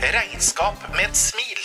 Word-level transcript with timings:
Regnskap 0.00 0.74
med 0.96 1.04
et 1.10 1.16
smil. 1.16 1.58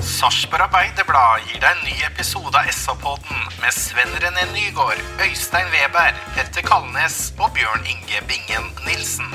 Sarpsborg 0.00 0.64
Arbeiderblad 0.64 1.44
gir 1.44 1.60
deg 1.60 1.68
en 1.68 1.82
ny 1.84 1.98
episode 2.06 2.56
av 2.56 2.70
SA-podden 2.72 3.42
med 3.60 3.76
Sven 3.76 4.14
René 4.24 4.46
Nygård, 4.54 5.02
Øystein 5.26 5.68
Weber, 5.74 6.16
Petter 6.32 6.64
Kalnes 6.64 7.18
og 7.36 7.52
Bjørn 7.58 7.84
Inge 7.84 8.22
Bingen 8.30 8.70
Nilsen. 8.86 9.28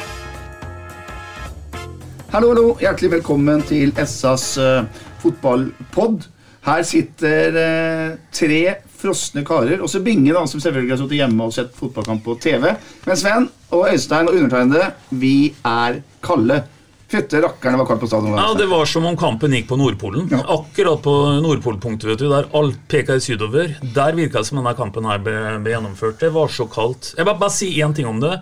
Hallo, 2.34 2.50
hallo. 2.56 2.74
Hjertelig 2.82 3.12
velkommen 3.20 3.62
til 3.70 3.94
SAs 4.02 4.58
uh, 4.58 4.82
fotballpod. 5.22 6.26
Her 6.66 6.84
sitter 6.84 7.58
eh, 7.62 8.16
tre 8.34 8.62
frosne 8.98 9.44
karer, 9.46 9.82
også 9.86 10.02
Binge, 10.04 10.34
da, 10.34 10.42
som 10.50 10.60
selvfølgelig 10.64 10.96
har 10.96 11.02
sittet 11.04 11.20
hjemme 11.22 11.46
og 11.46 11.54
sett 11.54 11.76
fotballkamp 11.78 12.24
på 12.26 12.38
TV. 12.42 12.72
Men 13.06 13.20
Sven 13.20 13.46
og 13.70 13.86
Øystein 13.92 14.28
og 14.32 14.40
undertegnede, 14.40 14.90
vi 15.22 15.36
er 15.68 16.02
kalde. 16.26 16.64
Fytte 17.08 17.40
rakkerne 17.40 17.80
var 17.80 17.88
kaldt 17.88 18.02
på 18.04 18.10
stadion. 18.10 18.34
Ja, 18.36 18.50
Det 18.58 18.66
var 18.68 18.90
som 18.90 19.06
om 19.08 19.16
kampen 19.16 19.54
gikk 19.56 19.70
på 19.70 19.78
Nordpolen. 19.80 20.26
Ja. 20.34 20.42
Akkurat 20.58 21.00
på 21.06 21.14
Nordpolpunktet, 21.46 22.10
vet 22.10 22.20
du, 22.20 22.28
der 22.34 22.50
alt 22.58 22.82
peker 22.92 23.22
sydover. 23.24 23.78
Der 23.96 24.18
virka 24.18 24.42
det 24.42 24.50
som 24.50 24.60
denne 24.60 24.74
kampen 24.76 25.08
her 25.08 25.22
ble, 25.24 25.38
ble 25.64 25.72
gjennomført. 25.78 26.20
Det 26.20 26.34
var 26.36 26.52
så 26.52 26.68
kaldt. 26.68 27.14
Jeg 27.16 27.24
vil 27.30 27.40
bare 27.40 27.56
si 27.56 27.70
én 27.80 27.96
ting 27.96 28.10
om 28.12 28.20
det. 28.20 28.34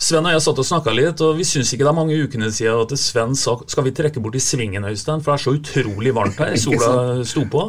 Sven 0.00 0.24
og 0.24 0.32
jeg 0.32 0.40
satt 0.46 0.60
og 0.62 0.64
snakka 0.64 0.92
litt, 0.96 1.20
og 1.20 1.34
vi 1.36 1.44
syns 1.44 1.74
ikke 1.74 1.84
det 1.84 1.90
er 1.90 1.96
mange 1.98 2.16
ukene 2.24 2.48
siden 2.56 2.78
at 2.86 2.94
Sven 2.98 3.34
sa 3.36 3.52
skal 3.68 3.84
vi 3.84 3.92
trekke 3.92 4.22
bort 4.24 4.38
i 4.38 4.40
svingen, 4.40 4.86
Øystein, 4.88 5.20
for 5.20 5.34
det 5.34 5.36
er 5.36 5.44
så 5.44 5.52
utrolig 5.58 6.14
varmt 6.16 6.40
her. 6.40 6.54
Sola 6.64 6.94
sto 7.28 7.44
på. 7.52 7.66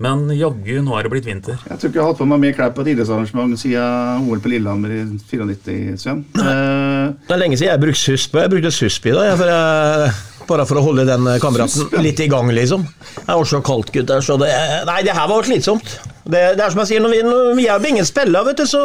Men 0.00 0.28
jaggu, 0.32 0.78
nå 0.86 0.94
er 0.96 1.04
det 1.04 1.10
blitt 1.12 1.26
vinter. 1.28 1.58
Jeg 1.68 1.76
tror 1.82 1.90
ikke 1.90 1.98
jeg 1.98 2.04
har 2.06 2.12
hatt 2.14 2.20
på 2.22 2.28
meg 2.30 2.40
mer 2.46 2.54
klær 2.56 2.72
på 2.72 2.84
et 2.86 2.92
idrettsarrangement 2.94 3.58
siden 3.60 4.28
OL 4.30 4.40
på 4.44 4.52
Lillehammer 4.54 4.94
i 4.94 5.00
94, 5.28 5.98
Sven. 6.00 6.24
Eh, 6.38 7.12
Det 7.28 7.36
er 7.36 7.42
lenge 7.42 7.58
siden 7.60 7.72
jeg 7.74 7.82
brukte 7.84 8.00
susp. 8.00 8.38
Jeg 8.40 8.52
brukte 8.54 8.72
susp 8.72 9.10
i 9.10 9.16
dag, 9.18 9.32
for 9.40 9.50
jeg, 9.52 10.12
bare 10.48 10.64
for 10.68 10.80
å 10.80 10.84
holde 10.84 11.04
den 11.08 11.26
kameraten 11.42 12.02
litt 12.04 12.20
i 12.24 12.28
gang, 12.30 12.50
liksom. 12.56 12.86
Det 13.18 13.26
var 13.28 13.48
så 13.48 13.60
kaldt, 13.64 13.92
gutter. 13.94 14.22
Så 14.24 14.38
det, 14.40 14.48
nei, 14.88 15.02
det 15.06 15.16
her 15.16 15.28
var 15.30 15.46
slitsomt. 15.46 15.98
Det, 16.28 16.40
det 16.58 16.64
er 16.64 16.72
som 16.74 16.82
jeg 16.82 16.90
sier, 16.90 17.00
når 17.04 17.14
vi, 17.14 17.20
når 17.24 17.54
vi 17.56 17.66
er 17.72 17.86
ingen 17.88 18.04
spiller, 18.08 18.44
vet 18.44 18.60
du, 18.60 18.66
så, 18.68 18.82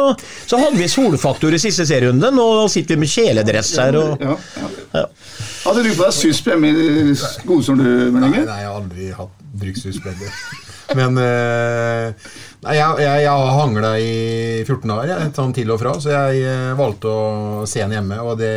så 0.48 0.60
hadde 0.60 0.80
vi 0.80 0.88
solfaktor 0.88 1.52
i 1.52 1.60
siste 1.60 1.84
serierunde. 1.88 2.30
Nå 2.32 2.46
sitter 2.72 2.96
vi 2.96 3.04
med 3.04 3.12
kjeledress 3.12 3.74
her 3.82 3.98
og 4.00 4.22
ja, 4.24 4.36
ja. 4.62 4.70
ja. 4.94 5.06
Hadde 5.64 5.84
du 5.84 5.90
på 5.92 6.06
deg 6.06 6.14
susp 6.16 6.48
hjemme 6.48 6.70
i 6.72 7.16
som 7.18 7.76
du, 7.80 7.84
Nei, 7.84 8.12
Mørninger? 8.14 8.46
nei, 8.48 8.60
jeg 8.62 8.70
har 8.70 8.78
aldri 8.78 9.10
hatt 9.18 9.42
brukshuspledder. 9.60 10.38
Men 10.94 11.16
eh, 11.20 12.32
nei, 12.64 12.74
jeg, 12.76 13.04
jeg, 13.04 13.22
jeg 13.24 13.30
har 13.30 13.52
hangla 13.58 13.92
i 14.00 14.14
14 14.66 14.90
dager, 14.90 15.12
jeg, 15.14 15.32
sånn 15.36 15.54
til 15.56 15.72
og 15.72 15.80
fra, 15.80 15.94
så 16.00 16.12
jeg 16.12 16.42
eh, 16.48 16.72
valgte 16.78 17.12
å 17.12 17.68
se 17.68 17.80
den 17.84 17.96
hjemme. 17.96 18.20
Og 18.24 18.36
det 18.40 18.54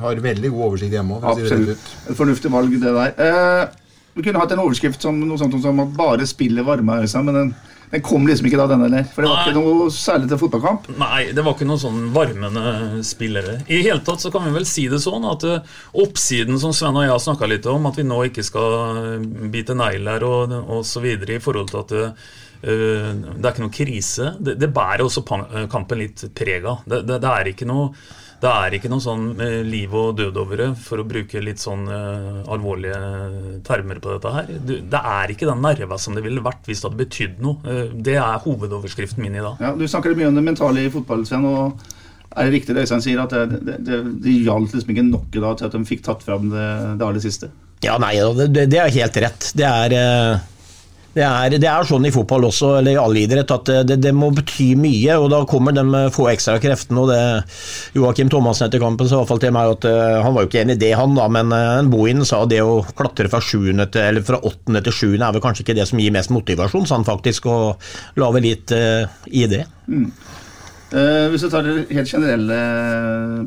har 0.00 0.24
veldig 0.24 0.50
god 0.52 0.66
oversikt 0.70 0.96
hjemme 0.96 1.18
òg, 1.18 1.28
si 1.36 1.46
Absolutt. 1.46 1.92
Et 2.10 2.18
fornuftig 2.18 2.52
valg, 2.52 2.74
det 2.82 2.94
der. 2.96 3.14
Eh, 3.26 3.78
vi 4.14 4.24
kunne 4.26 4.40
hatt 4.42 4.52
en 4.52 4.60
overskrift 4.60 5.04
som 5.04 5.20
noe 5.20 5.40
sånt 5.40 5.54
som 5.62 5.78
at 5.84 5.92
bare 5.96 6.26
spillet 6.28 6.66
varma 6.66 6.98
seg, 7.08 7.24
men 7.24 7.38
den, 7.38 7.52
den 7.94 8.02
kom 8.04 8.26
liksom 8.28 8.48
ikke 8.48 8.60
da, 8.60 8.66
den 8.68 8.84
heller. 8.84 9.06
For 9.14 9.24
det 9.24 9.30
var 9.30 9.40
Nei. 9.40 9.46
ikke 9.48 9.62
noe 9.62 9.86
særlig 9.96 10.28
til 10.28 10.40
fotballkamp. 10.42 10.90
Nei, 11.00 11.22
det 11.32 11.44
var 11.46 11.56
ikke 11.56 11.68
noen 11.70 11.80
sånn 11.80 12.02
varmende 12.12 13.00
spillere. 13.08 13.58
I 13.72 13.80
hele 13.86 14.02
tatt 14.04 14.20
så 14.24 14.32
kan 14.34 14.44
vi 14.44 14.52
vel 14.58 14.68
si 14.68 14.84
det 14.92 15.00
sånn 15.00 15.24
at 15.30 15.48
eh, 15.48 15.74
oppsiden 16.04 16.60
som 16.60 16.76
Sven 16.76 16.98
og 17.00 17.06
jeg 17.06 17.14
har 17.14 17.24
snakka 17.24 17.48
litt 17.48 17.68
om, 17.72 17.88
at 17.88 18.00
vi 18.00 18.06
nå 18.08 18.20
ikke 18.28 18.44
skal 18.44 19.24
bite 19.52 19.76
negler 19.78 20.28
og, 20.28 20.56
og 20.60 20.86
så 20.88 21.04
videre 21.04 21.38
i 21.38 21.44
forhold 21.44 21.72
til 21.72 21.80
at 21.80 21.96
eh, 21.98 22.32
det 22.62 23.40
er 23.42 23.54
ikke 23.54 23.64
noe 23.64 23.74
krise. 23.74 24.34
Det, 24.38 24.58
det 24.60 24.68
bærer 24.76 25.06
også 25.06 25.24
kampen 25.72 26.04
litt 26.04 26.28
preg 26.36 26.68
av. 26.68 26.84
Det, 26.84 27.00
det, 27.08 27.16
det 27.24 27.32
er 27.32 27.50
ikke 27.56 27.66
noe 27.70 27.94
det 28.42 28.50
er 28.50 28.74
ikke 28.74 28.88
noe 28.90 29.02
sånn 29.04 29.28
eh, 29.40 29.60
liv 29.62 29.92
og 29.94 30.16
død 30.18 30.38
over 30.42 30.58
det, 30.58 30.68
for 30.82 30.98
å 30.98 31.06
bruke 31.06 31.38
litt 31.44 31.62
sånn 31.62 31.84
eh, 31.86 32.40
alvorlige 32.50 32.98
termer 33.66 34.00
på 34.02 34.16
dette 34.16 34.32
her. 34.34 34.50
Du, 34.66 34.72
det 34.82 35.02
er 35.14 35.30
ikke 35.34 35.46
den 35.46 35.62
nerva 35.62 35.98
som 36.02 36.16
det 36.18 36.24
ville 36.26 36.42
vært 36.42 36.66
hvis 36.66 36.82
det 36.82 36.88
hadde 36.90 37.00
betydd 37.04 37.40
noe. 37.44 37.62
Eh, 37.70 37.92
det 38.02 38.16
er 38.18 38.42
hovedoverskriften 38.42 39.22
min 39.22 39.38
i 39.38 39.44
dag. 39.44 39.62
Ja, 39.62 39.70
du 39.78 39.86
snakker 39.86 40.16
mye 40.18 40.32
om 40.32 40.38
det 40.40 40.46
mentale 40.50 40.82
i 40.88 40.90
fotball, 40.92 41.22
Sven. 41.28 41.46
og 41.46 41.84
er 42.32 42.48
det 42.48 42.54
riktig 42.56 42.74
det 42.74 42.82
Øystein 42.86 43.02
sier, 43.04 43.20
at 43.22 43.30
det, 43.36 43.60
det, 43.68 43.78
det, 43.86 44.00
det 44.24 44.34
gjaldt 44.42 44.74
liksom 44.74 44.90
ikke 44.94 45.06
nok 45.10 45.34
da 45.36 45.54
til 45.60 45.68
at 45.68 45.74
de 45.76 45.84
fikk 45.92 46.02
tatt 46.06 46.22
fram 46.26 46.50
det, 46.50 46.66
det 46.98 47.06
aller 47.06 47.22
siste? 47.22 47.50
Ja, 47.84 47.94
nei, 48.02 48.14
det, 48.38 48.50
det- 48.56 48.68
det 48.72 48.78
er 48.82 48.94
helt 48.94 49.16
rett. 49.22 49.48
Det 49.58 49.66
er, 49.68 49.94
det, 51.12 51.24
er, 51.24 51.56
det 51.60 51.68
er 51.68 51.86
sånn 51.86 52.06
i 52.08 52.12
fotball 52.14 52.46
også, 52.48 52.70
eller 52.78 52.94
i 52.94 53.00
all 53.00 53.16
idrett, 53.20 53.50
at 53.52 53.70
det, 53.88 53.98
det 54.00 54.14
må 54.16 54.30
bety 54.32 54.70
mye. 54.80 55.18
og 55.20 55.28
Da 55.32 55.42
kommer 55.48 55.76
de 55.76 56.04
få 56.14 56.28
ekstra 56.32 56.56
kreftene. 56.62 57.04
og 57.04 57.12
det 57.12 57.20
Joakim 57.98 58.30
Thomassen 58.32 58.68
etter 58.68 58.80
kampen 58.82 59.08
sa 59.08 59.18
i 59.18 59.20
hvert 59.20 59.32
fall 59.32 59.42
til 59.42 59.54
meg 59.54 59.74
at 59.76 59.88
eh, 59.90 60.20
han 60.24 60.34
var 60.34 60.44
jo 60.44 60.50
ikke 60.50 60.62
enig 60.64 60.78
i 60.78 60.82
det, 60.86 60.92
han 60.96 61.16
da, 61.18 61.28
men 61.32 61.52
uh, 61.52 61.78
en 61.78 61.90
Bohin 61.92 62.24
sa 62.28 62.42
det 62.48 62.62
å 62.64 62.80
klatre 62.96 63.28
fra 63.32 63.42
til, 63.42 64.22
fra 64.24 64.40
åttende 64.40 64.82
til 64.86 64.96
sjuende 64.96 65.28
er 65.28 65.36
vel 65.36 65.44
kanskje 65.44 65.66
ikke 65.66 65.76
det 65.76 65.88
som 65.90 66.00
gir 66.00 66.14
mest 66.14 66.32
motivasjon, 66.32 66.86
sa 66.88 66.96
han 66.98 67.08
faktisk, 67.08 67.46
og 67.52 68.20
la 68.20 68.30
vel 68.32 68.48
litt 68.48 68.72
uh, 68.72 69.04
i 69.28 69.44
det. 69.50 69.66
Eh, 70.92 71.26
hvis 71.32 71.40
du 71.40 71.48
tar 71.48 71.64
det 71.64 71.86
helt 71.88 72.10
generelle, 72.10 72.56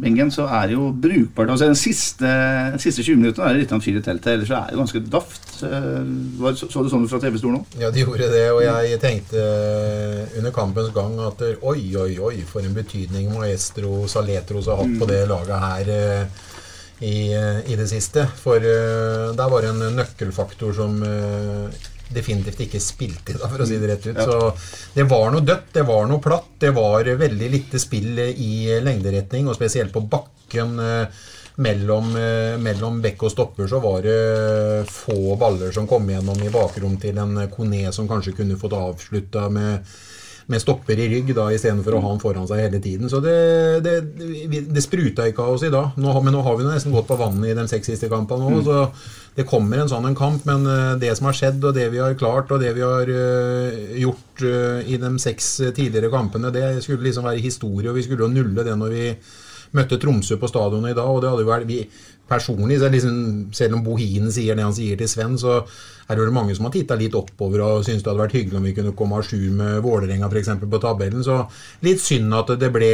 Bingen, 0.01 0.31
så 0.33 0.47
er 0.49 0.71
det 0.71 0.73
jo 0.73 0.87
brukbart. 0.91 1.51
altså 1.53 1.67
Den 1.69 1.77
siste, 1.77 2.25
de 2.73 2.79
siste 2.81 3.03
20 3.05 3.19
minuttene 3.21 3.45
er 3.45 3.53
det 3.53 3.61
litt 3.61 3.73
av 3.75 3.77
en 3.77 3.85
fyr 3.85 3.99
i 3.99 4.01
teltet, 4.01 4.31
ellers 4.33 4.49
er 4.49 4.71
det 4.71 4.79
ganske 4.79 5.01
daft. 5.13 5.45
Uh, 5.61 6.01
var- 6.41 6.57
så, 6.57 6.67
så 6.73 6.83
du 6.83 6.89
sånn 6.89 7.05
fra 7.11 7.19
TV-stolen 7.21 7.59
òg? 7.61 7.77
Ja, 7.79 7.91
de 7.93 8.01
gjorde 8.01 8.31
det, 8.33 8.47
og 8.51 8.63
jeg 8.65 8.97
tenkte 9.03 9.45
under 10.39 10.51
kampens 10.57 10.89
gang 10.95 11.19
at 11.27 11.45
eh, 11.45 11.61
oi, 11.61 11.85
oi, 12.01 12.11
oi, 12.17 12.35
for 12.49 12.65
en 12.65 12.73
betydning 12.75 13.29
Maestro 13.37 14.07
Saletros 14.09 14.67
har 14.71 14.81
hatt 14.81 14.97
på 14.99 15.09
det 15.13 15.23
laget 15.29 15.65
her 15.69 15.93
Uh, 15.95 16.25
i, 17.03 17.33
eh, 17.35 17.57
i 17.71 17.75
det 17.75 17.89
siste. 17.91 18.23
For 18.39 18.55
uh, 18.63 19.33
der 19.35 19.49
var 19.51 19.61
det 19.65 19.73
en 19.73 19.97
nøkkelfaktor 19.97 20.71
som 20.77 21.01
eh, 21.03 21.81
definitivt 22.13 22.59
ikke 22.65 22.81
spilte 22.83 23.33
i 23.33 23.37
dag, 23.39 23.49
for 23.49 23.63
å 23.63 23.67
si 23.67 23.77
det 23.81 23.89
rett 23.89 24.07
ut. 24.07 24.19
Så 24.21 24.51
det 24.93 25.07
var 25.09 25.31
noe 25.33 25.45
dødt, 25.45 25.71
det 25.73 25.85
var 25.87 26.05
noe 26.09 26.21
platt. 26.23 26.51
Det 26.59 26.73
var 26.75 27.03
veldig 27.03 27.49
lite 27.51 27.79
spill 27.81 28.19
i 28.19 28.79
lengderetning, 28.83 29.47
og 29.47 29.55
spesielt 29.57 29.93
på 29.93 30.03
bakken. 30.09 30.79
eh, 30.79 31.07
Mellom, 31.57 32.09
eh, 32.19 32.57
mellom 32.59 32.97
bekk 32.99 33.21
og 33.23 33.31
stopper 33.31 33.69
så 33.71 33.79
var 33.79 34.01
det 34.03 34.89
få 34.91 35.37
baller 35.39 35.71
som 35.71 35.87
kom 35.87 36.03
gjennom 36.11 36.41
i 36.43 36.49
bakrom 36.51 36.97
til 36.99 37.17
en 37.17 37.47
Kone 37.47 37.93
som 37.95 38.09
kanskje 38.09 38.33
kunne 38.35 38.57
fått 38.59 38.75
avslutta 38.75 39.45
med, 39.49 39.79
med 40.51 40.61
stopper 40.61 40.99
i 41.01 41.07
rygg 41.09 41.31
da, 41.33 41.47
istedenfor 41.53 41.97
å 41.97 42.01
ha 42.03 42.09
han 42.11 42.21
foran 42.21 42.47
seg 42.49 42.61
hele 42.61 42.79
tiden. 42.83 43.09
Så 43.09 43.21
det, 43.23 43.35
det, 43.85 43.95
det 44.69 44.83
spruta 44.83 45.25
ikke 45.29 45.45
av 45.45 45.55
oss 45.55 45.65
i 45.65 45.71
dag. 45.73 45.95
Nå, 45.97 46.11
men 46.21 46.35
nå 46.35 46.43
har 46.45 46.59
vi 46.59 46.67
nesten 46.67 46.93
gått 46.93 47.07
på 47.09 47.17
vannet 47.19 47.49
i 47.49 47.55
de 47.57 47.65
seks 47.71 47.89
siste 47.89 48.09
kampene 48.11 48.51
òg, 48.51 48.59
så 48.67 48.83
det 49.35 49.47
kommer 49.49 49.81
en 49.81 49.89
sånn 49.91 50.05
en 50.07 50.17
kamp. 50.17 50.45
Men 50.47 50.67
eh, 50.69 50.91
det 51.01 51.15
som 51.17 51.29
har 51.29 51.37
skjedd, 51.37 51.63
og 51.65 51.73
det 51.77 51.87
vi 51.93 52.03
har 52.03 52.17
klart, 52.19 52.53
og 52.53 52.61
det 52.61 52.75
vi 52.77 52.85
har 52.85 53.09
eh, 53.09 53.97
gjort 54.03 54.45
eh, 54.45 54.93
i 54.93 55.01
de 55.01 55.11
seks 55.21 55.49
tidligere 55.65 56.13
kampene, 56.13 56.53
det 56.53 56.83
skulle 56.85 57.07
liksom 57.07 57.25
være 57.27 57.43
historie, 57.43 57.89
og 57.89 57.97
vi 57.97 58.05
skulle 58.05 58.27
jo 58.27 58.33
nulle 58.35 58.67
det 58.67 58.77
når 58.77 58.95
vi 58.95 59.09
møtte 59.75 59.97
Tromsø 59.99 60.37
på 60.39 60.47
stadionet 60.47 60.93
i 60.93 60.97
dag, 60.97 61.09
og 61.09 61.23
det 61.23 61.31
hadde 61.31 61.43
jo 61.43 61.49
vært 61.49 61.67
vi, 61.67 61.81
personlig, 62.29 62.79
liksom, 62.91 63.17
selv 63.53 63.77
om 63.77 63.83
Bohinen 63.85 64.31
sier 64.33 64.57
det 64.57 64.65
han 64.65 64.75
sier 64.75 64.97
til 64.99 65.09
Sven, 65.09 65.37
så 65.37 65.59
er 66.09 66.19
det 66.19 66.33
mange 66.33 66.55
som 66.55 66.67
har 66.67 66.73
titta 66.75 66.97
litt 66.97 67.17
oppover 67.17 67.63
og 67.65 67.85
syns 67.85 68.03
det 68.03 68.11
hadde 68.11 68.21
vært 68.21 68.37
hyggelig 68.37 68.59
om 68.59 68.67
vi 68.67 68.75
kunne 68.77 68.93
komme 68.97 69.19
av 69.19 69.25
jour 69.25 69.51
med 69.57 69.81
Vålerenga 69.85 70.29
f.eks. 70.29 70.51
på 70.61 70.81
tabellen. 70.81 71.25
Så 71.25 71.39
litt 71.85 72.01
synd 72.01 72.33
at 72.37 72.53
det 72.61 72.71
ble 72.73 72.91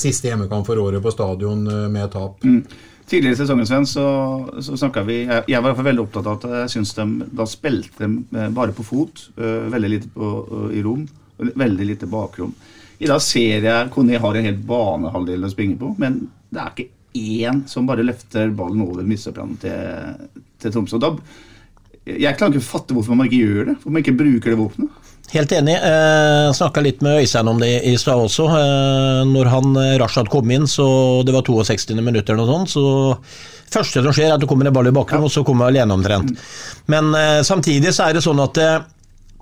siste 0.00 0.28
hjemmekamp 0.28 0.68
for 0.68 0.80
året 0.82 1.02
på 1.04 1.12
stadion 1.14 1.66
eh, 1.68 1.86
med 1.92 2.12
tap. 2.12 2.44
Mm. 2.44 2.62
Tidligere 3.10 3.34
i 3.34 3.38
sesongen 3.40 3.66
Sven, 3.66 3.86
så, 3.90 4.04
så 4.62 4.90
vi 5.02 5.24
Jeg, 5.24 5.42
jeg 5.50 5.62
var 5.64 5.74
veldig 5.74 6.04
opptatt 6.04 6.28
av 6.30 6.36
at 6.36 6.60
jeg 6.60 6.74
syns 6.76 6.92
de 6.94 7.06
da 7.34 7.46
spilte 7.48 8.06
de 8.06 8.50
bare 8.54 8.76
på 8.76 8.86
fot. 8.86 9.30
øh, 9.36 9.72
veldig 9.72 9.90
lite 9.90 10.12
på, 10.14 10.28
øh, 10.50 10.76
i 10.76 10.82
rom. 10.82 11.08
Veldig 11.38 11.86
lite 11.86 12.06
bakrom. 12.06 12.54
I 13.00 13.08
dag 13.08 13.20
ser 13.24 13.64
jeg 13.64 13.90
Kone 13.90 14.18
har 14.20 14.36
en 14.36 14.44
helt 14.44 14.64
banehalvdel 14.68 15.44
å 15.44 15.50
springe 15.50 15.78
på, 15.80 15.94
men 15.98 16.28
det 16.52 16.60
er 16.60 16.72
ikke 16.74 16.99
én 17.16 17.64
som 17.70 17.86
bare 17.88 18.04
løfter 18.06 18.52
ballen 18.56 18.82
over 18.84 19.06
midtstopplanen 19.06 19.56
til, 19.62 20.26
til 20.62 20.74
Tromsø. 20.74 20.98
Og 20.98 21.04
Da, 21.04 21.12
jeg 22.10 22.36
klarer 22.38 22.54
ikke 22.54 22.64
å 22.64 22.70
fatte 22.70 22.96
hvorfor 22.96 23.18
man 23.18 23.28
ikke 23.28 23.42
gjør 23.44 23.70
det. 23.70 23.78
Hvorfor 23.78 23.94
man 23.96 24.04
ikke 24.04 24.18
bruker 24.18 24.52
det 24.52 24.58
våpenet. 24.60 25.08
Helt 25.30 25.52
enig. 25.54 25.76
Eh, 25.78 26.48
Snakka 26.58 26.82
litt 26.82 27.02
med 27.06 27.20
Øystein 27.22 27.48
om 27.50 27.60
det 27.62 27.70
i 27.86 27.94
stad 28.00 28.18
også. 28.18 28.48
Eh, 28.50 29.20
når 29.30 29.50
han 29.52 29.76
eh, 29.78 29.96
Rashad 30.02 30.30
kom 30.32 30.50
inn, 30.50 30.66
så 30.66 30.86
det 31.26 31.34
var 31.36 31.46
62. 31.46 31.94
minutter 32.02 32.34
eller 32.34 32.48
noe 32.48 32.64
sånt, 32.64 32.72
så 32.74 33.70
første 33.70 34.02
som 34.02 34.14
skjer, 34.16 34.32
er 34.32 34.34
at 34.34 34.42
det 34.42 34.48
kommer 34.50 34.66
en 34.66 34.74
ball 34.74 34.90
i 34.90 34.94
bakgrunnen, 34.94 35.28
og 35.28 35.34
så 35.34 35.44
kommer 35.46 35.68
jeg 35.68 35.78
alene 35.78 35.94
omtrent. 35.94 36.34
Men 36.90 37.12
eh, 37.14 37.42
samtidig 37.46 37.94
så 37.94 38.08
er 38.08 38.18
det 38.18 38.24
sånn 38.26 38.42
at 38.42 38.58
eh, 38.58 38.80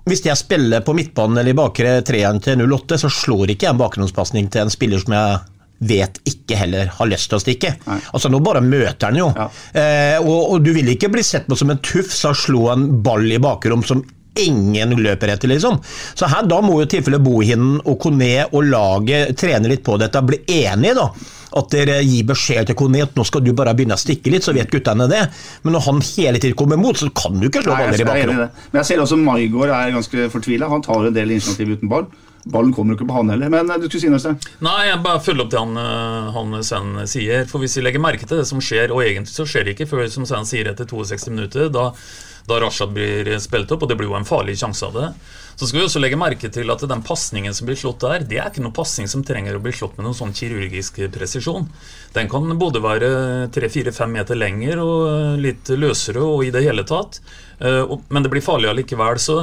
hvis 0.09 0.21
jeg 0.25 0.37
spiller 0.37 0.85
på 0.85 0.93
midtbanen 0.97 1.41
eller 1.41 1.53
i 1.53 1.57
bakre 1.57 1.95
treeren 2.05 2.41
til 2.43 2.61
08, 2.61 2.99
så 3.01 3.09
slår 3.13 3.55
ikke 3.55 3.67
jeg 3.67 3.73
en 3.73 3.81
bakgrunnspasning 3.81 4.51
til 4.53 4.67
en 4.67 4.73
spiller 4.73 5.01
som 5.01 5.15
jeg 5.17 5.39
vet 5.79 6.19
ikke 6.27 6.57
heller 6.59 6.91
har 6.97 7.07
lyst 7.09 7.29
til 7.31 7.39
å 7.39 7.43
stikke. 7.43 7.73
Altså 7.87 8.31
Nå 8.31 8.41
bare 8.43 8.61
møter 8.63 9.09
han 9.09 9.19
jo. 9.19 9.29
Eh, 9.73 10.19
og, 10.19 10.53
og 10.53 10.63
du 10.65 10.73
vil 10.75 10.91
ikke 10.93 11.11
bli 11.13 11.23
sett 11.25 11.47
på 11.47 11.57
som 11.59 11.71
en 11.71 11.79
tufs 11.83 12.23
av 12.27 12.35
å 12.35 12.39
slå 12.39 12.65
en 12.73 12.87
ball 13.03 13.27
i 13.31 13.39
bakrom 13.41 13.85
som 13.87 14.03
ingen 14.39 14.93
løper 14.99 15.33
etter, 15.33 15.51
liksom. 15.51 15.79
Så 16.15 16.27
her, 16.29 16.45
da 16.47 16.61
må 16.63 16.77
jo 16.79 16.85
i 16.85 16.91
tilfelle 16.91 17.19
Bohinen 17.23 17.79
og 17.81 17.97
Kone 18.03 18.45
og 18.51 18.69
laget 18.69 19.35
trene 19.39 19.71
litt 19.71 19.83
på 19.83 19.97
dette, 19.99 20.21
bli 20.23 20.41
enige, 20.61 20.95
da. 20.99 21.09
At 21.59 21.71
dere 21.73 21.97
gir 22.05 22.27
beskjed 22.29 22.69
til 22.69 22.77
Kone 22.77 23.01
at 23.07 23.15
nå 23.17 23.25
skal 23.25 23.41
du 23.43 23.49
bare 23.57 23.73
begynne 23.75 23.97
å 23.97 23.99
stikke 23.99 24.31
litt, 24.31 24.45
så 24.45 24.53
vet 24.55 24.69
guttene 24.71 25.09
det. 25.09 25.23
Men 25.65 25.75
når 25.75 25.85
han 25.87 26.01
hele 26.11 26.41
tiden 26.41 26.55
kommer 26.59 26.79
imot, 26.79 27.01
så 27.01 27.09
kan 27.09 27.39
du 27.41 27.49
ikke 27.49 27.65
slå 27.65 27.75
baller 27.75 28.03
i 28.03 28.07
bakrom. 28.07 28.43
Men 28.45 28.81
jeg 28.83 28.91
ser 28.91 29.03
også 29.03 29.17
Maigård 29.19 29.73
er 29.73 29.95
ganske 29.97 30.29
fortvila. 30.35 30.69
Han 30.71 30.85
tar 30.85 31.09
en 31.09 31.15
del 31.15 31.35
initiativ 31.35 31.73
uten 31.79 31.91
ball. 31.91 32.07
Ballen 32.51 32.73
kommer 32.75 32.93
jo 32.93 32.99
ikke 32.99 33.09
på 33.09 33.17
han 33.19 33.33
heller. 33.33 33.51
Men 33.53 33.69
eh, 33.69 33.79
du 33.81 33.87
skulle 33.87 34.03
si 34.03 34.11
noe, 34.11 34.19
Øystein? 34.21 34.39
Nei, 34.65 34.77
jeg 34.89 35.03
bare 35.05 35.23
følger 35.25 35.45
opp 35.45 35.51
det 35.53 35.61
han, 35.61 35.75
eh, 35.83 36.31
han 36.37 36.57
Sven 36.65 36.95
sier. 37.09 37.45
For 37.49 37.63
hvis 37.63 37.77
vi 37.79 37.85
legger 37.85 38.03
merke 38.03 38.25
til 38.29 38.41
det 38.41 38.47
som 38.49 38.63
skjer, 38.63 38.93
og 38.95 39.03
egentlig 39.05 39.35
så 39.35 39.47
skjer 39.49 39.67
det 39.67 39.77
ikke 39.77 39.89
før 39.93 40.07
som 40.13 40.27
Sven 40.29 40.49
sier 40.49 40.71
etter 40.71 40.89
62 40.89 41.29
minutter, 41.33 41.69
da, 41.73 41.89
da 42.49 42.61
Rashad 42.63 42.95
blir 42.95 43.29
spilt 43.43 43.71
opp, 43.75 43.85
og 43.85 43.91
det 43.91 43.99
blir 43.99 44.09
jo 44.09 44.17
en 44.19 44.27
farlig 44.27 44.57
sjanse 44.61 44.87
av 44.89 44.97
det. 44.97 45.11
Så 45.59 45.67
skal 45.67 45.81
vi 45.81 45.85
også 45.89 45.99
legge 45.99 46.15
merke 46.15 46.47
til 46.55 46.71
at 46.71 46.83
den 46.87 47.01
pasningen 47.03 47.51
som 47.51 47.67
blir 47.67 47.75
slått 47.75 47.99
der, 48.05 48.23
det 48.23 48.37
er 48.39 48.47
ikke 48.47 48.61
noen 48.63 48.75
pasning 48.77 49.09
som 49.11 49.25
trenger 49.27 49.57
å 49.57 49.59
bli 49.59 49.73
slått 49.75 49.97
med 49.97 50.05
noen 50.07 50.15
sånn 50.15 50.31
kirurgisk 50.31 51.01
presisjon. 51.11 51.65
Den 52.15 52.29
kan 52.31 52.47
både 52.61 52.79
være 52.79 53.09
3-4-5 53.51 54.13
meter 54.13 54.39
lenger 54.39 54.79
og 54.79 55.01
eh, 55.09 55.33
litt 55.49 55.73
løsere 55.75 56.23
og 56.23 56.45
i 56.47 56.53
det 56.55 56.63
hele 56.63 56.87
tatt. 56.87 57.19
Eh, 57.59 57.83
Men 58.07 58.23
det 58.23 58.31
blir 58.31 58.45
farlig 58.45 58.71
allikevel. 58.71 59.19
Så 59.19 59.41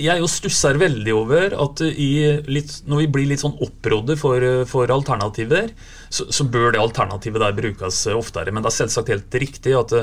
jeg 0.00 0.22
jo 0.22 0.28
stusser 0.30 0.78
veldig 0.80 1.14
over 1.14 1.54
at 1.66 1.80
i 1.90 2.10
litt, 2.50 2.72
når 2.88 3.02
vi 3.04 3.08
blir 3.14 3.30
litt 3.30 3.42
sånn 3.44 3.56
opprådde 3.62 4.16
for, 4.20 4.44
for 4.70 4.90
alternativer, 4.94 5.70
så, 6.08 6.26
så 6.32 6.46
bør 6.48 6.74
det 6.74 6.82
alternativet 6.82 7.42
der 7.44 7.56
brukes 7.56 8.02
oftere. 8.14 8.52
Men 8.52 8.64
det 8.64 8.72
er 8.72 8.78
selvsagt 8.80 9.12
helt 9.12 9.36
riktig 9.42 9.74
at, 9.78 9.94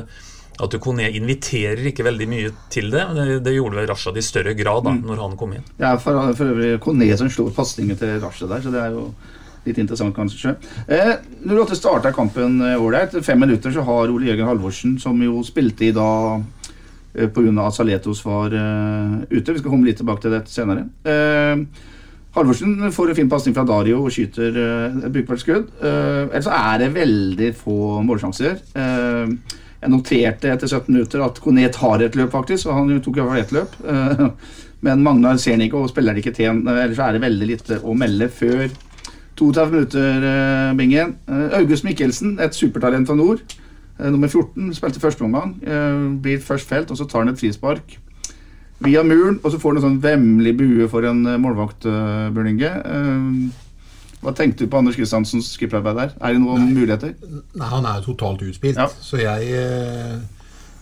at 0.57 0.77
Kone 0.83 1.09
inviterer 1.17 1.89
ikke 1.91 2.05
veldig 2.07 2.27
mye 2.29 2.53
til 2.73 2.91
det. 2.93 3.03
Det, 3.17 3.25
det 3.45 3.55
gjorde 3.57 3.81
vel 3.81 3.89
Rashad 3.91 4.17
i 4.17 4.25
større 4.25 4.55
grad 4.57 4.85
da 4.87 4.95
Mm. 4.97 5.01
når 5.09 5.23
han 5.25 5.35
kom 5.39 5.57
inn. 5.57 5.65
Det 5.77 5.85
er 5.89 5.97
for, 6.01 6.31
for 6.37 6.53
øvrig 6.53 6.77
Kone 6.83 7.09
som 7.17 7.29
slår 7.29 7.51
pasningen 7.57 7.97
til 7.99 8.19
Rashad 8.23 8.53
der, 8.53 8.63
så 8.63 8.73
det 8.73 8.83
er 8.83 8.95
jo 8.95 9.09
litt 9.67 9.79
interessant 9.81 10.15
kanskje. 10.15 10.55
Eh, 10.87 11.17
når 11.43 11.67
du 11.67 11.75
starta 11.75 12.13
kampen 12.15 12.61
eh, 12.63 12.79
ålreit, 12.79 13.17
fem 13.25 13.39
minutter 13.43 13.73
så 13.75 13.83
har 13.83 14.13
Ole 14.13 14.29
Jørgen 14.29 14.47
Halvorsen, 14.47 14.95
som 15.01 15.19
jo 15.23 15.41
spilte 15.43 15.89
i 15.89 15.91
eh, 15.91 16.45
pga. 17.33 17.65
at 17.65 17.73
Saletos 17.77 18.21
var 18.25 18.53
eh, 18.53 19.13
ute. 19.31 19.53
Vi 19.53 19.59
skal 19.61 19.71
komme 19.71 19.87
litt 19.89 19.97
tilbake 19.97 20.21
til 20.21 20.35
dette 20.37 20.53
senere. 20.53 20.85
Eh, 21.03 21.63
Halvorsen 22.37 22.91
får 22.93 23.09
en 23.09 23.17
fin 23.17 23.29
pasning 23.31 23.55
fra 23.55 23.63
Dario 23.65 24.03
og 24.05 24.11
skyter 24.13 24.53
uh, 24.61 24.97
et 25.07 25.13
brukbart 25.15 25.41
skudd. 25.41 25.71
Uh, 25.81 26.27
ellers 26.29 26.49
er 26.53 26.83
det 26.83 26.89
veldig 26.93 27.47
få 27.57 27.77
målsjanser. 28.05 28.59
Uh, 28.77 29.31
jeg 29.81 29.89
noterte 29.89 30.51
etter 30.53 30.69
17 30.69 30.91
minutter 30.93 31.23
at 31.25 31.39
Kone 31.41 31.65
tar 31.73 32.03
et 32.05 32.13
løp, 32.19 32.29
faktisk. 32.35 32.67
Og 32.69 32.77
han 32.77 33.01
tok 33.01 33.17
i 33.17 33.23
hvert 33.23 33.31
fall 33.31 33.41
ett 33.41 33.55
løp. 33.57 33.73
Uh, 33.81 34.67
men 34.85 35.01
Magnar 35.01 35.39
ser 35.41 35.55
han 35.57 35.65
ikke 35.65 35.79
og 35.81 35.89
spiller 35.89 36.13
det 36.13 36.21
ikke 36.21 36.35
til. 36.37 36.51
en- 36.51 36.67
Ellers 36.67 36.99
er 37.01 37.17
det 37.17 37.23
veldig 37.25 37.47
lite 37.49 37.79
å 37.81 37.95
melde 37.97 38.29
før 38.29 38.67
32 39.37 39.71
minutter, 39.71 40.23
eh, 40.25 40.73
Bingen. 40.77 41.15
Eh, 41.29 41.57
August 41.59 41.85
Mikkelsen, 41.85 42.39
et 42.41 42.55
supertalent 42.57 43.07
fra 43.07 43.15
nord. 43.15 43.41
Eh, 43.99 44.09
nummer 44.11 44.27
14, 44.27 44.73
spilte 44.77 45.01
første 45.01 45.25
omgang. 45.25 45.55
Eh, 45.63 46.21
blir 46.21 46.41
først 46.43 46.69
felt, 46.69 46.91
og 46.91 46.97
så 46.97 47.07
tar 47.07 47.25
han 47.25 47.33
et 47.33 47.39
frispark 47.39 47.97
via 48.79 49.01
muren, 49.03 49.39
og 49.43 49.51
så 49.51 49.59
får 49.59 49.73
han 49.73 49.77
en 49.77 49.87
sånn 49.87 50.01
vemmelig 50.03 50.53
bue 50.57 50.89
for 50.91 51.05
en 51.09 51.25
eh, 51.25 51.39
målvakt, 51.41 51.87
Bjørn 52.33 52.51
Inge. 52.53 52.71
Hva 54.21 54.33
tenkte 54.33 54.65
du 54.65 54.71
på 54.71 54.79
Anders 54.79 54.97
Kristiansens 54.97 55.51
skipperarbeid 55.53 55.97
der? 55.97 56.15
Er 56.21 56.33
det 56.33 56.41
noen 56.41 56.71
muligheter? 56.73 57.13
Nei, 57.57 57.67
han 57.69 57.85
er 57.85 58.01
totalt 58.05 58.41
utspilt. 58.41 58.81
Så 59.01 59.21
jeg 59.21 60.25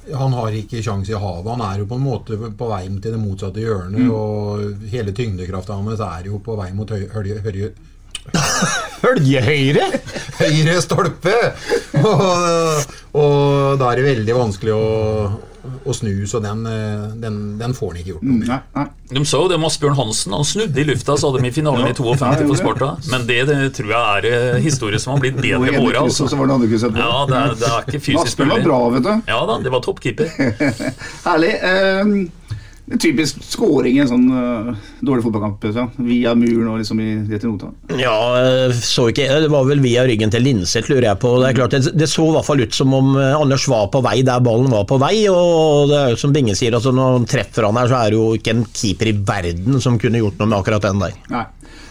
Han 0.05 0.33
har 0.37 0.53
ikke 0.53 0.83
kjangs 0.85 1.09
i 1.09 1.17
havet. 1.17 1.49
Han 1.49 1.61
er 1.65 1.79
jo 1.79 1.87
på 1.89 1.97
en 1.97 2.03
måte 2.05 2.37
på 2.37 2.67
vei 2.69 2.83
til 2.87 3.11
det 3.15 3.19
motsatte 3.19 3.59
hjørnet. 3.59 4.05
Mm. 4.05 4.11
Og 4.13 4.85
hele 4.91 5.11
tyngdekrafta 5.11 5.73
hans 5.73 5.99
er 5.99 6.27
jo 6.29 6.37
på 6.39 6.55
vei 6.55 6.71
mot 6.77 6.89
høy, 6.89 7.07
høy, 7.09 7.39
hølje, 7.41 7.71
Hølje-høyre? 9.05 9.89
Høyre 10.39 10.79
stolpe! 10.83 11.33
Og, 11.99 12.23
og 13.15 13.75
da 13.79 13.91
er 13.91 13.99
det 14.01 14.05
veldig 14.09 14.35
vanskelig 14.37 14.73
å, 14.75 14.87
å 15.85 15.95
snu, 15.95 16.11
så 16.29 16.41
den, 16.43 16.63
den, 17.21 17.37
den 17.61 17.75
får 17.77 17.93
han 17.93 17.99
ikke 18.01 18.11
gjort 18.15 18.25
noe 18.25 18.39
med. 18.41 18.49
De 19.13 19.21
så 19.29 19.43
jo 19.43 19.49
det 19.51 19.59
med 19.61 19.69
Asbjørn 19.69 19.97
Hansen. 19.99 20.33
Han 20.33 20.47
snudde 20.49 20.81
i 20.81 20.87
lufta, 20.89 21.15
så 21.21 21.29
hadde 21.29 21.43
de 21.45 21.51
i 21.51 21.55
finalen 21.55 21.85
i 21.91 21.93
52 21.95 22.47
for 22.49 22.59
Sparta. 22.59 22.91
Men 23.13 23.27
det, 23.29 23.39
det 23.51 23.59
tror 23.77 23.93
jeg 23.93 24.21
er 24.23 24.29
eh, 24.31 24.61
historie 24.65 24.99
som 25.01 25.13
har 25.13 25.21
blitt 25.23 25.37
bedre 25.37 25.61
med 25.61 25.77
åra. 25.83 26.01
Altså. 26.09 26.25
Ja, 27.05 27.11
det 27.29 27.37
er, 27.43 27.53
det 27.61 27.69
er 27.69 27.85
ikke 27.85 28.01
fysisk 28.09 28.33
Asbjørn 28.33 28.55
var 28.55 28.65
bra, 28.65 28.79
vet 28.97 29.05
du. 29.05 29.13
Ja 29.35 29.39
da, 29.51 29.59
det 29.67 29.75
var 29.77 29.85
toppkeeper. 29.85 30.33
Herlig. 31.29 31.53
Eh, 31.61 32.17
en 32.91 32.99
typisk 33.01 33.41
skåring 33.41 33.95
i 33.97 34.01
en 34.03 34.09
sånn 34.09 34.25
uh, 34.29 34.75
dårlig 35.01 35.23
fotballkamp. 35.25 35.63
Ja. 35.73 35.87
Via 36.05 36.35
muren 36.37 36.69
og 36.69 36.81
liksom 36.81 36.99
i 37.01 37.15
rett 37.31 37.45
i 37.45 37.49
nota. 37.49 37.71
Ja, 37.97 38.17
eh, 38.37 38.75
så 38.77 39.07
ikke 39.09 39.25
Det 39.41 39.49
var 39.49 39.65
vel 39.65 39.81
via 39.81 40.03
ryggen 40.05 40.33
til 40.33 40.45
Linseth, 40.45 40.91
lurer 40.91 41.09
jeg 41.09 41.21
på. 41.23 41.31
Det 41.41 41.49
er 41.49 41.57
klart, 41.57 41.73
det, 41.73 41.95
det 41.97 42.09
så 42.11 42.27
i 42.27 42.35
hvert 42.35 42.47
fall 42.47 42.61
ut 42.61 42.77
som 42.77 42.93
om 42.93 43.15
eh, 43.17 43.33
Anders 43.33 43.65
var 43.71 43.89
på 43.93 44.03
vei 44.05 44.19
der 44.25 44.43
ballen 44.45 44.69
var 44.73 44.85
på 44.89 44.99
vei. 45.01 45.15
Og 45.31 45.89
det 45.89 45.97
er 45.97 46.13
jo 46.13 46.21
som 46.21 46.35
Binge 46.35 46.53
sier, 46.57 46.77
altså 46.77 46.93
når 46.93 47.17
han 47.17 47.29
treffer 47.29 47.65
han 47.65 47.81
her, 47.81 47.89
så 47.89 48.03
er 48.03 48.13
det 48.13 48.21
jo 48.21 48.29
ikke 48.37 48.53
en 48.53 48.65
keeper 48.69 49.09
i 49.09 49.17
verden 49.33 49.81
som 49.81 49.97
kunne 50.01 50.21
gjort 50.21 50.37
noe 50.41 50.51
med 50.51 50.59
akkurat 50.61 50.85
den 50.85 51.01
der. 51.01 51.17
Nei. 51.33 51.45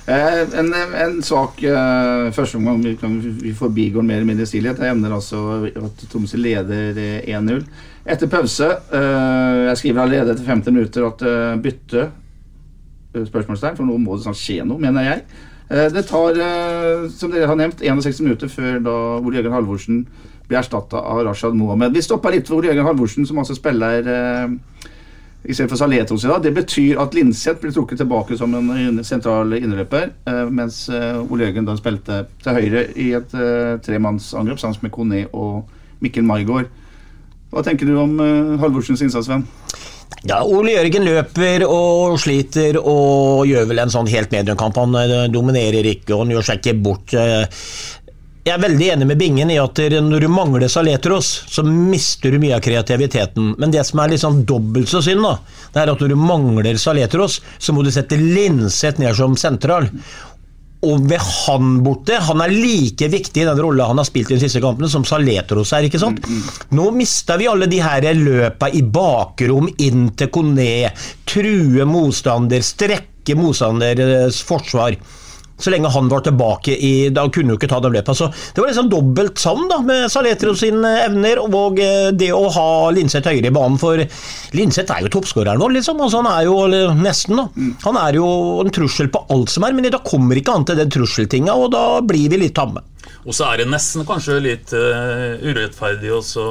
Eh, 0.06 0.58
en, 0.58 0.75
en 0.75 1.14
svak 1.25 1.62
eh, 1.64 2.26
første 2.37 2.58
omgang. 2.58 2.82
Vi, 2.84 2.96
kan, 3.00 3.14
vi 3.40 3.54
forbigår 3.56 4.04
mer 4.04 4.20
eller 4.20 4.28
mindre 4.34 4.46
stillhet. 4.49 4.82
Jeg 4.82 4.92
evner 4.92 5.14
altså 5.16 5.64
at 5.70 6.04
Tromsø 6.12 6.40
leder 6.40 6.99
eh, 7.00 7.30
1-0. 7.32 7.62
Etter 8.04 8.28
pause 8.28 8.68
eh, 8.68 9.62
Jeg 9.70 9.80
skriver 9.80 10.02
allerede 10.02 10.34
etter 10.34 10.44
50 10.44 10.76
minutter 10.76 11.06
at 11.08 11.25
eh, 11.25 11.54
bytte 11.64 12.02
eh, 12.04 13.25
spørsmålstegn, 13.30 13.78
for 13.78 13.88
nå 13.88 13.96
må 14.02 14.18
det 14.18 14.26
snart 14.26 14.42
skje 14.42 14.61
noe, 14.68 14.82
mener 14.82 15.08
jeg. 15.08 15.25
Eh, 15.73 15.88
det 15.94 16.04
tar, 16.11 16.37
eh, 16.37 17.08
som 17.14 17.32
dere 17.32 17.49
har 17.49 17.56
nevnt, 17.56 17.80
61 17.80 18.20
minutter 18.26 18.52
før 18.52 18.82
da 18.84 18.99
Ole 19.23 19.40
Jørgen 19.40 19.56
Halvorsen 19.56 20.04
blir 20.44 20.61
erstatta 20.61 21.00
av 21.00 21.23
Rashad 21.25 21.56
Mohammed. 21.56 21.96
Vi 21.96 22.04
stoppa 22.04 22.28
litt 22.34 22.50
for 22.50 22.61
Ole 22.61 22.68
Jørgen 22.68 22.90
Halvorsen, 22.90 23.25
som 23.25 23.40
altså 23.40 23.56
spiller 23.56 24.04
eh, 24.04 24.90
i 25.45 25.55
stedet 25.55 25.71
for 25.71 25.79
Saletos 25.79 26.25
i 26.25 26.29
dag. 26.29 26.43
Det 26.43 26.53
betyr 26.57 27.01
at 27.03 27.15
Linseth 27.17 27.61
blir 27.61 27.73
trukket 27.75 28.01
tilbake 28.01 28.37
som 28.39 28.55
en 28.57 29.03
sentral 29.05 29.53
innløper, 29.59 30.13
eh, 30.31 30.45
mens 30.49 30.87
eh, 30.89 31.21
Ole 31.21 31.49
Jørgen 31.49 31.69
da 31.69 31.77
spilte 31.77 32.23
til 32.43 32.57
høyre 32.57 32.87
i 32.97 33.11
et 33.19 33.37
eh, 33.37 33.75
tremannsangrep 33.85 34.63
sammen 34.63 34.87
med 34.87 34.95
Kone 34.95 35.27
og 35.33 35.69
Mikkel 36.05 36.25
Maigård. 36.27 36.71
Hva 37.53 37.63
tenker 37.63 37.87
du 37.87 37.99
om 38.01 38.17
Halvorsens 38.59 39.05
innsats, 39.05 39.29
Sven? 39.29 39.45
Ja, 40.27 40.41
Ole 40.43 40.73
Jørgen 40.73 41.05
løper 41.07 41.67
og 41.69 42.17
sliter 42.19 42.81
og 42.81 43.45
gjør 43.47 43.69
vel 43.71 43.83
en 43.85 43.93
sånn 43.93 44.09
helt 44.11 44.33
mediumkamp. 44.35 44.81
Han 44.81 45.31
dominerer 45.31 45.87
ikke, 45.87 46.17
og 46.17 46.25
han 46.25 46.33
gjør 46.35 46.49
seg 46.49 46.63
ikke 46.63 46.75
bort. 46.83 47.15
Jeg 48.45 48.59
er 48.59 48.61
veldig 48.61 48.89
enig 48.93 49.07
med 49.09 49.17
Bingen 49.17 49.49
i 49.49 49.57
at 49.57 49.79
når 50.05 50.27
du 50.27 50.29
mangler 50.29 50.69
Saletros, 50.69 51.29
så 51.49 51.63
mister 51.65 52.35
du 52.35 52.37
mye 52.43 52.59
av 52.59 52.61
kreativiteten. 52.67 53.55
Men 53.57 53.73
det 53.73 53.87
som 53.89 54.03
er 54.03 54.13
litt 54.13 54.21
sånn 54.21 54.43
dobbelt 54.45 54.91
så 54.91 55.01
synd, 55.07 55.25
da, 55.25 55.39
det 55.73 55.81
er 55.81 55.93
at 55.95 56.05
når 56.05 56.13
du 56.13 56.19
mangler 56.21 56.77
Saletros, 56.77 57.39
så 57.57 57.73
må 57.73 57.81
du 57.87 57.89
sette 57.95 58.19
Linseth 58.21 59.01
ned 59.01 59.17
som 59.17 59.33
sentral. 59.41 59.89
og 60.85 61.07
ved 61.09 61.23
han 61.25 61.79
borte 61.81 62.19
Han 62.21 62.43
er 62.45 62.53
like 62.53 63.09
viktig 63.09 63.41
i 63.41 63.47
den 63.49 63.63
rolla 63.65 63.87
han 63.89 63.97
har 63.97 64.05
spilt 64.05 64.31
i 64.31 64.37
de 64.37 64.45
siste 64.45 64.61
kampene, 64.61 64.93
som 64.93 65.09
Saletros 65.09 65.73
er. 65.73 65.89
ikke 65.89 66.03
sant? 66.05 66.21
Nå 66.77 66.91
mister 66.93 67.41
vi 67.41 67.49
alle 67.49 67.65
de 67.65 67.81
her 67.81 68.13
løpa 68.13 68.69
i 68.69 68.83
bakrom, 68.85 69.73
inn 69.79 70.11
til 70.13 70.29
Kone, 70.29 70.93
true 71.25 71.89
motstander, 71.89 72.61
strekke 72.61 73.41
motstanders 73.41 74.45
forsvar. 74.45 75.01
Så 75.58 75.70
lenge 75.70 75.90
han 75.94 76.08
var 76.11 76.25
tilbake 76.26 76.75
i 76.75 77.08
Da 77.14 77.26
kunne 77.30 77.54
jo 77.54 77.58
ikke 77.58 77.68
ta 77.70 77.78
dem 77.82 77.94
løpa. 77.94 78.14
Så 78.16 78.26
det 78.26 78.61
var 78.61 78.70
liksom 78.70 78.90
dobbelt 78.90 79.38
savn 79.38 79.68
da, 79.70 79.78
med 79.87 80.08
Saletro 80.12 80.54
sine 80.58 80.90
evner 81.04 81.40
og 81.44 81.78
eh, 81.82 82.11
det 82.14 82.32
å 82.34 82.49
ha 82.54 82.68
Linseth 82.94 83.30
høyere 83.30 83.52
i 83.52 83.54
banen. 83.54 83.78
For 83.80 84.02
Linseth 84.58 84.94
er 84.94 85.04
jo 85.06 85.12
toppskåreren 85.14 85.62
vår, 85.62 85.76
liksom. 85.78 86.02
Altså, 86.02 86.23
han 86.23 86.30
er 86.32 86.49
jo 86.49 86.96
nesten, 86.99 87.38
da. 87.38 87.70
Han 87.87 88.00
er 88.00 88.18
jo 88.18 88.26
en 88.64 88.75
trussel 88.75 89.11
på 89.14 89.23
alt 89.34 89.52
som 89.54 89.66
er, 89.66 89.76
men 89.76 89.90
da 89.92 90.02
kommer 90.04 90.38
ikke 90.38 90.56
han 90.56 90.66
til 90.68 90.80
den 90.80 90.92
trusseltinga, 90.92 91.54
og 91.54 91.70
da 91.75 91.84
blir 92.04 92.32
vi 92.32 92.42
litt 92.44 92.56
tamme. 92.56 92.82
Og 93.25 93.37
så 93.37 93.46
er 93.50 93.62
det 93.62 93.70
nesten 93.70 94.04
kanskje 94.08 94.40
litt 94.42 94.73
uh, 94.76 95.37
urettferdig 95.40 96.11
også 96.12 96.46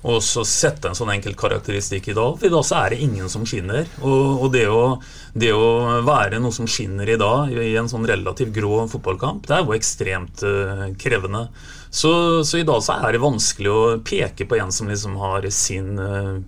og 0.00 0.22
så 0.24 0.42
sette 0.48 0.88
en 0.88 0.96
sånn 0.96 1.12
enkelt 1.12 1.36
karakteristikk 1.36 2.08
i 2.08 2.16
dag. 2.16 2.38
For 2.40 2.48
i 2.48 2.52
dag 2.52 2.64
så 2.64 2.78
er 2.78 2.94
det 2.94 3.02
ingen 3.04 3.28
som 3.32 3.44
skinner. 3.48 3.84
Og, 4.00 4.46
og 4.46 4.54
det, 4.54 4.64
å, 4.72 4.96
det, 5.36 5.50
å, 5.52 6.00
være 6.06 6.40
noe 6.40 6.56
som 6.56 6.68
skinner 6.70 7.10
i 7.10 7.18
dag, 7.20 7.52
i 7.52 7.74
en 7.76 7.90
sånn 7.90 8.08
relativt 8.08 8.54
grå 8.56 8.86
fotballkamp, 8.88 9.44
det 9.48 9.58
er 9.58 9.66
jo 9.66 9.76
ekstremt 9.76 10.44
uh, 10.46 10.86
krevende. 11.00 11.46
Så, 11.92 12.12
så, 12.48 12.62
i 12.62 12.66
dag 12.66 12.80
så 12.86 12.96
er 12.96 13.12
det 13.12 13.20
vanskelig 13.20 13.72
å 13.72 13.80
peke 14.06 14.48
på 14.48 14.56
en 14.56 14.72
som 14.72 14.88
liksom 14.88 15.20
har 15.20 15.44
sin 15.52 15.98
uh, 16.00 16.38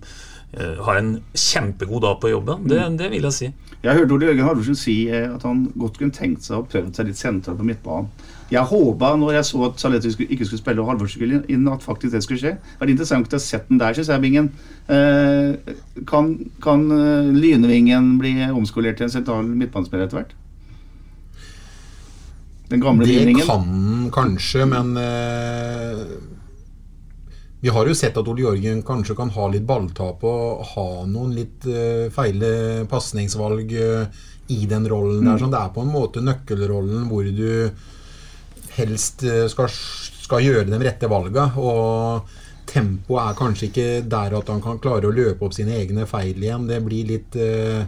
uh, 0.57 0.75
Har 0.87 0.97
en 0.97 1.17
kjempegod 1.37 2.07
dag 2.07 2.17
på 2.23 2.33
jobben. 2.33 2.65
Det, 2.71 2.81
det 2.97 3.13
vil 3.13 3.29
jeg 3.29 3.37
si. 3.37 3.53
Jeg 3.83 3.99
hørte 3.99 4.15
Ole 4.15 4.31
Jørgen 4.31 4.47
Halvorsen 4.47 4.79
si 4.79 4.97
at 5.11 5.43
han 5.45 5.67
godt 5.77 5.99
kunne 5.99 6.15
tenkt 6.15 6.47
seg 6.47 6.57
å 6.57 6.65
prøve 6.65 6.89
seg 6.95 7.11
litt 7.11 7.21
sentralt 7.21 7.59
på 7.59 7.67
midtbanen. 7.67 8.09
Jeg 8.53 8.69
håpa 8.69 9.13
når 9.17 9.39
jeg 9.39 9.47
så 9.49 9.63
at 9.65 9.81
Saletti 9.81 10.11
ikke 10.27 10.45
skulle 10.45 10.61
spille 10.61 10.83
og 10.83 10.91
Halvorsen 10.91 11.17
skulle 11.17 11.41
inn, 11.49 11.65
at 11.71 11.85
faktisk 11.85 12.13
det 12.13 12.21
skulle 12.25 12.41
skje. 12.41 12.53
Det 12.61 12.85
er 12.85 12.93
interessant 12.93 13.33
å 13.33 13.39
ha 13.39 13.41
sett 13.41 13.65
den 13.71 13.81
der, 13.81 13.97
syns 13.97 14.11
jeg, 14.13 14.21
Bingen. 14.21 14.51
Eh, 14.93 15.73
kan, 16.09 16.35
kan 16.61 16.85
Lynevingen 17.33 18.13
bli 18.21 18.35
omskolert 18.51 19.01
til 19.01 19.09
en 19.09 19.15
sentral 19.15 19.49
midtbanespiller 19.49 20.05
etter 20.05 20.21
hvert? 20.21 20.37
Den 22.69 22.81
gamle 22.83 23.05
Det 23.05 23.15
Lynevingen? 23.15 23.49
kan 23.49 24.13
kanskje, 24.13 24.65
men 24.69 24.93
eh, 24.97 26.05
vi 27.63 27.69
har 27.69 27.87
jo 27.87 27.95
sett 27.95 28.17
at 28.19 28.27
Ole 28.27 28.43
Jørgen 28.43 28.81
kanskje 28.83 29.15
kan 29.15 29.29
ha 29.31 29.47
litt 29.47 29.63
balltap 29.63 30.23
og 30.27 30.63
ha 30.73 30.87
noen 31.07 31.31
litt 31.37 31.63
uh, 31.63 32.09
feile 32.11 32.83
pasningsvalg 32.91 33.71
eh, 33.71 34.23
i 34.51 34.65
den 34.67 34.87
rollen. 34.91 35.21
Mm. 35.21 35.29
der. 35.29 35.37
Sånn, 35.39 35.53
det 35.53 35.61
er 35.61 35.69
på 35.71 35.85
en 35.85 35.93
måte 35.93 36.23
nøkkelrollen 36.25 37.05
hvor 37.07 37.23
du 37.23 37.45
helst 38.77 39.25
eh, 39.27 39.45
skal, 39.51 39.69
skal 39.69 40.45
gjøre 40.45 40.69
de 40.69 40.79
rette 40.83 41.09
valga. 41.11 41.49
Og 41.59 42.39
tempoet 42.69 43.25
er 43.25 43.37
kanskje 43.37 43.69
ikke 43.69 43.89
der 44.09 44.39
at 44.39 44.49
han 44.49 44.63
kan 44.63 44.81
klare 44.83 45.09
å 45.09 45.13
løpe 45.13 45.45
opp 45.45 45.55
sine 45.55 45.77
egne 45.81 46.07
feil 46.09 46.39
igjen. 46.41 46.67
Det 46.69 46.81
blir 46.85 47.11
litt 47.11 47.37
eh, 47.39 47.83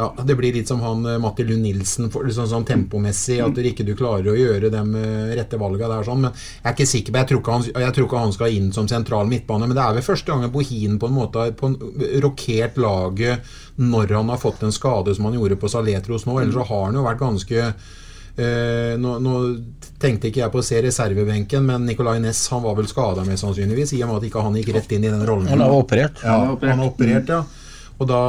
ja, 0.00 0.06
Det 0.24 0.32
blir 0.38 0.54
litt 0.56 0.70
som 0.70 0.80
han 0.80 1.04
eh, 1.04 1.18
Matti 1.20 1.44
Lund 1.44 1.66
Nilsen, 1.66 2.08
liksom 2.08 2.48
sånn 2.48 2.66
tempomessig. 2.68 3.40
At 3.44 3.56
du 3.56 3.66
ikke 3.66 3.88
klarer 3.98 4.32
å 4.32 4.38
gjøre 4.38 4.72
de 4.72 5.04
rette 5.36 5.60
valga 5.60 5.90
der. 5.90 6.06
sånn, 6.06 6.24
Men 6.24 6.32
jeg 6.32 6.70
er 6.70 6.76
ikke 6.76 6.90
sikker 6.94 7.12
på 7.12 7.22
Jeg 7.22 7.30
tror 7.30 7.42
ikke 7.42 7.56
han, 7.58 7.68
jeg 7.86 7.96
tror 7.96 8.08
ikke 8.08 8.24
han 8.24 8.36
skal 8.38 8.56
inn 8.56 8.70
som 8.76 8.88
sentral 8.88 9.28
midtbane. 9.30 9.68
Men 9.68 9.76
det 9.76 9.84
er 9.84 9.98
vel 9.98 10.06
første 10.06 10.32
gangen 10.32 10.54
Bohin 10.54 11.00
på 11.02 11.10
en 11.10 11.18
måte 11.18 11.48
har 11.48 12.22
rokert 12.24 12.80
laget 12.80 13.56
når 13.80 14.12
han 14.12 14.28
har 14.32 14.40
fått 14.40 14.62
en 14.64 14.72
skade 14.76 15.12
som 15.16 15.28
han 15.28 15.36
gjorde 15.36 15.60
på 15.60 15.68
Saletros 15.72 16.26
nå. 16.28 16.40
Ellers 16.40 16.56
så 16.56 16.68
har 16.72 16.86
han 16.88 16.96
jo 17.00 17.04
vært 17.04 17.20
ganske 17.20 17.72
Eh, 18.40 18.96
nå, 19.00 19.16
nå, 19.20 19.36
tenkte 20.00 20.30
ikke 20.30 20.40
jeg 20.40 20.52
på 20.52 20.60
å 20.62 20.64
se 20.64 20.78
reservebenken, 20.80 21.64
men 21.66 21.84
Nicolay 21.84 22.22
Næss 22.22 22.46
han 22.54 22.62
var 22.64 22.78
vel 22.78 22.88
skada 22.88 23.24
mest 23.26 23.44
sannsynligvis, 23.44 23.92
i 23.98 24.02
og 24.04 24.08
med 24.08 24.20
at 24.20 24.28
ikke 24.30 24.44
han 24.46 24.56
gikk 24.56 24.70
rett 24.78 24.94
inn 24.96 25.04
i 25.04 25.12
den 25.12 25.26
rollen. 25.28 25.50
Han 25.52 25.64
er 25.64 25.74
operert. 25.76 26.22
Ja, 26.24 26.38
han 26.54 26.78
er 26.78 26.86
operert, 26.86 27.32
ja. 27.32 27.42
Og 28.00 28.08
da, 28.08 28.20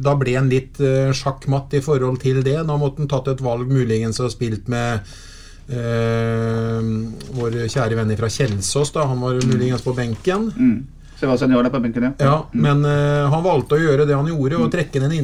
da 0.00 0.14
ble 0.16 0.38
han 0.38 0.48
litt 0.48 0.80
eh, 0.80 1.10
sjakkmatt 1.12 1.76
i 1.76 1.82
forhold 1.84 2.22
til 2.22 2.40
det. 2.44 2.56
Da 2.64 2.76
måtte 2.80 3.04
han 3.04 3.10
tatt 3.10 3.28
et 3.34 3.42
valg, 3.44 3.68
muligens 3.68 4.20
og 4.24 4.32
spilt 4.32 4.70
med 4.72 5.04
eh, 5.68 6.88
vår 7.36 7.58
kjære 7.68 7.98
venn 7.98 8.14
fra 8.16 8.30
Kjelsås. 8.32 8.94
Da. 8.96 9.04
Han 9.10 9.20
var 9.20 9.42
muligens 9.44 9.84
på 9.84 9.92
benken. 9.98 10.48
Mm. 10.56 10.78
Sebastian 11.18 11.50
Jarl 11.50 11.66
er 11.66 11.72
på 11.74 11.80
benken, 11.82 12.04
ja. 12.06 12.10
Ja, 12.22 12.34
men 12.54 12.84
uh, 12.86 13.26
han 13.32 13.42
valgte 13.42 13.74
å 13.74 13.80
gjøre 13.80 14.04
det 14.06 14.14
han 14.14 14.28
gjorde, 14.30 14.60
og 14.62 14.70
trekke 14.70 15.00
ned 15.02 15.16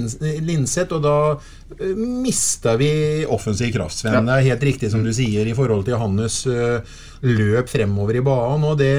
Linseth, 0.42 0.96
og 0.96 1.04
da 1.04 1.16
uh, 1.36 1.84
mista 1.94 2.74
vi 2.80 2.88
offensiv 3.30 3.70
kraft, 3.76 4.00
Sven. 4.00 4.16
Ja. 4.16 4.24
Det 4.26 4.34
er 4.34 4.48
helt 4.48 4.66
riktig 4.66 4.90
som 4.90 5.04
du 5.06 5.12
sier 5.14 5.46
i 5.46 5.54
forhold 5.54 5.86
til 5.86 6.00
hans 6.00 6.40
uh, 6.50 6.82
løp 7.22 7.70
fremover 7.70 8.18
i 8.18 8.24
banen, 8.26 8.66
og 8.72 8.76
det, 8.82 8.90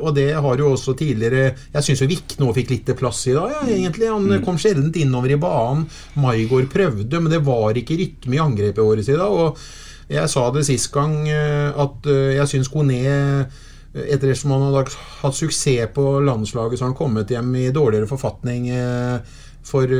og 0.00 0.16
det 0.16 0.30
har 0.32 0.64
jo 0.64 0.72
også 0.72 0.96
tidligere 0.98 1.52
Jeg 1.74 1.84
syns 1.86 2.00
jo 2.02 2.08
Vik 2.10 2.38
nå 2.40 2.48
fikk 2.56 2.72
litt 2.72 2.96
plass 2.96 3.26
i 3.28 3.36
dag, 3.36 3.52
ja, 3.58 3.68
egentlig. 3.76 4.08
Han 4.08 4.40
kom 4.46 4.56
sjelden 4.58 4.90
innover 4.96 5.36
i 5.36 5.40
banen. 5.40 5.84
Maigård 6.18 6.72
prøvde, 6.72 7.20
men 7.20 7.30
det 7.30 7.44
var 7.44 7.76
ikke 7.76 8.00
rytme 8.00 8.38
i 8.38 8.42
angrepet 8.42 8.80
vårt 8.80 9.04
i 9.04 9.12
dag. 9.12 9.28
og 9.28 9.60
jeg 10.10 10.26
sa 10.26 10.48
det 10.50 10.64
sist 10.66 10.88
gang 10.90 11.28
at 11.30 12.08
jeg 12.10 12.50
syns 12.50 12.70
Kone 12.72 12.96
etter 13.94 14.34
som 14.38 14.54
han 14.54 14.68
har 14.68 14.90
hatt 15.20 15.36
suksess 15.36 15.90
på 15.94 16.04
landslaget, 16.22 16.78
så 16.78 16.84
har 16.84 16.92
han 16.92 16.98
kommet 16.98 17.32
hjem 17.32 17.50
i 17.58 17.70
dårligere 17.74 18.10
forfatning 18.10 18.68
for 19.66 19.90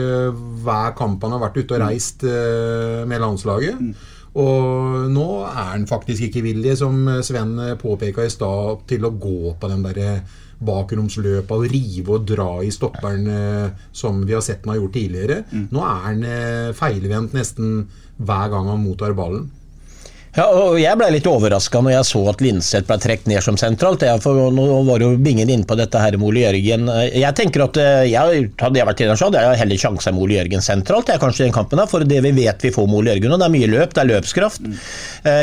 hver 0.65 0.95
kamp 0.99 1.23
han 1.27 1.35
har 1.35 1.43
vært 1.43 1.59
ute 1.59 1.75
og 1.77 1.83
reist 1.83 2.23
med 2.23 3.21
landslaget. 3.21 3.83
Og 4.41 5.11
nå 5.11 5.27
er 5.49 5.73
han 5.73 5.89
faktisk 5.91 6.29
ikke 6.29 6.45
villig, 6.47 6.77
som 6.79 7.03
Sven 7.27 7.57
påpeka 7.83 8.23
i 8.23 8.31
stad, 8.31 8.87
til 8.87 9.05
å 9.09 9.11
gå 9.11 9.57
på 9.59 9.71
den 9.73 9.83
derre 9.83 10.21
bakromsløpa 10.61 11.57
og 11.57 11.71
rive 11.73 12.15
og 12.15 12.27
dra 12.29 12.51
i 12.63 12.71
stopperen 12.71 13.27
som 13.97 14.23
vi 14.23 14.37
har 14.37 14.45
sett 14.45 14.63
han 14.63 14.77
har 14.77 14.83
gjort 14.85 14.97
tidligere. 15.01 15.43
Nå 15.75 15.83
er 15.83 16.05
han 16.07 16.27
feilvendt 16.79 17.35
nesten 17.35 17.89
hver 18.21 18.53
gang 18.53 18.71
han 18.71 18.85
mottar 18.85 19.19
ballen. 19.19 19.51
Ja, 20.37 20.45
og 20.55 20.77
Jeg 20.79 20.95
ble 20.99 21.09
litt 21.11 21.27
overraska 21.27 21.81
når 21.83 21.97
jeg 21.97 22.07
så 22.07 22.21
at 22.31 22.43
Linseth 22.45 22.87
ble 22.87 22.97
trukket 23.03 23.27
ned 23.31 23.43
som 23.43 23.57
sentralt. 23.59 24.05
Jeg, 24.07 24.23
for 24.23 24.53
Nå 24.55 24.67
var 24.87 25.03
jo 25.03 25.11
Bingen 25.19 25.51
inne 25.51 25.67
på 25.67 25.75
dette 25.79 25.99
her 25.99 26.15
med 26.21 26.29
Ole 26.29 26.45
Jørgen. 26.45 26.87
Jeg 27.11 27.37
tenker 27.39 27.65
at 27.67 27.81
jeg, 28.07 28.47
Hadde 28.61 28.79
jeg 28.79 28.87
vært 28.87 29.03
så 29.19 29.27
hadde 29.27 29.43
jeg 29.43 29.61
heller 29.65 29.81
sjansa 29.83 30.13
med 30.15 30.23
Ole 30.23 30.37
Jørgen 30.39 30.63
sentralt. 30.63 31.11
Jeg 31.11 31.23
kanskje 31.23 31.49
den 31.49 31.55
kampen 31.57 31.83
her, 31.83 31.91
For 31.91 32.07
det 32.07 32.21
vi 32.23 32.33
vet 32.37 32.63
vi 32.63 32.73
får 32.75 32.87
med 32.87 33.01
Ole 33.01 33.17
Jørgen, 33.17 33.35
og 33.35 33.43
det 33.43 33.49
er 33.49 33.55
mye 33.57 33.71
løp, 33.73 33.97
det 33.97 34.05
er 34.05 34.11
løpskraft. 34.13 34.63
Mm. 34.63 34.77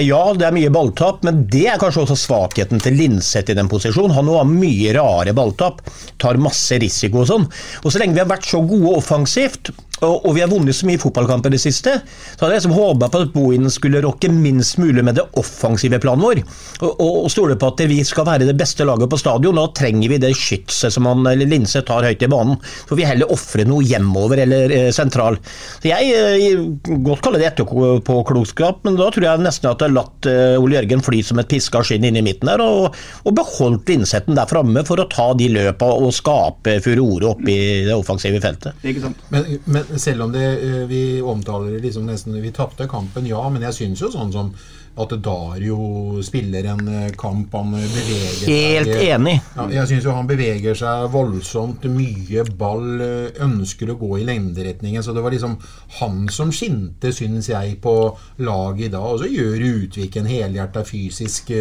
Ja, 0.08 0.22
det 0.38 0.48
er 0.48 0.56
mye 0.56 0.72
balltap, 0.74 1.20
men 1.28 1.44
det 1.52 1.66
er 1.74 1.82
kanskje 1.82 2.06
også 2.06 2.20
svakheten 2.24 2.82
til 2.84 2.96
Linseth 2.98 3.52
i 3.52 3.58
den 3.58 3.72
posisjonen. 3.72 4.16
Han 4.16 4.32
har 4.32 4.48
mye 4.48 4.96
rare 4.96 5.36
balltap, 5.36 5.84
tar 6.22 6.40
masse 6.42 6.80
risiko 6.80 7.26
og 7.26 7.30
sånn. 7.34 7.50
Og 7.84 7.92
så 7.92 8.00
lenge 8.02 8.16
vi 8.16 8.24
har 8.24 8.32
vært 8.32 8.48
så 8.48 8.64
gode 8.64 8.96
offensivt, 9.02 9.74
og, 10.06 10.28
vi 10.36 10.44
har 10.44 10.52
vunnet 10.52 10.76
så 10.78 10.86
mye 10.86 11.00
fotballkamper 11.02 11.50
i 11.50 11.58
det 11.58 11.64
siste, 11.64 11.96
så 12.06 12.44
hadde 12.44 12.54
jeg 12.54 12.62
liksom 12.62 12.76
håpa 12.78 13.10
på 13.10 13.22
at 13.24 13.32
Bohinen 13.34 13.74
skulle 13.74 14.02
rokke 14.06 14.30
minst 14.30 14.78
mulig 14.78 15.02
med 15.06 15.18
det 15.18 15.26
offensive 15.40 15.98
planen 16.04 16.26
vår. 16.26 16.42
Og, 16.84 16.92
og, 16.92 17.16
og 17.24 17.32
stole 17.34 17.58
på 17.58 17.72
at 17.72 17.82
vi 17.90 17.98
skal 18.06 18.28
være 18.28 18.46
det 18.46 18.58
beste 18.60 18.86
laget 18.86 19.10
på 19.10 19.20
stadion. 19.20 19.58
Da 19.58 19.66
trenger 19.78 20.14
vi 20.14 20.20
det 20.22 20.34
skytset 20.38 20.94
som 20.94 21.10
han, 21.10 21.26
eller 21.26 21.50
Linse 21.50 21.82
tar 21.88 22.06
høyt 22.06 22.22
i 22.22 22.30
banen. 22.30 22.60
Så 22.86 22.98
vi 23.00 23.08
heller 23.08 23.34
ofre 23.34 23.66
noe 23.68 23.86
hjemover 23.86 24.44
eller 24.46 24.76
eh, 24.76 24.92
sentral. 24.96 25.40
Så 25.80 25.90
Jeg 25.90 26.14
eh, 26.14 26.62
godt 26.86 27.24
kaller 27.26 27.42
det 27.42 27.50
etterpåklokskap, 27.54 28.84
men 28.86 29.00
da 29.00 29.10
tror 29.14 29.28
jeg 29.30 29.46
nesten 29.46 29.72
at 29.72 29.82
jeg 29.82 29.90
har 29.90 29.98
latt 29.98 30.30
eh, 30.30 30.60
Ole 30.62 30.78
Jørgen 30.78 31.04
fly 31.06 31.24
som 31.26 31.42
et 31.42 31.50
piska 31.50 31.82
skinn 31.86 32.06
inn 32.06 32.20
i 32.20 32.26
midten 32.26 32.52
der, 32.52 32.62
og, 32.62 32.94
og 33.26 33.38
beholdt 33.38 33.90
Linsetten 33.90 34.38
der 34.38 34.50
framme 34.50 34.84
for 34.86 35.02
å 35.02 35.08
ta 35.10 35.32
de 35.38 35.50
løpa 35.50 35.90
og 35.98 36.14
skape 36.14 36.78
furore 36.86 37.32
oppe 37.32 37.50
i 37.50 37.60
det 37.88 37.96
offensive 37.98 38.42
feltet. 38.44 38.78
Ikke 38.86 39.08
sant? 39.08 39.26
Men, 39.34 39.48
men 39.66 39.87
selv 39.96 40.28
om 40.28 40.34
det, 40.36 40.48
vi 40.90 41.22
omtaler 41.22 41.78
det 41.78 41.86
liksom 41.86 42.10
nesten 42.10 42.36
Vi 42.42 42.52
tapte 42.52 42.88
kampen, 42.92 43.26
ja, 43.30 43.40
men 43.50 43.64
jeg 43.64 43.74
syns 43.78 44.04
jo 44.04 44.12
sånn 44.12 44.34
som 44.36 44.52
at 44.98 45.12
Dario 45.22 46.18
spiller 46.26 46.66
en 46.72 46.88
kamp 47.22 47.54
han 47.54 47.76
beveger 47.78 48.50
Helt 48.50 48.90
enig. 48.96 49.36
Ja, 49.54 49.68
jeg 49.76 49.92
syns 49.92 50.08
jo 50.08 50.16
han 50.18 50.26
beveger 50.26 50.74
seg 50.80 51.12
voldsomt 51.14 51.86
mye 51.94 52.42
ball, 52.58 53.04
ønsker 53.46 53.92
å 53.94 53.98
gå 54.00 54.18
i 54.18 54.26
lengderetningen. 54.26 55.06
Så 55.06 55.14
det 55.14 55.22
var 55.22 55.36
liksom 55.36 55.54
han 56.00 56.26
som 56.34 56.50
skinte, 56.50 57.14
syns 57.14 57.52
jeg, 57.52 57.78
på 57.84 57.94
laget 58.42 58.88
i 58.88 58.92
dag. 58.96 59.06
Og 59.06 59.22
så 59.22 59.30
gjør 59.30 59.68
Utvik 59.86 60.18
en 60.18 60.32
helhjerta 60.34 60.82
fysisk 60.88 61.54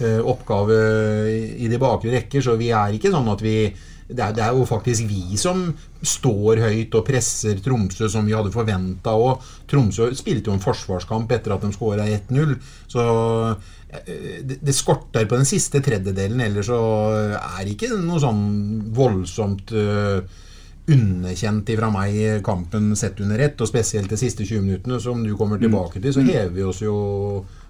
oppgave 0.00 0.76
i 1.56 1.68
de 1.68 1.80
bakre 1.80 2.12
rekker, 2.12 2.44
så 2.44 2.60
vi 2.60 2.68
er 2.76 2.92
ikke 2.96 3.12
sånn 3.12 3.32
at 3.32 3.40
vi 3.44 3.56
det 4.10 4.24
er, 4.24 4.34
det 4.34 4.44
er, 4.44 4.54
jo 4.56 4.66
faktisk 4.68 5.06
vi 5.08 5.38
som 5.40 5.68
står 6.02 6.62
høyt 6.64 6.94
og 6.98 7.06
presser 7.06 7.60
Tromsø 7.62 8.08
som 8.10 8.26
vi 8.26 8.34
hadde 8.34 8.52
forventa. 8.54 9.14
Tromsø 9.70 10.10
spilte 10.18 10.50
jo 10.50 10.56
en 10.56 10.64
forsvarskamp 10.64 11.30
etter 11.36 11.54
at 11.54 11.64
de 11.64 11.72
skåra 11.74 12.08
1-0. 12.08 12.56
Så 12.90 13.04
det, 13.90 14.60
det, 14.60 14.74
skorter 14.76 15.26
på 15.30 15.38
den 15.38 15.48
siste 15.48 15.82
tredjedelen. 15.84 16.42
Ellers 16.44 16.70
så 16.70 16.80
er 17.38 17.64
det 17.64 17.74
ikke 17.74 17.92
noe 17.96 18.20
sånn 18.22 18.44
voldsomt 18.94 19.74
uh, 19.74 20.20
underkjent 20.90 21.70
ifra 21.70 21.90
meg 21.92 22.42
kampen 22.46 22.92
sett 22.98 23.20
under 23.22 23.42
ett, 23.42 23.60
og 23.60 23.68
spesielt 23.70 24.10
de 24.10 24.18
siste 24.18 24.46
20 24.46 24.66
minuttene, 24.66 25.00
som 25.02 25.22
du 25.24 25.34
kommer 25.38 25.60
tilbake 25.60 26.00
til, 26.00 26.14
så 26.14 26.24
hever 26.26 26.54
vi 26.56 26.66
oss 26.66 26.82
jo 26.82 26.96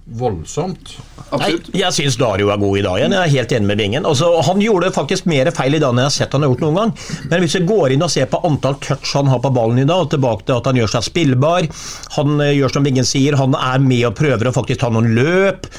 voldsomt. 0.07 0.97
Nei, 1.39 1.53
jeg 1.77 1.95
syns 1.95 2.17
Dario 2.19 2.51
er 2.51 2.59
god 2.61 2.79
i 2.81 2.83
dag 2.85 2.99
igjen. 2.99 3.15
Jeg 3.15 3.29
er 3.29 3.35
helt 3.37 3.53
enig 3.55 3.69
med 3.71 3.81
Bingen. 3.81 4.09
Altså, 4.09 4.31
han 4.47 4.63
gjorde 4.63 4.91
faktisk 4.95 5.29
mer 5.31 5.53
feil 5.55 5.77
i 5.77 5.83
dag 5.83 5.93
enn 5.93 6.03
jeg 6.03 6.09
har 6.09 6.17
sett 6.17 6.35
han 6.35 6.45
har 6.47 6.53
gjort 6.53 6.65
noen 6.65 6.81
gang. 6.81 6.95
Men 7.31 7.45
hvis 7.45 7.57
vi 7.59 7.63
går 7.69 7.95
inn 7.95 8.07
og 8.07 8.13
ser 8.13 8.31
på 8.31 8.41
antall 8.47 8.79
touch 8.83 9.15
han 9.19 9.31
har 9.31 9.43
på 9.45 9.53
ballen 9.55 9.83
i 9.83 9.87
dag, 9.87 10.07
og 10.07 10.11
tilbake 10.15 10.49
til 10.49 10.59
at 10.59 10.71
han 10.71 10.81
gjør 10.81 10.95
seg 10.97 11.07
spillbar, 11.11 11.71
han 12.17 12.43
eh, 12.43 12.57
gjør 12.59 12.75
som 12.75 12.87
Bingen 12.87 13.09
sier, 13.09 13.39
han 13.39 13.57
er 13.59 13.83
med 13.85 14.09
og 14.11 14.19
prøver 14.19 14.51
å 14.51 14.57
faktisk 14.57 14.83
ta 14.83 14.91
noen 14.93 15.13
løp. 15.19 15.71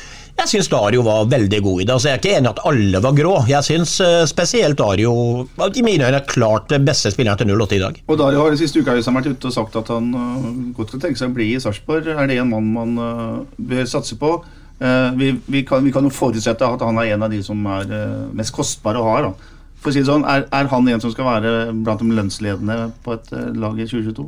Jeg 0.41 0.49
syns 0.49 0.69
Dario 0.71 1.03
var 1.05 1.27
veldig 1.29 1.59
god 1.61 1.81
i 1.81 1.85
det. 1.85 1.93
Altså, 1.93 2.09
jeg 2.09 2.15
er 2.15 2.21
ikke 2.21 2.31
enig 2.37 2.49
i 2.49 2.51
at 2.51 2.61
alle 2.69 3.01
var 3.03 3.17
grå. 3.17 3.33
Jeg 3.49 3.67
syns 3.67 3.93
uh, 4.01 4.23
spesielt 4.29 4.79
Dario 4.79 5.11
i 5.45 5.83
mine 5.85 6.07
øyne 6.07 6.17
er 6.17 6.25
klart 6.27 6.73
beste 6.85 7.11
spilleren 7.13 7.37
til 7.37 7.51
08 7.51 7.77
i 7.77 7.81
dag. 7.83 7.99
Og 8.07 8.17
Dario 8.17 8.41
har 8.41 8.53
den 8.53 8.61
siste 8.61 8.81
uka 8.81 8.95
vært 8.95 9.29
ute 9.29 9.51
og 9.51 9.53
sagt 9.53 9.77
at 9.77 9.91
han 9.93 10.09
uh, 10.15 10.47
godt 10.77 10.95
kan 10.95 11.03
tenke 11.05 11.21
seg 11.21 11.29
å 11.29 11.35
bli 11.35 11.51
i 11.53 11.61
Sarpsborg. 11.61 12.09
Er 12.15 12.31
det 12.31 12.39
en 12.41 12.49
mann 12.49 12.73
man 12.73 12.97
uh, 12.97 13.37
bør 13.57 13.85
satse 13.89 14.17
på? 14.21 14.39
Vi, 14.81 15.27
vi, 15.45 15.59
kan, 15.61 15.83
vi, 15.85 15.91
kan, 15.93 16.07
jo 16.07 16.09
forutsette 16.09 16.65
at 16.65 16.81
han 16.81 16.97
er 16.97 17.11
en 17.13 17.21
av 17.27 17.29
de 17.29 17.37
som 17.45 17.59
er 17.69 17.91
mest 18.33 18.49
kostbare 18.55 18.97
å 18.97 19.11
ha. 19.11 19.19
Da. 19.27 19.51
For 19.77 19.91
å 19.91 19.93
si 19.93 20.01
det 20.01 20.07
sånn, 20.07 20.25
er, 20.25 20.47
er, 20.49 20.69
han 20.71 20.89
en 20.89 21.03
som 21.03 21.13
skal 21.13 21.27
være 21.27 21.51
blant 21.85 22.01
de 22.01 22.17
lønnsledende 22.17 22.77
på 23.05 23.13
et 23.13 23.29
lag 23.61 23.77
i 23.77 23.85
2022? 23.85 24.25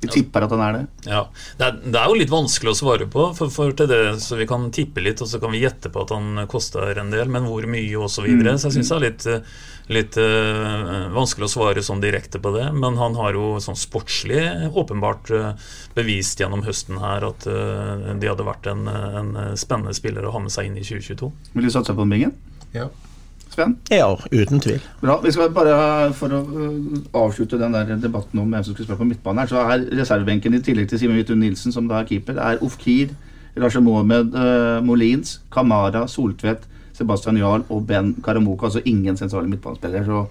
Vi 0.00 0.08
tipper 0.12 0.44
at 0.46 0.52
han 0.54 0.60
er 0.62 0.76
det. 0.76 0.82
Ja, 1.08 1.24
det 1.58 1.64
er, 1.66 1.78
det 1.82 1.98
er, 1.98 2.06
jo 2.06 2.18
litt 2.20 2.30
vanskelig 2.30 2.70
å 2.70 2.78
svare 2.78 3.08
på. 3.10 3.24
For, 3.34 3.50
for, 3.50 3.72
til 3.74 3.88
det, 3.90 4.02
så 4.22 4.38
Vi 4.38 4.46
kan 4.46 4.68
tippe 4.74 5.02
litt, 5.02 5.22
og 5.24 5.30
så 5.30 5.40
kan 5.42 5.50
vi 5.54 5.64
gjette 5.64 5.90
på 5.90 6.04
at 6.04 6.12
han 6.14 6.44
koster 6.50 7.00
en 7.02 7.10
del, 7.10 7.30
men 7.32 7.48
hvor 7.50 7.66
mye 7.66 7.98
osv. 7.98 8.18
Så, 8.18 8.26
videre. 8.26 8.54
Mm. 8.54 8.60
så 8.60 8.70
jeg 8.70 8.78
syns 8.78 8.92
det 8.92 8.96
er 8.96 9.04
litt, 9.04 9.26
litt 9.94 10.18
uh, 10.22 11.08
vanskelig 11.14 11.46
å 11.48 11.52
svare 11.52 11.84
sånn 11.86 12.02
direkte 12.02 12.40
på 12.42 12.54
det. 12.54 12.68
Men 12.74 12.98
han 13.00 13.18
har 13.18 13.38
jo 13.38 13.58
sånn 13.62 13.78
sportslig 13.78 14.70
åpenbart 14.70 15.34
uh, 15.34 15.74
bevist 15.98 16.42
gjennom 16.42 16.62
høsten 16.66 17.02
her 17.02 17.26
at 17.30 17.46
uh, 17.50 18.14
de 18.14 18.30
hadde 18.30 18.46
vært 18.46 18.70
en, 18.70 18.86
en, 18.86 19.34
spennende 19.58 19.94
spiller 19.98 20.26
å 20.26 20.34
ha 20.34 20.42
med 20.42 20.54
seg 20.54 20.70
inn 20.70 20.78
i 20.78 20.86
2022. 20.86 21.30
Vil 21.54 21.68
du 21.68 21.74
satse 21.74 21.94
på 21.94 22.02
den, 22.06 22.14
Bingen? 22.14 22.38
Ja. 22.74 22.90
Sven? 23.58 23.76
Ja, 23.90 24.18
uten 24.32 24.60
tvil. 24.60 24.82
Bra. 25.00 25.18
Vi 25.24 25.32
skal 25.34 25.50
bare, 25.54 26.12
For 26.14 26.30
å 26.30 26.42
uh, 26.46 26.98
avslutte 27.24 27.58
den 27.58 27.74
der 27.74 27.96
debatten 27.98 28.38
om 28.38 28.52
hvem 28.52 28.64
som 28.64 28.76
skal 28.76 28.86
spille 28.86 29.00
på 29.00 29.08
midtbanen, 29.08 29.42
her, 29.42 29.50
så 29.50 29.64
er 29.64 29.86
reservebenken 29.98 30.54
i 30.54 30.62
tillegg 30.62 30.90
til 30.90 31.00
Simen 31.02 31.18
Vidtun 31.18 31.40
Nilsen, 31.42 31.74
som 31.74 31.88
da 31.90 31.98
er 31.98 32.06
keeper, 32.08 32.38
er 32.38 32.62
Ofkir, 32.62 33.14
Rasha 33.58 33.82
Mohamed, 33.82 34.36
uh, 34.38 34.78
Molins, 34.86 35.40
Kamara, 35.50 36.06
Soltvedt, 36.10 36.68
Sebastian 36.94 37.38
Jarl 37.38 37.64
og 37.68 37.86
Ben 37.88 38.12
Karamoka. 38.24 38.68
Altså 38.68 38.84
ingen 38.84 39.18
sentrale 39.18 39.50
midtbanespillere. 39.50 40.04
Så, 40.06 40.22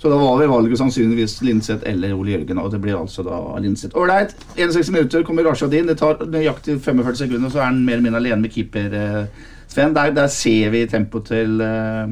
så 0.00 0.12
da 0.12 0.20
var 0.20 0.40
vel 0.40 0.52
valget 0.52 0.80
sannsynligvis 0.80 1.36
Linseth 1.44 1.84
eller 1.88 2.14
Ole 2.16 2.38
Jørgen, 2.38 2.62
og 2.62 2.70
det 2.72 2.80
blir 2.80 2.96
altså 2.96 3.24
da 3.26 3.42
Linseth. 3.60 3.96
Ålreit, 3.96 4.32
61 4.56 4.94
minutter 4.94 5.28
kommer 5.28 5.44
Rashad 5.44 5.76
inn. 5.76 5.92
Det 5.92 5.98
tar 6.00 6.24
nøyaktig 6.24 6.80
45 6.80 7.20
sekunder, 7.26 7.52
så 7.52 7.60
er 7.60 7.68
han 7.68 7.84
mer 7.84 7.98
eller 7.98 8.08
mindre 8.08 8.24
alene 8.24 8.46
med 8.46 8.56
keeper. 8.56 8.96
Uh, 8.96 9.52
Sven, 9.68 9.92
der, 9.92 10.14
der 10.16 10.30
ser 10.32 10.70
vi 10.72 10.86
tempoet 10.88 11.28
til 11.28 11.60
uh, 11.60 12.08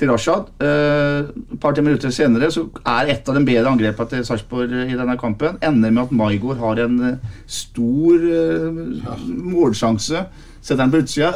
til 0.00 0.10
Rashad. 0.10 0.48
Uh, 0.62 1.28
et 1.52 1.60
par-tre 1.60 1.84
minutter 1.84 2.12
senere 2.14 2.50
så 2.52 2.66
er 2.80 3.12
et 3.14 3.28
av 3.28 3.36
de 3.36 3.44
bedre 3.46 3.72
angrepene 3.72 4.14
til 4.14 4.24
Sarpsborg 4.26 4.72
i 4.86 4.96
denne 4.96 5.18
kampen 5.20 5.60
ender 5.64 5.92
med 5.92 6.06
at 6.06 6.16
Maigård 6.16 6.60
har 6.62 6.80
en 6.86 6.96
uh, 7.04 7.36
stor 7.46 8.26
målsjanse. 9.28 10.24
Setter 10.60 10.82
den 10.82 10.94
på 10.94 11.02
utsida. 11.04 11.32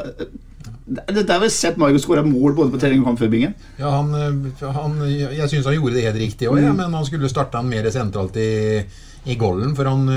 Det 0.84 1.24
har 1.28 1.40
vi 1.42 1.50
sett 1.52 1.80
Maigård 1.80 2.02
skåre 2.04 2.24
mål 2.26 2.56
både 2.56 2.74
på 2.74 2.80
trening 2.80 3.04
og 3.04 3.12
kamp 3.12 3.22
før 3.22 3.32
bingen. 3.32 3.56
Ja, 3.80 3.94
han, 3.98 4.12
han, 4.60 5.00
jeg 5.08 5.50
syns 5.52 5.68
han 5.68 5.76
gjorde 5.78 5.96
det 5.96 6.06
helt 6.08 6.22
riktig 6.22 6.48
òg, 6.50 6.60
ja, 6.60 6.72
mm. 6.72 6.80
men 6.82 6.96
han 6.98 7.08
skulle 7.08 7.30
starta 7.32 7.60
han 7.60 7.70
mer 7.72 7.88
sentralt 7.92 8.36
i, 8.40 8.80
i 9.28 9.36
golden. 9.40 9.76
For 9.76 9.88
han 9.88 10.08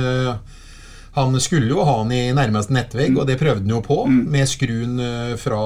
han 1.17 1.35
skulle 1.41 1.71
jo 1.73 1.83
ha 1.83 1.97
han 1.99 2.13
i 2.13 2.21
nærmeste 2.37 2.75
nettvegg, 2.75 3.11
mm. 3.15 3.19
og 3.21 3.27
det 3.29 3.39
prøvde 3.41 3.65
han 3.65 3.75
jo 3.75 3.81
på. 3.85 3.99
Mm. 4.05 4.21
Med 4.33 4.49
skruen 4.49 5.01
fra, 5.41 5.61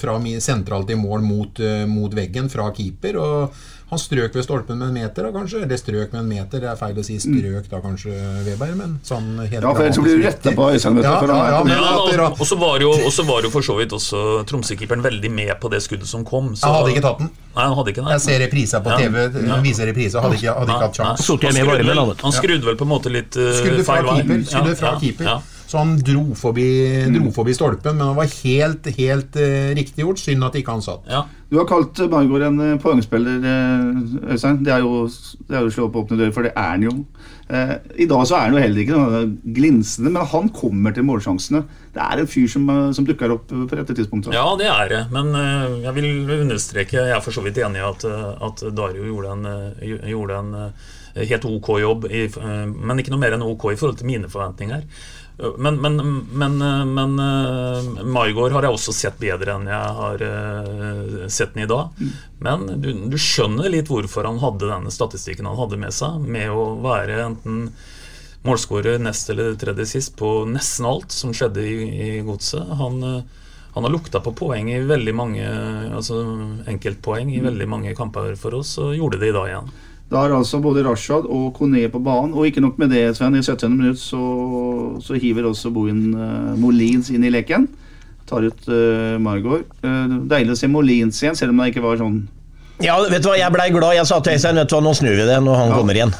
fra 0.00 0.18
sentralt 0.40 0.90
i 0.90 0.98
mål 0.98 1.24
mot, 1.24 1.62
mot, 1.90 2.16
veggen 2.16 2.50
fra 2.52 2.70
keeper. 2.74 3.20
Og 3.20 3.64
han 3.94 4.02
strøk 4.02 4.34
ved 4.36 4.46
stolpen 4.46 4.80
med 4.80 4.90
en 4.90 4.96
meter, 4.98 5.26
da, 5.26 5.30
kanskje. 5.34 5.62
Eller 5.64 5.80
strøk 5.80 6.14
med 6.14 6.20
en 6.20 6.30
meter, 6.30 6.62
det 6.64 6.70
er 6.70 6.78
feil 6.80 6.98
å 7.00 7.04
si 7.06 7.18
strøk 7.22 7.68
da, 7.70 7.80
kanskje, 7.84 8.14
Weber. 8.48 8.74
Men 8.78 8.98
sånn 9.06 9.30
helt 9.40 9.60
Ja, 9.60 9.70
for 9.70 9.84
ellers 9.86 10.00
blir 10.02 10.20
du 10.20 10.26
retta 10.26 10.54
på 10.56 10.68
Øystein. 10.72 11.00
Ja, 11.04 11.14
ja, 11.24 11.62
ja, 12.18 12.28
og 12.34 12.44
så 12.48 12.58
var 12.58 12.82
jo 12.82 13.52
for 13.54 13.64
så 13.64 13.78
vidt 13.78 13.94
også 13.94 14.42
Tromsø-keeperen 14.50 15.04
veldig 15.04 15.30
med 15.32 15.54
på 15.62 15.70
det 15.72 15.82
skuddet 15.84 16.10
som 16.10 16.26
kom. 16.26 16.52
Så, 16.58 16.66
han 16.66 16.80
hadde 16.80 16.94
ikke 16.96 17.06
tatt 17.06 17.24
den. 17.24 17.32
Nei, 17.54 17.64
han 17.68 17.76
hadde 17.78 17.94
ikke 17.94 18.06
Jeg 18.10 18.22
ser 18.24 18.40
reprisa 18.42 18.82
på 18.82 18.98
TV, 18.98 19.18
ja. 19.46 19.58
viser 19.62 19.90
reprisa, 19.90 20.22
hadde 20.24 20.40
ikke, 20.40 20.54
hadde 20.58 20.74
ikke 20.74 20.88
hatt 20.88 21.00
sjans. 21.00 21.28
Han, 21.94 22.14
han 22.24 22.34
skrudde 22.34 22.66
vel 22.66 22.78
på 22.80 22.86
en 22.86 22.90
måte 22.90 23.12
litt 23.14 23.38
uh, 23.38 23.82
feil 23.86 24.08
vei. 24.10 24.40
Skudde 24.42 24.78
fra 24.80 24.96
keeper. 24.98 25.36
Så 25.74 25.80
han 25.82 25.96
dro 25.98 26.36
forbi, 26.38 26.68
mm. 27.08 27.14
dro 27.16 27.30
forbi, 27.34 27.50
stolpen, 27.56 27.96
men 27.98 28.12
han 28.12 28.14
var 28.14 28.28
helt, 28.30 28.84
helt 28.94 29.34
uh, 29.34 29.72
riktig 29.74 30.04
gjort. 30.04 30.20
Synd 30.22 30.46
at 30.46 30.54
ikke 30.54 30.76
han 30.76 30.84
satt. 30.84 31.08
Ja. 31.10 31.24
Du 31.50 31.56
har 31.58 31.66
kalt 31.66 31.98
Margaard 32.12 32.44
en 32.46 32.60
uh, 32.62 32.76
poengspiller, 32.78 33.42
uh, 33.42 34.28
Øystein. 34.30 34.60
Det 34.62 34.70
er 34.70 34.84
jo, 34.84 35.08
det 35.48 35.56
er 35.56 35.64
jo 35.64 35.72
å 35.72 35.74
slå 35.74 35.88
opp 35.88 35.98
åpne 36.04 36.20
dører, 36.20 36.34
for 36.36 36.46
det 36.46 36.52
er 36.54 36.68
han 36.76 36.86
jo. 36.86 36.94
Uh, 37.50 37.74
I 37.98 38.06
dag 38.06 38.22
så 38.22 38.38
er 38.38 38.46
han 38.46 38.54
jo 38.54 38.62
heller 38.62 38.84
ikke 38.84 39.00
noe 39.00 39.24
glinsende, 39.56 40.12
men 40.14 40.30
han 40.30 40.52
kommer 40.54 40.94
til 40.94 41.08
målsjansene. 41.10 41.64
Det 41.96 42.06
er 42.06 42.22
en 42.22 42.30
fyr 42.30 42.46
som, 42.54 42.70
som 42.94 43.10
dukker 43.10 43.34
opp 43.34 43.50
på 43.50 43.74
dette 43.74 43.98
tidspunktet. 43.98 44.38
Ja, 44.38 44.46
det 44.60 44.70
er 44.70 44.92
det. 44.94 45.02
Men 45.14 45.34
jeg 45.82 45.96
vil 45.98 46.36
understreke, 46.38 47.00
jeg 47.02 47.16
er 47.18 47.24
for 47.26 47.34
så 47.34 47.42
vidt 47.42 47.58
enig 47.66 47.82
i 47.82 47.88
at, 47.88 48.06
at 48.46 48.62
Dario 48.78 49.10
gjorde 49.10 49.34
en, 49.34 49.50
gjorde 50.06 50.38
en 50.38 50.54
helt 51.18 51.50
ok 51.50 51.68
jobb, 51.82 52.08
i, 52.10 52.24
men 52.74 53.02
ikke 53.02 53.12
noe 53.14 53.22
mer 53.26 53.36
enn 53.36 53.46
ok 53.46 53.68
i 53.72 53.76
forhold 53.78 54.00
til 54.00 54.10
mine 54.14 54.30
forventninger. 54.30 54.86
Men, 55.36 55.80
men, 55.82 55.96
men, 56.30 56.58
men 56.94 57.18
uh, 57.18 58.04
Maigård 58.06 58.52
har 58.54 58.66
jeg 58.66 58.76
også 58.76 58.92
sett 58.94 59.16
bedre 59.18 59.56
enn 59.56 59.66
jeg 59.66 59.94
har 59.98 60.22
uh, 60.22 61.24
sett 61.26 61.56
den 61.56 61.64
i 61.64 61.70
dag. 61.70 62.04
Men 62.44 62.68
du, 62.78 62.92
du, 63.10 63.16
skjønner 63.18 63.72
litt 63.72 63.90
hvorfor 63.90 64.28
han 64.28 64.38
hadde 64.42 64.70
denne 64.70 64.94
statistikken 64.94 65.48
han 65.50 65.58
hadde 65.58 65.80
med 65.80 65.94
seg, 65.96 66.22
med 66.22 66.54
å 66.54 66.68
være 66.84 67.18
enten 67.24 67.64
målskårer 68.44 69.00
nest 69.02 69.32
eller 69.32 69.56
tredje 69.58 69.88
sist 69.88 70.14
på 70.20 70.44
nesten 70.46 70.86
alt 70.86 71.14
som 71.14 71.32
skjedde 71.34 71.64
i, 71.66 71.74
i 71.82 72.10
Godset. 72.22 72.70
Han, 72.78 73.02
uh, 73.02 73.50
han 73.74 73.88
har 73.88 73.90
lukta 73.90 74.22
på 74.22 74.36
poeng 74.38 74.70
i 74.70 74.84
veldig 74.86 75.16
mange 75.18 75.48
altså 75.98 76.20
enkeltpoeng 76.70 77.34
i 77.34 77.42
veldig 77.42 77.66
mange 77.66 77.96
kamper 77.98 78.38
for 78.38 78.60
oss, 78.60 78.76
og 78.78 78.94
gjorde 78.94 79.18
det 79.18 79.32
i 79.32 79.34
dag 79.34 79.50
igjen. 79.50 79.74
Da 80.14 80.22
er 80.22 80.36
altså 80.36 80.60
både 80.62 80.84
Rashad 80.86 81.26
og 81.26 81.48
Kone 81.56 81.88
på 81.90 82.00
banen. 82.02 82.36
Og 82.38 82.46
ikke 82.46 82.62
nok 82.62 82.78
med 82.78 82.92
det, 82.94 83.08
Sven. 83.16 83.34
I 83.34 83.42
17. 83.42 83.66
minutt 83.74 83.98
så, 83.98 84.20
så 85.02 85.18
hiver 85.18 85.48
også 85.48 85.72
Bohin 85.74 86.12
uh, 86.14 86.54
Molins 86.60 87.10
inn 87.10 87.26
i 87.26 87.32
leken. 87.34 87.66
Tar 88.30 88.46
ut 88.46 88.68
uh, 88.70 89.18
Margot. 89.22 89.66
Uh, 89.82 90.20
deilig 90.30 90.54
å 90.54 90.60
se 90.60 90.70
Molins 90.70 91.18
igjen, 91.22 91.34
selv 91.38 91.54
om 91.54 91.62
det 91.62 91.74
ikke 91.74 91.86
var 91.86 92.00
sånn 92.02 92.24
ja, 92.82 92.96
vet 93.06 93.22
du 93.22 93.28
hva, 93.28 93.36
jeg 93.38 93.54
blei 93.54 93.68
glad. 93.70 93.92
Jeg 93.94 94.06
sa 94.08 94.16
til 94.18 94.34
Øystein 94.34 94.58
vet 94.58 94.66
du 94.66 94.72
hva, 94.74 94.80
nå 94.82 94.90
snur 94.98 95.12
vi 95.14 95.26
det 95.28 95.36
når 95.46 95.58
han 95.60 95.68
ja. 95.70 95.74
kommer 95.78 95.94
igjen. 95.94 96.10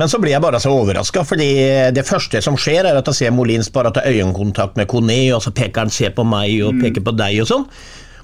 Men 0.00 0.08
så 0.08 0.16
blir 0.22 0.32
jeg 0.32 0.40
bare 0.40 0.60
så 0.64 0.72
overraska, 0.72 1.20
fordi 1.28 1.48
det 1.92 2.06
første 2.08 2.40
som 2.42 2.56
skjer, 2.56 2.88
er 2.88 2.96
at 2.96 3.10
jeg 3.12 3.18
ser 3.18 3.34
Molins 3.36 3.68
bare 3.74 3.92
ta 3.92 4.00
øyekontakt 4.08 4.80
med 4.80 4.88
Kone, 4.88 5.18
og 5.36 5.44
så 5.44 5.52
peker 5.52 5.84
han 5.84 5.92
'se 5.92 6.08
på 6.16 6.24
meg' 6.24 6.62
og 6.64 6.78
mm. 6.78 6.80
peker 6.86 7.04
på 7.04 7.12
deg 7.20 7.42
og 7.44 7.50
sånn. 7.52 7.68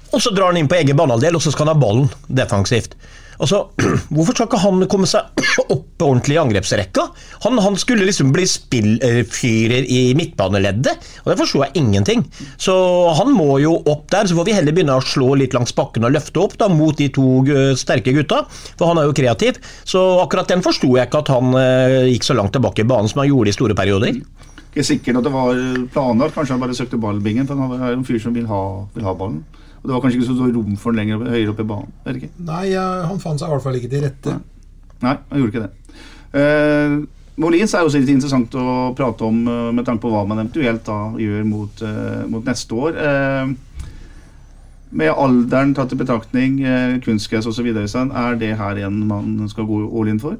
Og 0.09 0.17
så 0.25 0.33
drar 0.33 0.49
han 0.49 0.57
inn 0.57 0.71
på 0.71 0.79
egen 0.79 0.97
banehalvdel, 0.97 1.37
og 1.37 1.45
så 1.45 1.53
skal 1.53 1.69
han 1.69 1.75
ha 1.75 1.83
ballen 1.85 2.09
defensivt. 2.41 2.97
Altså, 3.39 3.69
Hvorfor 4.13 4.35
skal 4.35 4.49
ikke 4.49 4.61
han 4.63 4.83
komme 4.91 5.07
seg 5.09 5.43
opp 5.73 6.03
ordentlig 6.03 6.35
i 6.35 6.41
angrepsrekka? 6.41 7.05
Han, 7.45 7.59
han 7.63 7.77
skulle 7.79 8.07
liksom 8.07 8.33
bli 8.35 8.45
spillfyrer 8.49 9.87
i 9.87 10.01
midtbaneleddet, 10.19 11.07
og 11.23 11.31
det 11.31 11.37
forsto 11.39 11.63
jeg 11.63 11.79
ingenting. 11.79 12.25
Så 12.59 12.75
han 13.19 13.31
må 13.35 13.59
jo 13.63 13.77
opp 13.79 14.07
der, 14.11 14.27
så 14.27 14.37
får 14.37 14.49
vi 14.49 14.57
heller 14.57 14.75
begynne 14.75 14.97
å 14.99 15.05
slå 15.05 15.33
litt 15.39 15.55
langs 15.55 15.75
bakken 15.75 16.07
og 16.07 16.15
løfte 16.15 16.43
opp 16.43 16.57
da, 16.59 16.69
mot 16.71 16.97
de 16.99 17.09
to 17.15 17.27
sterke 17.79 18.13
gutta, 18.15 18.43
for 18.79 18.91
han 18.91 18.99
er 18.99 19.09
jo 19.09 19.15
kreativ. 19.15 19.61
Så 19.87 20.03
akkurat 20.23 20.51
den 20.51 20.65
forsto 20.65 20.91
jeg 20.97 21.09
ikke 21.09 21.23
at 21.23 21.31
han 21.33 21.55
eh, 21.59 22.11
gikk 22.13 22.27
så 22.27 22.35
langt 22.37 22.55
tilbake 22.55 22.83
i 22.83 22.89
banen 22.89 23.11
som 23.11 23.23
han 23.23 23.31
gjorde 23.31 23.53
i 23.53 23.55
store 23.55 23.77
perioder. 23.77 24.19
Ikke 24.69 24.85
sikkert 24.85 25.21
at 25.21 25.25
det 25.25 25.33
var 25.33 25.63
planlagt, 25.93 26.35
kanskje 26.35 26.55
han 26.55 26.61
bare 26.61 26.75
søkte 26.77 26.99
ballbingen, 27.01 27.47
for 27.49 27.57
han 27.57 27.79
er 27.79 27.95
en 27.95 28.05
fyr 28.05 28.19
som 28.21 28.35
vil 28.35 28.45
ha, 28.51 28.61
vil 28.93 29.07
ha 29.07 29.15
ballen. 29.17 29.41
Og 29.79 29.87
det 29.87 29.93
var 29.93 30.01
kanskje 30.03 30.19
ikke 30.19 30.33
så 30.35 30.49
rom 30.51 30.75
for 30.79 30.91
den 30.91 30.99
lenger 30.99 31.23
høyere 31.23 31.53
oppe 31.53 31.63
i 31.63 31.69
banen? 31.69 31.93
Er 32.03 32.15
det 32.15 32.23
ikke? 32.23 32.43
Nei, 32.49 32.65
han 32.75 33.21
fant 33.23 33.39
seg 33.39 33.47
i 33.47 33.53
hvert 33.53 33.63
fall 33.63 33.79
ikke 33.79 33.91
til 33.93 34.03
rette. 34.03 34.35
Nei, 34.99 35.15
han 35.15 35.39
gjorde 35.39 35.53
ikke 35.53 35.63
det. 35.63 35.71
Uh, 36.35 36.97
Molins 37.39 37.73
er 37.73 37.87
også 37.87 38.01
litt 38.01 38.11
interessant 38.11 38.53
å 38.59 38.91
prate 38.97 39.25
om 39.25 39.39
uh, 39.47 39.71
med 39.71 39.87
tanke 39.87 40.03
på 40.03 40.11
hva 40.11 40.25
man 40.27 40.41
eventuelt 40.43 40.83
da 40.85 40.99
gjør 41.17 41.47
mot, 41.47 41.83
uh, 41.85 42.27
mot 42.29 42.45
neste 42.45 42.75
år. 42.75 42.99
Med 44.89 45.13
alderen 45.13 45.75
tatt 45.77 45.91
i 45.93 45.97
betraktning, 45.99 46.55
kunstgress 47.05 47.45
osv., 47.45 47.67
er 47.69 48.39
det 48.41 48.55
her 48.57 48.79
en 48.87 49.03
man 49.05 49.35
skal 49.51 49.67
gå 49.69 49.83
all 49.85 50.09
in 50.09 50.21
for? 50.21 50.39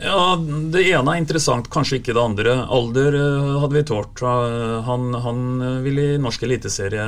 Ja, 0.00 0.36
Det 0.36 0.82
ene 0.88 1.12
er 1.14 1.20
interessant, 1.20 1.68
kanskje 1.72 1.98
ikke 2.00 2.14
det 2.16 2.22
andre. 2.22 2.54
Alder 2.72 3.16
uh, 3.18 3.58
hadde 3.62 3.76
vi 3.76 3.82
tålt. 3.90 4.22
Uh, 4.22 4.80
han, 4.86 5.10
han 5.26 5.42
vil 5.84 5.98
i 5.98 6.08
norsk 6.22 6.46
eliteserie 6.48 7.04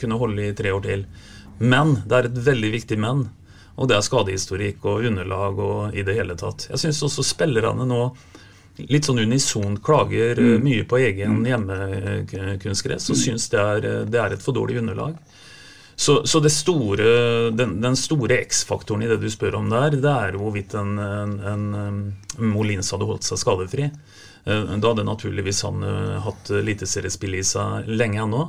kunne 0.00 0.20
holde 0.20 0.50
i 0.50 0.56
tre 0.56 0.74
år 0.76 0.84
til. 0.84 1.06
Men 1.58 1.96
det 2.04 2.18
er 2.18 2.28
et 2.28 2.44
veldig 2.50 2.70
viktig 2.74 2.98
men. 3.00 3.26
Og 3.74 3.88
det 3.90 3.96
er 3.96 4.06
skadehistorikk 4.06 4.84
og 4.86 5.06
underlag 5.08 5.58
og 5.58 5.96
i 5.96 6.04
det 6.06 6.14
hele 6.18 6.36
tatt. 6.38 6.68
Jeg 6.70 6.82
syns 6.84 7.02
også 7.08 7.24
spillerne 7.26 7.86
nå 7.88 8.02
litt 8.90 9.06
sånn 9.06 9.22
unisont 9.22 9.80
klager 9.86 10.38
eh, 10.38 10.54
Mm. 10.58 10.62
mye 10.64 10.84
på 10.90 10.98
egen 10.98 11.44
hjemmekunstgress 11.46 13.10
og 13.10 13.16
syns 13.18 13.48
det 13.52 13.60
er, 13.60 13.86
eh, 13.86 14.04
det 14.04 14.20
er 14.20 14.34
et 14.34 14.42
for 14.42 14.54
dårlig 14.54 14.78
underlag. 14.80 15.14
Så, 15.96 16.24
så 16.26 16.40
store, 16.50 17.50
den, 17.54 17.76
den 17.80 17.96
store 17.96 18.40
X-faktoren 18.42 19.04
i 19.04 19.08
det 19.10 19.20
du 19.22 19.28
spør 19.30 19.60
om 19.60 19.70
der, 19.70 19.94
det 19.94 20.10
er 20.10 20.38
hvorvidt 20.40 20.74
en, 20.74 20.98
en, 20.98 21.34
en, 21.38 21.66
um, 21.74 22.48
Molins 22.50 22.90
hadde 22.90 23.06
holdt 23.06 23.26
seg 23.28 23.38
skadefri. 23.38 23.90
Eh, 24.44 24.76
Da 24.76 24.88
hadde 24.90 25.06
naturligvis 25.06 25.62
han 25.64 25.82
eh, 25.82 26.18
hatt 26.24 26.50
eliteseriespill 26.50 27.38
i 27.38 27.44
seg 27.46 27.88
lenge 27.88 28.20
ennå. 28.24 28.48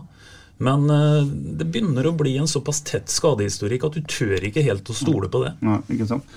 Men 0.66 0.90
eh, 0.90 1.22
det 1.60 1.68
begynner 1.72 2.08
å 2.08 2.16
bli 2.18 2.36
en 2.40 2.50
såpass 2.50 2.82
tett 2.88 3.12
skadehistorikk 3.12 3.88
at 3.88 3.98
du 3.98 4.04
tør 4.10 4.44
ikke 4.50 4.66
helt 4.66 4.90
å 4.90 4.98
stole 4.98 5.32
på 5.32 5.44
det. 5.46 5.56
Nei, 5.66 5.80
ikke 5.96 6.10
sant. 6.10 6.36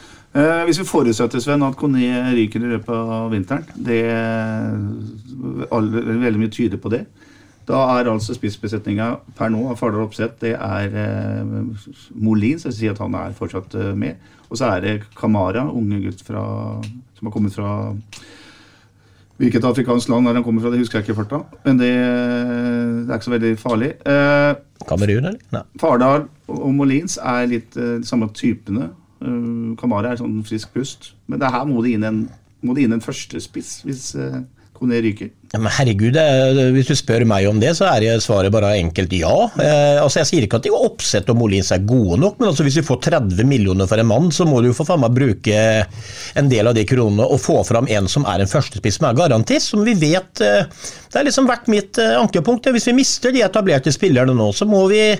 Hvis 0.68 0.76
vi 0.76 0.84
forutsetter 0.84 1.40
Sven, 1.40 1.62
at 1.64 1.76
Kone 1.80 2.04
ryker 2.36 2.60
i 2.60 2.68
løpet 2.74 2.92
av 2.92 3.30
vinteren 3.32 3.64
det 3.80 4.02
er 4.12 4.74
Veldig 5.72 6.42
mye 6.42 6.52
tyder 6.52 6.76
på 6.82 6.92
det. 6.92 7.00
Da 7.68 7.83
er 7.98 8.09
altså 8.09 8.33
spissbesetninga 8.33 9.11
per 9.37 9.52
nå 9.52 9.66
av 9.68 9.76
Fardal 9.76 10.07
Oppsett 10.07 10.38
det 10.40 10.54
er 10.57 10.94
eh, 10.96 11.54
Molin, 12.16 12.57
så 12.61 12.70
jeg 12.70 12.78
sier 12.78 12.94
at 12.94 13.02
han 13.04 13.16
er 13.18 13.37
fortsatt 13.37 13.76
eh, 13.76 13.92
med. 13.98 14.16
Og 14.48 14.57
så 14.57 14.70
er 14.72 14.85
det 14.85 14.94
Kamara, 15.18 15.66
unge 15.68 16.00
gutt 16.07 16.24
fra, 16.24 16.42
som 17.18 17.28
har 17.28 17.35
kommet 17.35 17.57
fra 17.57 17.72
Hvilket 19.38 19.62
afrikansk 19.62 20.11
land 20.11 20.26
er 20.26 20.35
han 20.35 20.42
kommer 20.42 20.64
fra, 20.64 20.70
det 20.72 20.81
husker 20.81 20.98
jeg 20.98 21.04
ikke 21.07 21.14
i 21.14 21.18
farta. 21.20 21.38
Men 21.62 21.76
det, 21.78 21.92
det 21.94 23.12
er 23.12 23.20
ikke 23.20 23.28
så 23.28 23.35
veldig 23.37 23.52
farlig. 23.61 23.90
Eh, 24.02 24.54
Kamerun, 24.88 25.28
eller? 25.31 25.44
Nei. 25.54 25.62
Fardal 25.78 26.24
og 26.50 26.72
Molins 26.74 27.20
er 27.22 27.46
litt 27.46 27.78
eh, 27.78 28.00
de 28.02 28.09
samme 28.09 28.26
typene. 28.35 28.88
Uh, 29.22 29.74
Kamara 29.78 30.12
er 30.12 30.18
sånn 30.18 30.40
frisk 30.46 30.74
pust. 30.74 31.12
Men 31.31 31.38
det 31.42 31.52
her 31.54 31.68
må 31.70 31.85
det 31.87 31.94
inn 31.94 32.07
en, 32.09 32.20
må 32.66 32.74
det 32.74 32.87
inn 32.87 32.96
en 32.96 33.04
førstespiss 33.04 33.72
hvis 33.87 34.09
eh, 34.18 34.40
Kone 34.78 34.98
ryker. 35.07 35.31
Men 35.54 35.70
herregud, 35.72 36.16
er- 36.20 36.72
hvis 36.74 36.90
du 36.90 36.94
spør 36.98 37.24
meg 37.24 37.46
om 37.48 37.58
det, 37.61 37.70
så 37.78 37.87
er 37.88 38.20
svaret 38.20 38.52
bare 38.52 38.74
enkelt 38.76 39.12
ja. 39.16 39.32
Eh, 39.56 39.96
altså 40.02 40.20
Jeg 40.20 40.28
sier 40.28 40.44
ikke 40.44 40.58
at 40.61 40.68
Oppsett 40.68 41.30
og 41.32 41.38
Molins 41.40 41.70
er 41.72 41.78
gode 41.88 42.18
nok, 42.20 42.37
men 42.38 42.50
altså 42.50 42.66
hvis 42.66 42.76
vi 42.76 42.84
får 42.84 43.00
30 43.08 43.46
millioner 43.48 43.88
for 43.88 43.96
en 43.98 44.11
mann, 44.11 44.28
så 44.30 44.44
må 44.44 44.61
du 44.61 44.68
jo 44.68 44.76
for 44.76 44.84
faen 44.84 45.00
meg 45.00 45.16
bruke 45.16 45.56
en 46.37 46.50
del 46.52 46.68
av 46.68 46.76
de 46.76 46.84
kronene 46.84 47.24
og 47.24 47.40
få 47.40 47.62
fram 47.64 47.88
en 47.88 48.08
som 48.12 48.26
er 48.28 48.44
en 48.44 48.50
førstespiss 48.50 49.00
som 49.00 49.08
er 49.08 49.16
garantist, 49.16 49.72
som 49.72 49.84
vi 49.88 49.94
vet 49.96 50.44
eh, 50.44 50.68
Det 51.08 51.16
har 51.16 51.24
liksom 51.24 51.48
vært 51.48 51.70
mitt 51.72 51.96
eh, 51.96 52.18
ankepunkt. 52.20 52.68
Hvis 52.74 52.90
vi 52.90 52.98
mister 53.00 53.32
de 53.32 53.40
etablerte 53.46 53.92
spillerne 53.94 54.34
nå, 54.37 54.50
så 54.52 54.68
må 54.68 54.84
vi 54.92 55.14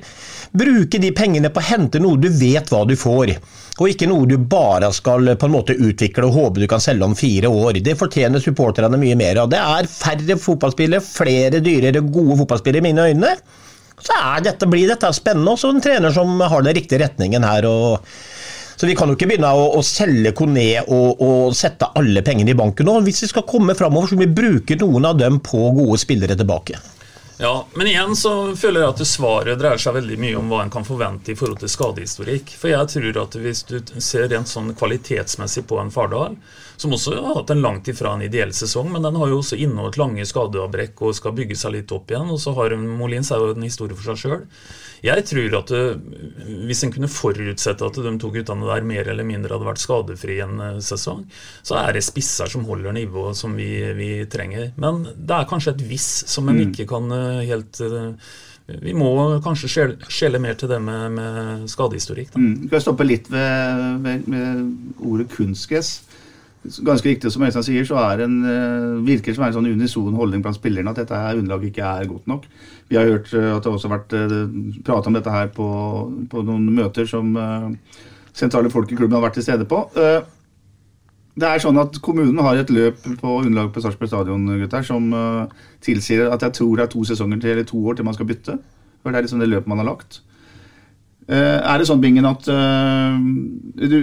bruke 0.53 1.01
de 1.01 1.11
pengene 1.17 1.49
på 1.53 1.61
å 1.61 1.69
hente 1.73 2.01
noe 2.01 2.21
du 2.21 2.29
vet 2.29 2.69
hva 2.73 2.85
du 2.88 2.95
får. 2.97 3.33
Og 3.79 3.93
ikke 3.93 4.09
noe 4.11 4.27
du 4.27 4.35
bare 4.43 4.88
skal 4.93 5.37
på 5.38 5.47
en 5.47 5.53
måte 5.55 5.77
utvikle 5.79 6.27
og 6.27 6.35
håpe 6.35 6.61
du 6.64 6.67
kan 6.71 6.83
selge 6.83 7.07
om 7.07 7.14
fire 7.17 7.47
år. 7.47 7.79
Det 7.85 7.95
fortjener 8.01 8.43
supporterne 8.43 8.99
mye 8.99 9.14
mer 9.17 9.38
av. 9.45 9.53
Det 9.53 9.61
er 9.61 9.87
færre 9.93 10.18
fotballspillere, 10.41 11.05
flere 11.05 11.63
dyrere, 11.65 12.03
gode 12.05 12.41
fotballspillere 12.43 12.83
i 12.83 12.89
mine 12.91 13.09
øyne. 13.11 13.33
Så 13.99 14.19
dette, 14.45 14.67
blir 14.71 14.89
dette 14.89 15.11
spennende. 15.15 15.55
Også 15.55 15.73
en 15.73 15.81
trener 15.83 16.15
som 16.15 16.39
har 16.41 16.63
den 16.63 16.77
riktige 16.77 17.03
retningen 17.03 17.45
her. 17.45 17.67
og 17.67 18.05
så 18.79 18.87
Vi 18.87 18.95
kan 18.95 19.11
jo 19.11 19.17
ikke 19.19 19.27
begynne 19.27 19.51
å, 19.51 19.65
å 19.75 19.83
selge 19.83 20.31
Kone 20.39 20.69
og, 20.87 21.19
og 21.19 21.57
sette 21.59 21.91
alle 21.99 22.23
pengene 22.23 22.55
i 22.55 22.59
banken 22.59 22.87
nå. 22.87 23.01
Hvis 23.07 23.25
vi 23.25 23.33
skal 23.33 23.47
komme 23.49 23.75
framover, 23.75 24.13
så 24.13 24.19
må 24.19 24.23
vi 24.27 24.37
bruke 24.39 24.79
noen 24.79 25.09
av 25.11 25.19
dem 25.19 25.41
på 25.43 25.65
gode 25.75 25.99
spillere 25.99 26.39
tilbake. 26.39 26.79
Ja, 27.39 27.67
Men 27.75 27.87
igjen 27.87 28.17
så 28.19 28.33
føler 28.59 28.83
jeg 28.83 28.95
at 28.97 29.03
svaret 29.07 29.61
dreier 29.61 29.79
seg 29.79 29.95
veldig 29.95 30.17
mye 30.19 30.39
om 30.41 30.49
hva 30.51 30.65
en 30.65 30.73
kan 30.75 30.87
forvente 30.87 31.31
i 31.31 31.37
forhold 31.39 31.61
til 31.63 31.71
skadehistorikk. 31.71 32.51
For 32.59 32.73
jeg 32.73 32.91
tror 32.95 33.21
at 33.23 33.37
hvis 33.39 33.61
du 33.69 33.77
ser 34.03 34.27
rent 34.33 34.51
sånn 34.51 34.73
kvalitetsmessig 34.79 35.63
på 35.71 35.79
en 35.79 35.93
Fardal, 35.95 36.35
som 36.79 36.93
også 36.95 37.17
har 37.19 37.41
hatt 37.41 37.51
en 37.51 37.62
langt 37.64 37.88
ifra 37.91 38.14
en 38.14 38.23
ideell 38.23 38.53
sesong, 38.55 38.93
men 38.95 39.03
den 39.03 39.17
har 39.19 39.31
jo 39.33 39.41
også 39.43 39.59
inneholdt 39.59 39.99
lange 39.99 40.27
skadeavbrekk 40.29 41.01
og 41.03 41.17
skal 41.19 41.35
bygge 41.35 41.57
seg 41.59 41.75
litt 41.75 41.95
opp 41.95 42.12
igjen. 42.12 42.31
Og 42.31 42.38
så 42.43 42.55
har 42.55 42.77
Molins 42.79 43.33
er 43.35 43.43
jo 43.43 43.57
en 43.57 43.67
historie 43.67 43.99
for 43.99 44.12
seg 44.12 44.23
sjøl. 44.23 44.45
Jeg 45.05 45.25
tror 45.29 45.57
at 45.61 45.71
det, 45.71 45.83
hvis 46.67 46.83
en 46.83 46.93
kunne 46.95 47.11
forutsette 47.11 47.87
at 47.87 47.99
de 48.03 48.12
to 48.19 48.31
guttene 48.35 48.67
der 48.67 48.87
mer 48.87 49.11
eller 49.11 49.27
mindre 49.27 49.55
hadde 49.55 49.69
vært 49.69 49.83
skadefri 49.83 50.41
en 50.43 50.59
eh, 50.64 50.81
sesong, 50.83 51.25
så 51.67 51.79
er 51.83 51.95
det 51.95 52.03
spisser 52.07 52.51
som 52.51 52.67
holder 52.67 52.97
nivået 52.97 53.38
som 53.38 53.55
vi, 53.59 53.71
vi 53.99 54.11
trenger. 54.31 54.73
Men 54.81 55.05
det 55.14 55.37
er 55.37 55.51
kanskje 55.51 55.77
et 55.77 55.87
hvis 55.91 56.09
som 56.31 56.49
en 56.49 56.59
Mm. 56.59 56.73
ikke 56.73 56.88
kan 56.91 57.12
eh, 57.14 57.47
helt 57.47 57.79
eh, 57.81 58.12
Vi 58.83 58.93
må 58.93 59.38
kanskje 59.41 59.69
skjele, 60.11 60.38
mer 60.43 60.55
til 60.59 60.69
det 60.69 60.81
med, 60.83 61.12
med 61.14 61.69
skadehistorikk. 61.71 62.35
Da. 62.35 62.41
Mm. 62.43 62.67
Vi 62.67 62.75
jeg 62.75 62.83
stoppe 62.85 63.07
litt 63.07 63.31
ved, 63.33 64.03
ved, 64.05 64.27
ved 64.29 65.07
ordet 65.09 65.29
kunstgress. 65.33 66.03
Ganske 66.69 67.09
riktig 67.09 67.33
som 67.33 67.43
Øystein 67.47 67.65
sier, 67.67 67.85
så 67.89 67.97
er 68.03 68.25
en, 68.25 68.37
eh, 68.45 69.07
virker 69.07 69.33
det 69.33 69.37
som 69.39 69.45
en 69.47 69.57
sånn 69.57 69.71
unison 69.73 70.15
holdning 70.15 70.43
blant 70.45 70.59
spillerne 70.59 70.91
at 70.93 71.01
dette 71.01 71.17
her 71.17 71.39
underlaget 71.41 71.73
ikke 71.73 71.87
er 71.87 72.11
godt 72.11 72.27
nok. 72.31 72.47
Vi 72.89 72.97
har 72.97 73.09
hørt 73.09 73.33
eh, 73.35 73.57
at 73.57 73.65
det 73.65 73.73
også 73.73 73.89
har 73.89 73.99
vært 73.99 74.17
uh, 74.17 74.83
prat 74.85 75.07
om 75.07 75.17
dette 75.17 75.33
her 75.33 75.49
på, 75.55 75.69
på 76.31 76.45
noen 76.45 76.69
møter 76.75 77.09
som 77.09 77.37
eh, 77.37 77.71
sentrale 78.39 78.71
folk 78.71 78.93
i 78.93 78.99
klubben 78.99 79.19
har 79.19 79.27
vært 79.27 79.39
til 79.41 79.47
stede 79.47 79.67
på. 79.69 79.83
Eh, 79.97 80.21
det 81.39 81.47
er 81.47 81.63
sånn 81.63 81.79
at 81.79 82.01
Kommunen 82.03 82.41
har 82.43 82.59
et 82.59 82.71
løp 82.75 83.05
på 83.21 83.35
underlag 83.41 83.71
på 83.75 83.83
Sarpsborg 83.83 84.11
stadion 84.11 84.47
gutter, 84.59 84.87
som 84.87 85.13
eh, 85.15 85.61
tilsier 85.85 86.33
at 86.33 86.43
jeg 86.47 86.57
tror 86.59 86.79
det 86.79 86.87
er 86.87 86.95
to 86.95 87.05
sesonger 87.07 87.43
til 87.43 87.55
eller 87.55 87.69
to 87.69 87.79
år 87.87 87.99
til 87.99 88.09
man 88.09 88.17
skal 88.17 88.29
bytte. 88.31 88.59
For 89.03 89.15
Det 89.15 89.21
er 89.21 89.29
liksom 89.29 89.43
det 89.43 89.53
løpet 89.53 89.71
man 89.71 89.83
har 89.83 89.93
lagt. 89.93 90.23
Eh, 91.29 91.59
er 91.61 91.77
det 91.77 91.85
sånn, 91.85 92.01
Bingen, 92.01 92.25
at 92.25 92.47
eh, 92.49 93.17
du, 93.85 93.99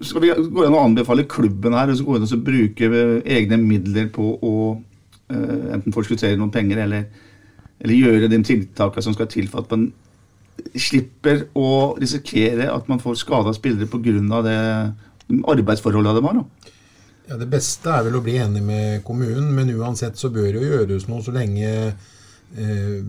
Skal 0.00 0.22
vi 0.24 0.30
gå 0.32 0.62
inn 0.64 0.72
og 0.72 0.86
anbefale 0.86 1.26
klubben 1.28 1.76
her 1.76 1.92
så 1.92 2.06
gå 2.06 2.16
inn 2.16 2.24
og 2.24 2.46
bruke 2.46 2.88
egne 3.28 3.58
midler 3.60 4.08
på 4.14 4.30
å 4.40 4.54
eh, 5.28 5.66
enten 5.76 5.92
forskuttere 5.92 6.40
noen 6.40 6.54
penger 6.54 6.80
eller, 6.86 7.04
eller 7.76 8.00
gjøre 8.00 8.32
de 8.32 8.40
tiltakene 8.48 9.04
som 9.04 9.18
skal 9.18 9.28
til 9.28 9.52
for 9.52 9.66
at 9.66 9.76
man 9.76 9.90
slipper 10.72 11.46
å 11.58 11.92
risikere 12.00 12.70
at 12.72 12.88
man 12.88 13.00
får 13.02 13.20
skada 13.20 13.52
spillere 13.52 13.90
pga. 13.92 14.42
det 14.48 14.58
arbeidsforholdet 15.52 16.16
de 16.16 16.24
har? 16.24 16.40
da? 16.40 16.72
Ja, 17.28 17.36
Det 17.36 17.52
beste 17.52 17.92
er 17.92 18.08
vel 18.08 18.16
å 18.16 18.24
bli 18.24 18.40
enig 18.40 18.62
med 18.64 19.04
kommunen, 19.04 19.52
men 19.52 19.76
uansett 19.76 20.16
så 20.16 20.32
bør 20.32 20.54
det 20.56 20.64
gjøres 20.64 21.08
noe 21.08 21.20
så 21.20 21.36
lenge 21.36 21.68
eh, 21.68 23.00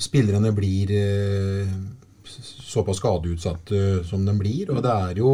spillerne 0.00 0.52
blir 0.56 0.96
eh, 0.96 1.76
såpass 2.72 3.00
skadeutsatte 3.02 4.02
som 4.08 4.26
de 4.26 4.34
blir. 4.38 4.72
Og 4.72 4.82
det 4.84 4.92
er 4.92 5.20
jo 5.22 5.32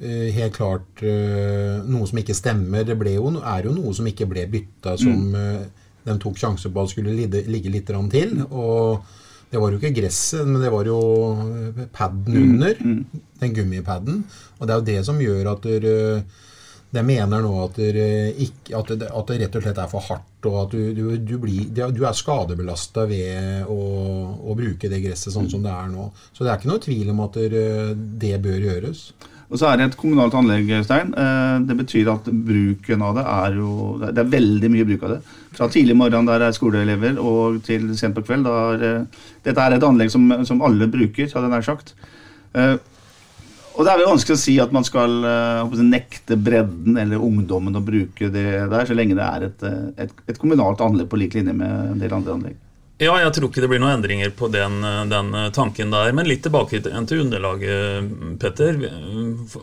eh, 0.00 0.30
helt 0.36 0.56
klart 0.56 1.02
eh, 1.04 1.78
noe 1.88 2.08
som 2.08 2.20
ikke 2.22 2.36
stemmer. 2.36 2.86
Det 2.86 3.14
jo, 3.14 3.30
er 3.42 3.68
jo 3.68 3.76
noe 3.76 3.94
som 3.96 4.08
ikke 4.10 4.28
ble 4.30 4.46
bytta, 4.50 4.96
som 5.00 5.36
eh, 5.38 5.86
de 6.08 6.18
tok 6.22 6.40
sjanse 6.40 6.70
på 6.72 6.84
at 6.84 6.92
skulle 6.92 7.16
ligge, 7.16 7.72
litt 7.72 7.90
til. 8.14 8.36
Og 8.48 9.16
det 9.48 9.60
var 9.60 9.72
jo 9.72 9.80
ikke 9.80 9.96
gresset, 9.96 10.44
men 10.46 10.60
det 10.62 10.72
var 10.72 10.88
jo 10.88 11.00
eh, 11.44 11.86
paden 11.92 12.42
under. 12.42 12.84
Den 13.38 13.54
gummipaden. 13.54 14.22
Og 14.58 14.66
det 14.66 14.74
er 14.74 14.78
jo 14.78 14.90
det 14.92 15.00
som 15.06 15.22
gjør 15.22 15.54
at 15.54 15.66
dere 15.66 15.96
de 16.88 17.04
mener 17.04 17.42
nå 17.44 17.52
at, 17.66 17.76
dere 17.76 18.30
ikke, 18.32 18.72
at, 18.78 18.92
det, 18.96 19.08
at 19.12 19.28
det 19.28 19.38
rett 19.42 19.56
og 19.58 19.64
slett 19.64 19.80
er 19.82 19.90
for 19.90 20.04
hardt, 20.08 20.27
og 20.46 20.58
at 20.62 20.70
du, 20.70 20.82
du, 20.94 21.16
du, 21.18 21.32
blir, 21.42 21.64
du 21.74 22.04
er 22.06 22.14
skadebelasta 22.14 23.06
ved 23.10 23.64
å, 23.66 23.78
å 24.38 24.54
bruke 24.54 24.90
det 24.90 25.00
gresset 25.02 25.34
sånn 25.34 25.48
som 25.50 25.64
det 25.64 25.72
er 25.72 25.88
nå. 25.90 26.10
Så 26.32 26.44
det 26.44 26.52
er 26.52 26.60
ikke 26.60 26.70
noe 26.70 26.84
tvil 26.84 27.10
om 27.10 27.24
at 27.24 27.38
det 28.22 28.36
bør 28.44 28.68
gjøres. 28.68 29.00
Og 29.48 29.56
så 29.56 29.70
er 29.70 29.78
det 29.80 29.86
et 29.88 29.96
kommunalt 29.96 30.34
anlegg, 30.36 30.68
Stein. 30.84 31.14
Eh, 31.16 31.54
Det 31.64 31.76
betyr 31.78 32.10
at 32.12 32.26
bruken 32.28 33.02
av 33.02 33.14
det 33.16 33.24
er 33.24 33.56
jo 33.56 33.70
Det 34.02 34.20
er 34.20 34.34
veldig 34.34 34.70
mye 34.74 34.86
bruk 34.90 35.06
av 35.08 35.14
det. 35.14 35.20
Fra 35.56 35.68
tidlig 35.72 35.96
morgen 35.96 36.28
der 36.28 36.44
er 36.44 36.52
skoleelever, 36.52 37.16
og 37.18 37.62
til 37.64 37.88
sent 37.96 38.14
på 38.14 38.26
kveld. 38.28 38.46
Er, 38.46 38.84
eh, 38.84 39.24
dette 39.48 39.64
er 39.64 39.78
et 39.78 39.88
anlegg 39.88 40.12
som, 40.12 40.28
som 40.44 40.60
alle 40.62 40.86
bruker, 40.92 41.32
hadde 41.32 41.48
jeg 41.48 41.54
nær 41.56 41.66
sagt. 41.66 41.94
Eh, 43.78 43.80
Og 43.80 43.84
det 43.86 43.92
er 43.92 43.98
vel 44.00 44.10
vanskelig 44.10 44.34
å 44.34 44.42
si 44.42 44.58
at 44.58 44.72
man 44.74 44.84
skal 44.86 45.24
eh, 45.24 45.62
håper 45.62 45.84
nekte 45.86 46.36
bredden 46.36 46.98
eller 46.98 47.22
ungdommen 47.22 47.76
å 47.78 47.80
bruke 47.84 48.28
det 48.34 48.68
der, 48.70 48.86
så 48.88 48.94
lenge 48.94 49.14
det 49.14 49.22
er 49.22 49.44
et, 49.46 49.62
eh, 49.62 49.92
et, 50.04 50.10
et 50.26 50.38
kommunalt 50.38 50.80
anlegg 50.80 51.08
på 51.08 51.16
lik 51.20 51.34
linje 51.38 51.54
med 51.54 51.92
en 51.92 52.00
del 52.02 52.12
andre 52.16 52.34
anlegg. 52.34 52.56
Ja, 52.98 53.12
jeg 53.22 53.30
tror 53.36 53.46
ikke 53.46 53.62
det 53.62 53.68
blir 53.70 53.78
noen 53.78 54.00
endringer 54.00 54.32
på 54.34 54.48
den, 54.50 54.80
den 55.06 55.28
tanken 55.54 55.92
der. 55.94 56.10
Men 56.10 56.26
litt 56.26 56.42
tilbake 56.42 56.80
til 56.82 57.20
underlaget, 57.22 58.08
Petter. 58.42 58.74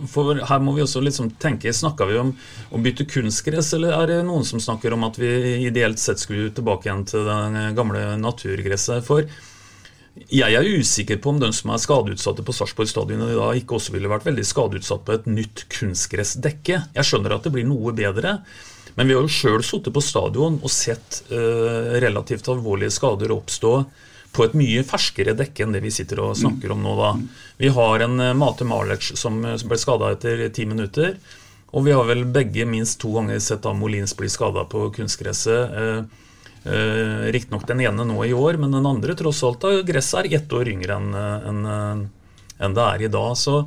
For- 0.07 0.39
her 0.39 0.61
må 0.63 0.71
vi 0.77 0.85
også 0.85 1.01
liksom 1.03 1.33
tenke 1.35 1.73
Snakker 1.75 2.07
vi 2.07 2.15
om 2.21 2.31
å 2.71 2.79
bytte 2.79 3.03
kunstgress, 3.11 3.73
eller 3.75 3.91
er 3.91 4.07
det 4.07 4.21
noen 4.23 4.47
som 4.47 4.63
snakker 4.63 4.95
om 4.95 5.03
at 5.03 5.19
vi 5.19 5.33
ideelt 5.67 5.99
sett 5.99 6.23
skulle 6.23 6.47
tilbake 6.55 6.87
igjen 6.87 7.03
til 7.11 7.27
det 7.27 7.65
gamle 7.75 8.05
naturgresset? 8.23 9.03
For 9.03 9.27
jeg 10.15 10.55
er 10.55 10.69
usikker 10.79 11.19
på 11.19 11.33
om 11.33 11.41
de 11.41 11.49
som 11.55 11.73
er 11.73 11.81
skadeutsatte 11.83 12.43
på 12.45 12.55
Sarpsborg 12.55 12.87
stadion 12.87 13.25
i 13.25 13.35
dag, 13.35 13.57
ikke 13.59 13.75
også 13.75 13.95
ville 13.95 14.11
vært 14.11 14.27
veldig 14.29 14.45
skadeutsatt 14.47 15.03
på 15.07 15.17
et 15.17 15.27
nytt 15.27 15.65
kunstgressdekke. 15.75 16.79
Jeg 16.95 17.07
skjønner 17.09 17.35
at 17.35 17.47
det 17.47 17.51
blir 17.55 17.67
noe 17.67 17.91
bedre, 17.95 18.37
men 18.95 19.09
vi 19.09 19.17
har 19.17 19.25
jo 19.25 19.35
sjøl 19.35 19.63
sittet 19.65 19.91
på 19.95 20.03
stadion 20.03 20.61
og 20.61 20.71
sett 20.71 21.25
eh, 21.27 21.97
relativt 21.99 22.47
alvorlige 22.51 22.95
skader 22.95 23.33
oppstå 23.35 23.73
på 24.35 24.43
et 24.45 24.55
mye 24.57 24.83
ferskere 24.87 25.35
dekke 25.37 25.63
enn 25.63 25.75
det 25.75 25.81
vi 25.83 25.93
sitter 25.95 26.21
og 26.23 26.35
snakker 26.39 26.73
om 26.75 26.83
nå. 26.83 26.95
da. 26.99 27.11
Vi 27.59 27.71
har 27.71 28.03
en 28.03 28.19
uh, 28.19 28.33
Mate 28.35 28.67
Malic 28.67 29.13
som, 29.15 29.39
som 29.43 29.71
ble 29.71 29.79
skada 29.79 30.11
etter 30.15 30.43
ti 30.55 30.65
minutter. 30.67 31.15
Og 31.75 31.85
vi 31.87 31.95
har 31.95 32.07
vel 32.07 32.23
begge 32.31 32.67
minst 32.67 32.99
to 33.01 33.13
ganger 33.15 33.39
sett 33.43 33.63
da 33.63 33.73
Molins 33.75 34.15
bli 34.15 34.27
skada 34.31 34.65
på 34.67 34.89
kunstgresset. 34.95 35.75
Uh, 35.75 36.24
uh, 36.67 37.25
Riktignok 37.33 37.67
den 37.69 37.83
ene 37.85 38.05
nå 38.07 38.19
i 38.25 38.33
år, 38.35 38.59
men 38.61 38.75
den 38.75 38.87
andre 38.89 39.15
tross 39.17 39.43
alt 39.47 39.65
har 39.67 39.83
gresset 39.87 40.25
er 40.25 40.39
ett 40.39 40.55
år 40.55 40.71
yngre 40.71 40.97
enn 40.99 41.11
en, 41.15 41.67
en 42.57 42.75
det 42.77 42.87
er 42.87 43.05
i 43.05 43.11
dag. 43.11 43.31
Så, 43.37 43.61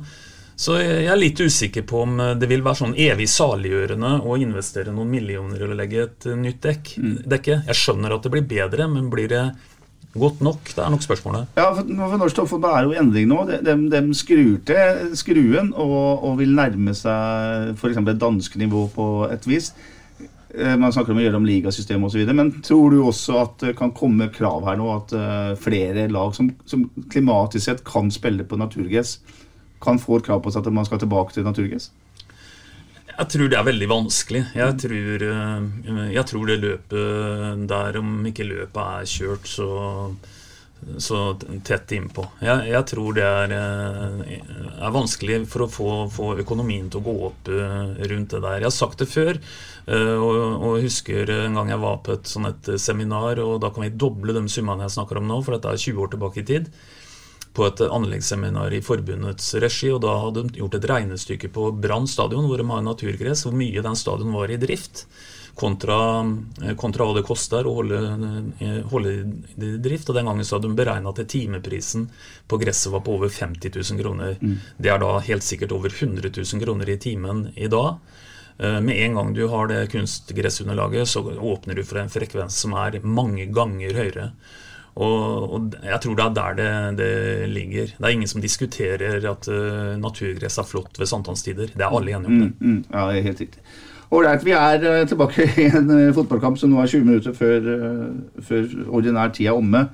så 0.59 0.77
jeg 0.81 1.07
er 1.07 1.19
litt 1.19 1.39
usikker 1.39 1.87
på 1.87 2.03
om 2.05 2.19
det 2.39 2.49
vil 2.51 2.63
være 2.65 2.81
sånn 2.81 2.97
evig 2.99 3.29
saliggjørende 3.31 4.19
å 4.25 4.37
investere 4.41 4.93
noen 4.95 5.11
millioner 5.13 5.65
eller 5.65 5.83
legge 5.83 6.05
et 6.07 6.29
nytt 6.35 6.63
dekk, 6.65 6.95
dekke. 7.35 7.61
Jeg 7.69 7.81
skjønner 7.81 8.15
at 8.15 8.25
det 8.25 8.33
blir 8.35 8.47
bedre, 8.49 8.89
men 8.91 9.11
blir 9.13 9.31
det 9.31 9.43
Godt 10.17 10.39
nok? 10.41 10.71
Det 10.73 10.81
er 10.81 10.89
nok 10.89 11.03
spørsmålet. 11.05 11.51
Ja, 11.59 11.67
for, 11.75 11.85
for 11.85 12.17
Norsk 12.17 12.37
Toppfotball 12.39 12.77
er 12.79 12.87
jo 12.87 12.95
endring 12.97 13.27
nå. 13.29 13.43
De, 13.45 13.59
de, 13.61 13.75
de 13.93 14.17
skrur 14.17 14.55
til 14.65 15.11
skruen 15.19 15.69
og, 15.77 16.23
og 16.25 16.39
vil 16.39 16.55
nærme 16.57 16.95
seg 16.97 17.75
f.eks. 17.75 18.01
dansk 18.17 18.57
nivå 18.57 18.87
på 18.95 19.09
et 19.29 19.45
vis. 19.45 19.69
Eh, 20.55 20.75
man 20.81 20.93
snakker 20.93 21.13
om 21.13 21.19
å 21.19 21.23
gjøre 21.23 21.39
om 21.39 21.45
ligasystemet 21.45 22.09
osv. 22.09 22.31
Men 22.33 22.51
tror 22.65 22.93
du 22.93 23.03
også 23.03 23.37
at 23.43 23.55
det 23.61 23.75
kan 23.77 23.93
komme 23.95 24.31
krav 24.33 24.65
her 24.65 24.79
nå 24.79 24.89
at 24.95 25.13
uh, 25.13 25.53
flere 25.59 26.07
lag 26.09 26.33
som, 26.37 26.49
som, 26.69 26.87
klimatisk 27.13 27.67
sett 27.67 27.85
kan 27.87 28.09
spille 28.13 28.47
på 28.47 28.57
naturgress, 28.57 29.19
kan 29.83 30.01
få 30.01 30.19
krav 30.25 30.41
på 30.43 30.51
seg 30.51 30.65
at 30.65 30.75
man 30.75 30.87
skal 30.87 31.01
tilbake 31.03 31.35
til 31.35 31.45
naturgress? 31.45 31.91
Jeg 33.19 33.27
tror 33.33 33.51
det 33.51 33.57
er 33.59 33.67
veldig 33.67 33.87
vanskelig. 33.91 34.41
Jeg 34.55 34.75
tror, 34.79 35.23
eh, 35.27 36.03
jeg 36.15 36.25
tror 36.31 36.49
det 36.49 36.59
løpet 36.63 37.65
der, 37.69 37.99
om 37.99 38.27
ikke 38.29 38.47
løpet 38.47 38.79
er 38.79 39.09
kjørt 39.11 39.49
så, 39.51 39.69
så 40.97 41.19
tett 41.67 41.91
innpå 41.91 42.23
jeg, 42.43 42.69
jeg 42.71 42.85
tror 42.87 43.15
det 43.17 43.25
er, 43.25 43.53
eh, 43.55 44.37
er, 44.77 44.93
vanskelig 44.95 45.41
for 45.51 45.65
å 45.65 45.69
få, 45.71 45.89
få, 46.13 46.29
økonomien 46.43 46.87
til 46.89 47.01
å 47.01 47.05
gå 47.07 47.15
opp 47.27 47.49
eh, 47.51 48.05
rundt 48.11 48.35
det 48.35 48.41
der. 48.45 48.61
Jeg 48.61 48.69
har 48.69 48.75
sagt 48.75 49.03
det 49.03 49.09
før, 49.11 49.41
og, 49.89 50.37
og 50.69 50.83
husker 50.83 51.31
en 51.33 51.57
gang 51.57 51.71
jeg 51.73 51.81
var 51.81 51.99
på 52.05 52.13
et, 52.13 52.29
sånn 52.29 52.47
et 52.51 52.71
seminar, 52.81 53.41
og 53.41 53.57
da 53.63 53.71
kan 53.73 53.87
vi 53.87 53.91
doble 53.91 54.35
de 54.35 54.43
summene 54.51 54.85
jeg 54.85 54.95
snakker 54.99 55.19
om 55.19 55.27
nå, 55.29 55.41
for 55.43 55.57
dette 55.57 55.71
er 55.73 55.81
20 55.81 56.03
år 56.03 56.13
tilbake 56.13 56.43
i 56.43 56.47
tid 56.47 56.69
på 57.59 57.67
et 57.67 57.81
anleggsseminar 57.83 58.73
i 58.73 58.83
forbundets 58.83 59.51
regi. 59.59 59.91
og 59.91 60.03
Da 60.05 60.15
hadde 60.23 60.45
de 60.47 60.61
gjort 60.61 60.77
et 60.79 60.87
regnestykke 60.93 61.51
på 61.55 61.71
Brann 61.75 62.07
stadion, 62.07 62.47
hvor 62.47 62.61
de 62.61 62.69
har 62.69 62.85
naturgress, 62.85 63.43
hvor 63.45 63.57
mye 63.59 63.83
den 63.83 63.99
stadion 63.99 64.31
var 64.35 64.51
i 64.51 64.59
drift. 64.61 65.03
Kontra, 65.59 65.97
kontra 66.79 67.03
hva 67.03 67.17
det 67.17 67.25
koster 67.27 67.67
å 67.67 67.73
holde, 67.81 67.97
holde 68.93 69.11
det 69.59 69.73
i 69.73 69.81
drift. 69.83 70.07
og 70.07 70.15
Den 70.15 70.29
gangen 70.31 70.47
så 70.47 70.55
hadde 70.55 70.69
de 70.71 70.79
beregna 70.79 71.11
at 71.11 71.19
timeprisen 71.27 72.07
på 72.47 72.61
gresset 72.61 72.93
var 72.93 73.03
på 73.03 73.17
over 73.19 73.33
50 73.33 73.75
000 73.75 73.99
kroner. 73.99 74.39
Mm. 74.39 74.55
Det 74.77 74.93
er 74.93 75.03
da 75.03 75.17
helt 75.27 75.43
sikkert 75.43 75.75
over 75.75 75.91
100 75.91 76.31
000 76.31 76.63
kroner 76.63 76.95
i 76.95 76.99
timen 77.01 77.49
i 77.59 77.67
dag. 77.67 77.99
Eh, 78.59 78.79
med 78.81 79.03
en 79.03 79.19
gang 79.19 79.35
du 79.35 79.45
har 79.51 79.67
det 79.67 79.89
kunstgressunderlaget, 79.91 81.11
så 81.11 81.27
åpner 81.27 81.75
du 81.75 81.83
for 81.83 81.99
en 81.99 82.11
frekvens 82.11 82.63
som 82.63 82.79
er 82.79 83.01
mange 83.03 83.51
ganger 83.51 83.99
høyere. 83.99 84.31
Og, 84.99 85.53
og, 85.53 85.75
jeg 85.83 85.99
tror 86.03 86.15
det 86.15 86.25
er 86.25 86.33
der 86.35 86.55
det, 86.57 86.71
det, 86.99 87.49
ligger. 87.49 87.93
Det 87.95 88.05
er 88.05 88.15
ingen 88.17 88.27
som 88.27 88.41
diskuterer 88.43 89.29
at 89.31 89.47
uh, 89.47 89.95
naturgress 89.99 90.59
er 90.59 90.67
flott 90.67 90.99
ved 90.99 91.07
sankthanstider. 91.07 91.71
Det 91.71 91.85
er 91.85 91.95
alle 91.95 92.11
enige 92.11 92.27
om 92.27 92.39
det. 92.39 92.51
Mm, 92.59 92.67
mm, 92.73 92.83
ja, 92.91 93.05
det 93.07 93.17
er 93.21 93.27
helt 93.29 93.41
riktig. 93.45 93.63
Ålreit, 94.11 94.43
vi 94.45 94.51
er 94.57 94.83
uh, 94.83 95.07
tilbake 95.07 95.47
i 95.63 95.69
en 95.69 95.91
uh, 95.93 96.13
fotballkamp 96.17 96.59
som 96.59 96.73
nå 96.73 96.81
er 96.83 96.91
20 96.91 97.05
minutter 97.07 97.35
før, 97.37 97.69
før 98.43 98.71
ordinær 98.89 99.31
tid 99.31 99.47
er 99.47 99.55
omme. 99.55 99.85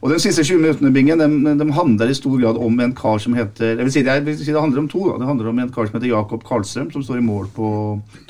Og 0.00 0.10
Den 0.10 0.22
siste 0.22 0.42
20 0.42 0.62
minuttene 0.62 0.92
Bingen, 0.92 1.20
de, 1.20 1.54
de, 1.60 1.72
handler 1.76 2.08
i 2.08 2.14
stor 2.16 2.38
grad 2.40 2.56
om 2.56 2.80
en 2.80 2.94
kar 2.96 3.18
som 3.20 3.34
heter 3.36 3.76
jeg 3.76 3.84
vil 3.84 3.92
si, 3.92 4.02
jeg 4.06 4.24
vil 4.26 4.38
si 4.38 4.48
Det 4.48 4.60
handler 4.60 4.80
om 4.80 4.88
to. 4.88 5.04
Da. 5.10 5.18
Det 5.20 5.28
handler 5.28 5.50
om 5.52 5.58
en 5.60 5.72
kar 5.72 5.86
som 5.86 5.98
heter 5.98 6.08
Jakob 6.08 6.44
Karlstrøm, 6.48 6.90
som 6.90 7.04
står 7.04 7.20
i 7.20 7.24
mål 7.26 7.50
på 7.54 7.68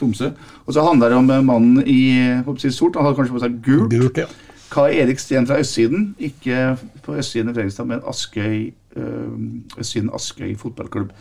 Tromsø. 0.00 0.32
Og 0.66 0.74
så 0.74 0.82
handler 0.82 1.14
det 1.14 1.18
om 1.22 1.30
mannen 1.46 1.82
i 1.86 2.00
si, 2.58 2.70
sort. 2.74 2.98
Han 2.98 3.06
har 3.06 3.14
kanskje 3.14 3.38
på 3.38 3.44
seg 3.46 3.60
gult. 3.64 3.94
gult 3.94 4.18
ja. 4.18 4.26
Kai 4.70 5.00
Erik 5.02 5.18
Steen 5.18 5.46
fra 5.46 5.58
østsiden. 5.60 6.14
Ikke 6.18 6.76
på 7.04 7.16
østsiden 7.18 7.50
i 7.50 7.54
Fredrikstad, 7.54 7.88
men 7.90 8.02
Askøy, 8.08 8.72
øh, 8.96 9.28
østsiden 9.78 10.10
Askøy 10.14 10.56
fotballklubb. 10.58 11.12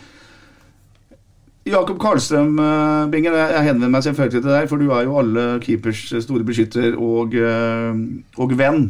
Jakob 1.69 1.99
Karlstrøm, 2.01 2.55
Binger, 3.11 3.35
jeg 3.35 3.63
henvender 3.63 3.91
meg 3.93 4.03
selvfølgelig 4.03 4.41
til 4.41 4.51
deg, 4.51 4.69
for 4.69 4.81
du 4.81 4.89
er 4.89 5.03
jo 5.05 5.17
alle 5.19 5.43
keepers 5.61 5.99
store 6.23 6.43
beskytter 6.47 6.95
og, 6.97 7.35
og 8.37 8.55
venn. 8.57 8.87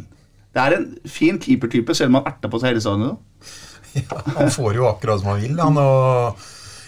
Det 0.56 0.62
er 0.64 0.76
en 0.78 0.86
fin 1.06 1.40
keepertype, 1.42 1.96
selv 1.98 2.14
om 2.14 2.20
han 2.22 2.30
erter 2.32 2.52
på 2.52 2.62
seg 2.62 2.74
hele 2.74 2.84
stadionet. 2.84 3.18
Ja, 3.98 4.22
han 4.38 4.52
får 4.54 4.76
jo 4.78 4.86
akkurat 4.86 5.20
som 5.20 5.32
han 5.32 5.42
vil, 5.42 5.60
han. 5.60 5.78
Og 5.82 6.38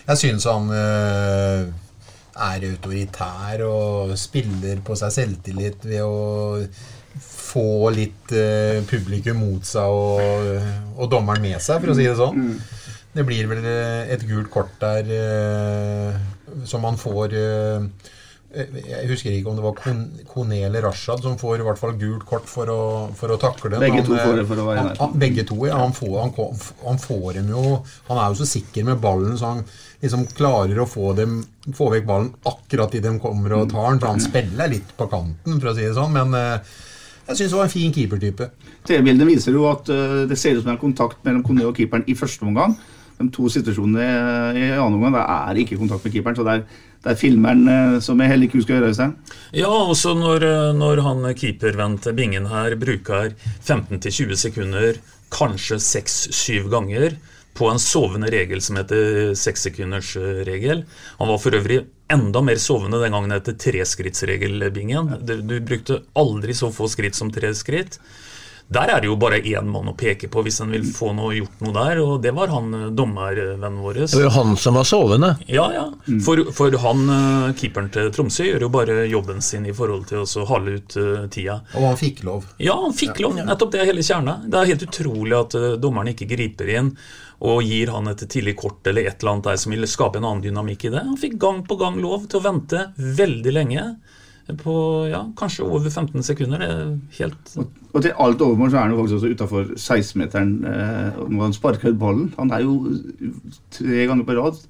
jeg 0.07 0.21
syns 0.21 0.45
han 0.47 0.69
er 0.71 2.65
autoritær 2.69 3.63
og 3.65 4.13
spiller 4.19 4.79
på 4.85 4.95
seg 4.99 5.13
selvtillit 5.15 5.85
ved 5.87 6.05
å 6.05 6.61
få 7.51 7.91
litt 7.95 8.31
eh, 8.35 8.79
publikum 8.87 9.41
mot 9.43 9.67
seg 9.67 9.91
og, 9.91 10.53
og, 10.95 11.05
dommeren 11.11 11.43
med 11.43 11.59
seg, 11.59 11.81
for 11.83 11.93
å 11.93 11.97
si 11.97 12.07
det 12.07 12.15
sånn. 12.19 12.47
Mm. 12.47 12.79
Det 13.11 13.27
blir 13.27 13.51
vel 13.51 13.67
eh, 13.67 14.13
et 14.15 14.23
gult 14.27 14.51
kort 14.53 14.73
der 14.79 15.11
eh, 15.17 16.17
som 16.67 16.83
man 16.85 16.99
får 16.99 17.35
eh, 17.35 18.09
jeg 18.51 19.07
husker 19.07 19.31
ikke 19.31 19.47
om 19.47 19.55
det 19.55 19.63
var 19.63 19.77
Kone 20.27 20.57
eller 20.65 20.83
Rashad 20.83 21.21
som 21.23 21.37
får 21.39 21.61
i 21.61 21.65
hvert 21.65 21.79
fall 21.79 21.93
gult 21.99 22.25
kort 22.27 22.49
for 22.51 22.67
å, 22.67 22.81
for 23.15 23.31
å 23.31 23.37
takle 23.39 23.71
den. 23.71 23.83
Begge 23.85 24.03
to 24.03 24.17
får 24.17 24.41
det 24.41 24.45
for 24.49 24.59
å 24.59 24.65
være 24.67 24.81
han, 24.81 24.89
han, 24.99 25.13
Begge 25.21 25.45
to, 25.47 25.55
ja. 25.69 25.77
Han 25.79 25.95
får, 25.95 26.17
han, 26.19 26.33
han 26.81 26.99
får, 26.99 27.29
dem 27.37 27.53
jo 27.53 27.63
Han 28.09 28.19
er 28.19 28.33
jo 28.33 28.41
så 28.41 28.49
sikker 28.51 28.89
med 28.89 28.99
ballen, 29.03 29.37
så 29.39 29.53
han 29.53 29.63
liksom 30.03 30.27
klarer 30.35 30.83
å 30.83 30.89
få, 30.89 31.13
dem, 31.15 31.39
få 31.77 31.87
vekk 31.93 32.07
ballen 32.09 32.31
akkurat 32.51 32.99
idet 32.99 33.13
de 33.13 33.23
kommer 33.23 33.55
og 33.55 33.71
tar 33.71 33.87
den. 33.87 34.03
For 34.03 34.11
han 34.11 34.23
spiller 34.23 34.71
litt 34.73 34.95
på 34.99 35.07
kanten, 35.11 35.59
for 35.61 35.71
å 35.71 35.75
si 35.77 35.87
det 35.87 35.95
sånn. 35.95 36.17
Men 36.17 36.35
jeg 37.31 37.41
syns 37.41 37.53
det 37.53 37.59
var 37.59 37.67
en 37.67 37.73
fin 37.73 37.93
keepertype. 37.95 38.47
TV-bildet 38.87 39.29
viser 39.29 39.55
jo 39.57 39.67
at 39.71 39.91
uh, 39.91 40.23
det 40.29 40.37
ser 40.39 40.57
ut 40.57 40.63
som 40.63 40.71
det 40.71 40.77
er 40.77 40.83
kontakt 40.83 41.21
mellom 41.27 41.43
Kone 41.47 41.67
og 41.67 41.77
keeperen 41.77 42.05
i 42.07 42.17
første 42.17 42.47
omgang. 42.47 42.75
De 43.21 43.27
to 43.33 43.49
situasjonene 43.53 44.05
i 44.57 44.69
annen 44.73 44.97
omgang 44.97 45.13
det 45.13 45.23
er 45.23 45.59
ikke 45.61 45.77
kontakt 45.77 46.05
med 46.05 46.15
keeperen. 46.15 46.37
så 46.37 46.45
det 46.47 46.55
er, 46.57 46.63
det 47.03 47.11
er 47.11 47.19
filmeren 47.19 47.63
uh, 47.69 47.97
som 48.03 48.21
jeg 48.21 48.33
heller 48.33 48.49
ikke 48.49 48.61
husker 48.61 48.77
å 48.77 48.79
gjøre. 48.81 48.97
Seg. 48.97 49.35
Ja, 49.57 49.71
også 49.71 50.15
når, 50.17 50.45
eh, 50.47 50.71
når 50.77 51.03
han 51.05 51.27
til 52.01 52.17
Bingen 52.17 52.47
her 52.51 52.75
bruker 52.75 53.33
15-20 53.63 54.35
sekunder, 54.45 55.01
kanskje 55.31 55.79
6-7 55.79 56.69
ganger, 56.71 57.15
på 57.53 57.67
en 57.67 57.81
sovende 57.81 58.29
regel 58.31 58.61
som 58.63 58.77
heter 58.79 59.33
sekssekundersregel. 59.35 60.85
Han 61.19 61.31
var 61.31 61.41
for 61.41 61.57
øvrig 61.57 61.81
enda 62.13 62.41
mer 62.45 62.59
sovende 62.61 62.99
den 63.01 63.15
gangen 63.15 63.35
etter 63.35 63.55
treskrittsregelbingen. 63.59 65.15
Du, 65.21 65.37
du 65.41 65.55
brukte 65.65 66.01
aldri 66.19 66.55
så 66.57 66.71
få 66.73 66.89
skritt 66.91 67.17
som 67.17 67.31
tre 67.33 67.53
skritt. 67.57 67.99
Der 68.71 68.87
er 68.87 69.01
det 69.03 69.09
jo 69.09 69.17
bare 69.19 69.41
én 69.43 69.67
mann 69.67 69.89
å 69.91 69.93
peke 69.99 70.29
på 70.31 70.45
hvis 70.45 70.61
en 70.63 70.71
vil 70.71 70.85
få 70.95 71.09
noe, 71.17 71.33
gjort 71.35 71.63
noe 71.63 71.73
der, 71.75 71.99
og 71.99 72.21
det 72.23 72.31
var 72.37 72.53
han 72.53 72.69
eh, 72.77 72.85
dommervennen 72.95 73.81
vår. 73.83 73.97
Det 74.05 74.15
var 74.15 74.23
jo 74.23 74.31
han 74.37 74.53
som 74.63 74.77
var 74.79 74.87
sovende. 74.87 75.31
Ja, 75.51 75.65
ja. 75.75 75.83
For, 76.23 76.39
for, 76.55 76.77
han, 76.85 77.01
eh, 77.11 77.49
keeperen 77.59 77.89
til 77.91 78.07
Tromsø, 78.15 78.45
gjør 78.47 78.67
jo 78.67 78.69
bare 78.71 79.01
jobben 79.11 79.43
sin 79.43 79.67
i 79.67 79.75
forhold 79.75 80.07
til 80.13 80.23
å 80.23 80.45
hale 80.47 80.77
ut 80.79 80.95
uh, 80.95 81.25
tida. 81.33 81.57
Og 81.75 81.89
han 81.89 81.99
fikk 81.99 82.23
lov. 82.27 82.47
Ja, 82.63 82.77
han 82.85 82.95
fikk 82.95 83.19
lov. 83.23 83.35
Nettopp 83.43 83.75
det 83.75 83.83
er 83.83 83.91
hele 83.91 84.07
kjerna. 84.07 84.37
Det 84.47 84.61
er 84.61 84.71
helt 84.71 84.87
utrolig 84.87 85.35
at 85.35 85.57
uh, 85.59 85.67
dommeren 85.81 86.13
ikke 86.13 86.29
griper 86.31 86.71
inn 86.71 86.93
og 87.41 87.61
gir 87.65 87.89
han 87.93 88.09
et 88.11 88.23
tidlig 88.29 88.55
kort 88.59 88.85
eller 88.87 89.07
et 89.09 89.21
eller 89.21 89.35
annet 89.35 89.47
der 89.49 89.61
som 89.61 89.73
vil 89.73 89.89
skape 89.89 90.19
en 90.19 90.27
annen 90.29 90.43
dynamikk 90.45 90.85
i 90.85 90.93
det. 90.93 91.05
Han 91.07 91.19
fikk 91.19 91.39
gang 91.41 91.63
på 91.65 91.77
gang 91.79 91.97
lov 92.01 92.27
til 92.29 92.41
å 92.41 92.45
vente 92.45 92.89
veldig 93.21 93.53
lenge. 93.55 93.85
På 94.61 94.73
ja, 95.07 95.21
kanskje 95.37 95.63
over 95.63 95.87
15 95.87 96.25
sekunder. 96.27 96.59
Det 96.59 96.67
er 96.67 97.21
helt 97.21 97.53
og, 97.61 97.69
og 97.93 98.03
til 98.03 98.17
alt 98.19 98.41
overmål 98.43 98.71
så 98.71 98.77
er 98.77 98.83
han 98.83 98.93
jo 98.93 98.99
faktisk 98.99 99.17
også 99.17 99.31
utafor 99.31 99.71
16-meteren 99.77 100.51
eh, 100.67 101.21
når 101.23 101.45
han 101.45 101.55
sparker 101.55 101.97
ballen. 101.97 102.29
Han 102.37 102.53
er 102.53 102.65
jo 102.65 102.75
tre 103.73 104.05
ganger 104.11 104.27
på 104.27 104.37
rad 104.37 104.61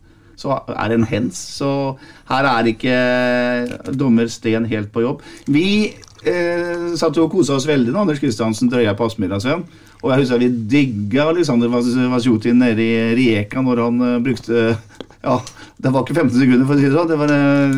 så 0.41 0.57
er 0.69 0.89
det 0.89 0.97
en 0.99 1.09
hens. 1.09 1.39
Så 1.59 1.69
her 2.29 2.47
er 2.49 2.69
ikke 2.71 2.95
dommer 3.97 4.29
Sten 4.31 4.67
helt 4.69 4.91
på 4.93 5.03
jobb. 5.05 5.21
Vi 5.51 5.67
eh, 6.25 6.87
satt 6.99 7.17
jo 7.17 7.27
og 7.27 7.35
kosa 7.35 7.57
oss 7.57 7.69
veldig 7.69 7.93
da 7.93 8.03
Anders 8.03 8.21
Kristiansen 8.23 8.71
drøya 8.71 8.95
på 8.97 9.09
Aspmyra, 9.09 9.41
Sven. 9.43 9.65
Og 10.01 10.09
jeg 10.09 10.23
husker 10.23 10.41
vi 10.41 10.49
digga 10.49 11.27
Alexander 11.29 11.69
Vasjutin 12.09 12.57
nede 12.57 12.81
i 12.81 13.15
Rijeka 13.17 13.61
når 13.61 13.83
han 13.85 14.01
uh, 14.01 14.23
brukte 14.25 14.71
Ja, 15.21 15.35
det 15.77 15.89
var 15.93 16.01
ikke 16.01 16.15
15 16.17 16.33
sekunder, 16.33 16.65
for 16.65 16.73
å 16.73 16.79
si 16.79 16.87
det 16.87 16.95
sånn. 16.95 17.09
Det 17.11 17.17
var 17.19 17.31
uh, 17.31 17.73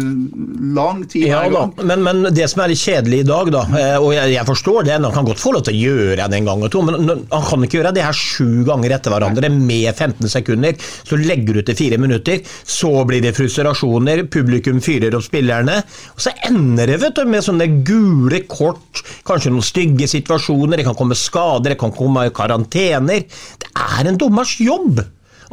lang 0.77 1.01
tid 1.12 1.25
Ja 1.27 1.41
men, 1.84 2.03
men 2.06 2.27
det 2.36 2.45
som 2.51 2.62
er 2.63 2.71
litt 2.71 2.79
kjedelig 2.79 3.17
i 3.19 3.25
dag, 3.27 3.49
da, 3.51 3.63
eh, 3.79 3.95
og 3.97 4.13
jeg, 4.15 4.32
jeg 4.32 4.47
forstår 4.47 4.86
det, 4.88 4.93
han 4.95 5.15
kan 5.15 5.27
godt 5.27 5.41
få 5.41 5.51
lov 5.56 5.65
til 5.67 5.75
å 5.75 5.82
gjøre 5.89 6.27
det 6.32 6.38
en 6.39 6.47
gang 6.47 6.63
og 6.63 6.71
to, 6.71 6.84
men 6.88 7.12
han 7.12 7.45
kan 7.49 7.65
ikke 7.65 7.79
gjøre 7.82 7.91
det 7.97 8.06
her 8.06 8.15
sju 8.15 8.63
ganger 8.67 8.95
etter 8.95 9.12
hverandre 9.12 9.49
med 9.53 9.89
15 9.91 10.32
sekunder. 10.32 10.77
Så 10.79 11.19
legger 11.19 11.60
du 11.60 11.63
til 11.67 11.77
fire 11.79 11.99
minutter, 11.99 12.39
så 12.63 12.91
blir 13.08 13.23
det 13.23 13.34
frustrasjoner, 13.36 14.23
publikum 14.32 14.79
fyrer 14.84 15.15
opp 15.17 15.25
spillerne, 15.27 15.82
og 16.15 16.23
så 16.23 16.32
ender 16.47 16.93
det 16.93 17.01
vet 17.03 17.19
du, 17.19 17.25
med 17.27 17.43
sånne 17.43 17.67
gule 17.88 18.43
kort, 18.47 19.03
kanskje 19.27 19.51
noen 19.51 19.67
stygge 19.67 20.08
situasjoner, 20.12 20.79
det 20.79 20.88
kan 20.88 20.99
komme 20.99 21.19
skader, 21.19 21.73
det 21.73 21.82
kan 21.82 21.91
komme 21.95 22.29
karantener. 22.36 23.27
Det 23.60 23.73
er 23.73 24.08
en 24.08 24.21
dommers 24.21 24.56
jobb. 24.63 25.03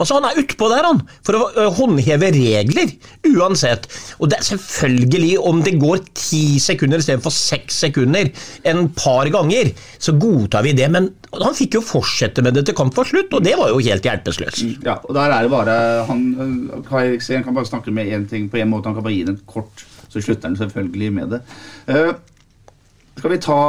Altså 0.00 0.16
Han 0.16 0.26
er 0.30 0.40
utpå 0.40 0.68
der 0.72 0.86
han, 0.88 1.02
for 1.26 1.36
å 1.36 1.66
håndheve 1.76 2.30
regler, 2.32 2.94
uansett. 3.28 3.86
Og 4.18 4.30
det 4.32 4.38
er 4.40 4.46
selvfølgelig, 4.48 5.34
om 5.50 5.60
det 5.64 5.76
går 5.80 6.02
ti 6.16 6.58
sekunder 6.62 7.02
istedenfor 7.02 7.34
seks 7.34 7.82
sekunder 7.84 8.30
en 8.70 8.86
par 8.96 9.28
ganger, 9.32 9.74
så 10.00 10.16
godtar 10.16 10.64
vi 10.64 10.72
det. 10.78 10.88
Men 10.92 11.10
han 11.36 11.56
fikk 11.56 11.76
jo 11.78 11.84
fortsette 11.84 12.44
med 12.44 12.56
det 12.56 12.64
til 12.68 12.78
kamp 12.78 12.96
var 12.96 13.08
slutt, 13.10 13.36
og 13.36 13.44
det 13.44 13.54
var 13.60 13.74
jo 13.74 13.82
helt 13.84 14.08
hjelpeløst. 14.08 14.64
Ja, 14.86 14.96
og 15.04 15.12
der 15.16 15.36
er 15.36 15.44
det 15.44 15.52
bare 15.52 15.76
han, 16.08 16.24
øh, 16.40 16.80
Kai 16.88 17.04
Eriksen 17.10 17.44
kan 17.44 17.56
bare 17.56 17.68
snakke 17.68 17.92
med 17.94 18.08
én 18.08 18.26
ting 18.30 18.48
på 18.50 18.62
én 18.62 18.72
måte. 18.72 18.88
Han 18.88 18.96
kan 18.96 19.04
bare 19.04 19.18
gi 19.18 19.28
det 19.28 19.36
en 19.36 19.44
kort, 19.46 19.84
så 20.08 20.24
slutter 20.24 20.48
han 20.48 20.56
selvfølgelig 20.56 21.12
med 21.12 21.36
det. 21.36 21.44
Uh, 21.90 22.16
skal 23.20 23.34
vi 23.34 23.42
ta 23.44 23.60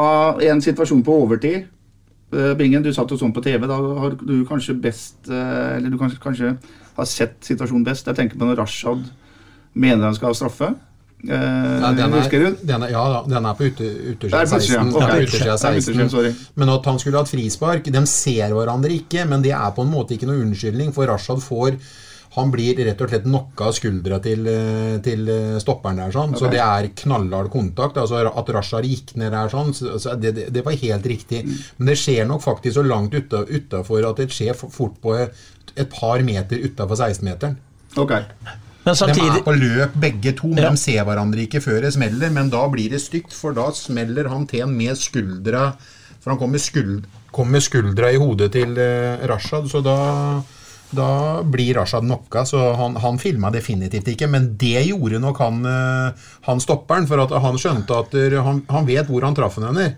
en 0.47 0.63
situasjon 0.63 1.03
på 1.03 1.19
overtid? 1.25 1.67
Eh, 2.31 2.53
Bingen, 2.59 2.83
du 2.83 2.91
satt 2.95 3.11
jo 3.11 3.17
sånn 3.19 3.33
på 3.35 3.43
TV. 3.43 3.67
Da 3.67 3.75
har 3.75 4.15
du 4.19 4.37
kanskje 4.47 4.77
best 4.79 5.27
eh, 5.29 5.75
Eller 5.77 5.89
du 5.91 5.97
kanskje, 5.99 6.19
kanskje 6.23 6.53
har 6.97 7.09
sett 7.09 7.37
situasjonen 7.43 7.83
best. 7.87 8.07
Jeg 8.07 8.15
tenker 8.19 8.39
på 8.39 8.47
når 8.47 8.61
Rashad 8.63 9.03
mener 9.73 10.07
han 10.09 10.15
skal 10.15 10.31
ha 10.31 10.37
straffe. 10.39 10.71
Eh, 11.21 11.29
Ja, 11.31 11.91
den 11.93 12.07
er, 12.07 12.15
husker 12.17 12.39
du? 12.41 12.55
den 12.65 12.83
er, 12.87 12.93
ja 12.95 13.23
den 13.27 13.45
er 13.45 13.53
på 13.59 13.67
ute, 13.69 13.85
utersida 14.15 14.41
er 14.41 14.47
16. 14.49 14.93
Okay. 14.95 15.25
Utersida, 15.27 15.57
16. 15.57 16.09
sorry. 16.09 16.31
Men 16.55 16.71
at 16.73 16.87
han 16.89 16.97
skulle 16.99 17.21
hatt 17.21 17.29
frispark 17.29 17.91
De 17.93 18.01
ser 18.09 18.55
hverandre 18.55 18.89
ikke, 18.95 19.27
men 19.29 19.43
det 19.45 19.51
er 19.53 19.75
på 19.75 19.85
en 19.85 19.91
måte 19.93 20.15
ikke 20.17 20.25
noe 20.31 20.41
unnskyldning, 20.41 20.89
for 20.95 21.05
Rashad 21.11 21.43
får 21.45 21.77
han 22.31 22.51
blir 22.51 22.77
rett 22.79 23.01
og 23.03 23.09
slett 23.11 23.25
knocka 23.25 23.65
av 23.67 23.73
skuldra 23.75 24.21
til, 24.23 24.45
eh, 24.47 24.99
til 25.03 25.27
eh, 25.27 25.57
stopperen 25.59 25.99
der, 25.99 26.13
sånn. 26.15 26.37
så 26.39 26.47
det 26.51 26.61
er 26.63 26.87
knallhard 27.03 27.49
kontakt. 27.51 27.97
altså 27.99 28.21
At 28.29 28.51
Rashad 28.55 28.87
gikk 28.87 29.15
ned 29.19 29.33
der, 29.35 29.51
sånn, 29.51 29.73
så, 29.75 29.97
så 29.99 30.15
det, 30.15 30.31
det, 30.37 30.45
det 30.55 30.63
var 30.63 30.77
helt 30.79 31.09
riktig. 31.11 31.43
Men 31.77 31.91
det 31.91 31.97
skjer 31.99 32.23
nok 32.29 32.43
faktisk 32.45 32.77
så 32.79 32.85
langt 32.87 33.13
utafor 33.19 34.07
at 34.07 34.21
det 34.23 34.29
skjer 34.31 34.55
fort 34.55 34.95
på 35.03 35.15
et, 35.19 35.35
et 35.75 35.91
par 35.91 36.23
meter 36.23 36.63
utafor 36.63 36.95
16-meteren. 36.95 37.57
Okay. 37.99 38.23
Men 38.85 38.95
De 38.95 39.25
er 39.27 39.43
på 39.45 39.53
løp 39.53 39.93
begge 40.01 40.31
to, 40.39 40.47
men 40.47 40.63
Ja. 40.63 40.69
de 40.71 40.77
ser 40.77 41.03
hverandre 41.05 41.43
ikke 41.43 41.61
før 41.61 41.81
det 41.81 41.93
smeller. 41.93 42.31
Men 42.31 42.49
da 42.49 42.63
blir 42.71 42.89
det 42.89 43.01
stygt, 43.01 43.33
for 43.33 43.53
da 43.53 43.67
smeller 43.75 44.29
han 44.31 44.47
til 44.47 44.63
en 44.63 44.77
med 44.77 44.95
skuldra 44.97 45.73
For 46.21 46.29
han 46.31 46.37
kom 46.39 46.51
med, 46.51 46.61
skuld, 46.61 47.05
kom 47.33 47.49
med 47.49 47.63
skuldra 47.65 48.11
i 48.13 48.17
hodet 48.21 48.51
til 48.53 48.77
eh, 48.77 49.17
Rashad, 49.25 49.65
så 49.71 49.81
da 49.81 50.43
da 50.95 51.09
blir 51.47 51.75
Rashad 51.79 52.03
knocka, 52.05 52.45
så 52.45 52.71
han, 52.79 52.97
han 52.99 53.19
filma 53.21 53.51
definitivt 53.53 54.11
ikke. 54.13 54.29
Men 54.31 54.51
det 54.59 54.87
gjorde 54.89 55.21
nok 55.23 55.39
han, 55.43 55.61
eh, 55.67 56.27
han 56.47 56.63
stopperen, 56.63 57.07
for 57.09 57.23
at 57.23 57.35
han 57.45 57.59
skjønte 57.61 58.01
at 58.03 58.17
han, 58.47 58.63
han 58.71 58.89
vet 58.89 59.09
hvor 59.09 59.27
han 59.27 59.37
traff 59.37 59.59
den 59.59 59.71
henne. 59.71 59.89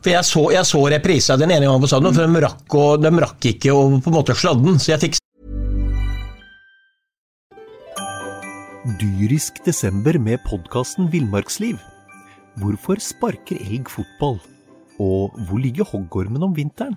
For 0.00 0.14
jeg 0.14 0.24
så, 0.24 0.42
jeg 0.54 0.64
så 0.64 0.80
reprisa 0.94 1.36
den 1.36 1.50
ene 1.52 1.66
gangen 1.68 1.82
på 1.82 1.90
stadion, 1.90 2.14
for 2.16 2.24
de 2.24 2.44
rakk, 2.46 2.76
og, 2.80 3.02
de 3.04 3.10
rakk 3.20 3.50
ikke 3.52 3.74
å 3.74 3.82
på 4.00 4.12
en 4.12 4.16
måte 4.16 4.36
sladde 4.38 4.64
den. 4.64 4.80
Så 4.80 4.94
jeg 4.94 5.04
fikk 5.04 5.18
Dyrisk 9.00 9.60
desember 9.66 10.16
med 10.18 10.40
podkasten 10.46 11.10
Villmarksliv. 11.12 11.76
Hvorfor 12.62 12.96
sparker 13.04 13.60
elg 13.60 13.92
fotball? 13.92 14.40
Og 15.00 15.36
hvor 15.46 15.60
ligger 15.60 15.84
hoggormen 15.88 16.48
om 16.48 16.56
vinteren? 16.56 16.96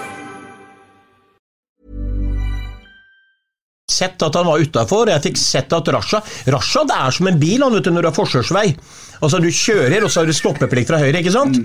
Sett 3.91 4.23
at 4.25 4.39
han 4.39 4.47
var 4.47 4.63
utafor, 4.63 5.11
jeg 5.11 5.25
fikk 5.27 5.39
sett 5.41 5.73
at 5.75 5.91
Rasha 5.93 6.21
Rasha 6.55 6.85
det 6.89 6.97
er 6.97 7.15
som 7.17 7.27
en 7.31 7.39
bil 7.41 7.63
han 7.65 7.75
vet 7.75 7.85
du, 7.87 7.91
når 7.93 8.07
du 8.07 8.09
har 8.11 8.17
forsvarsvei. 8.17 8.67
Altså 9.21 9.37
Du 9.43 9.49
kjører, 9.53 10.01
og 10.03 10.09
så 10.09 10.23
har 10.23 10.29
du 10.31 10.33
stoppeplikt 10.33 10.89
fra 10.89 10.97
høyre. 11.01 11.19
ikke 11.21 11.33
sant? 11.35 11.59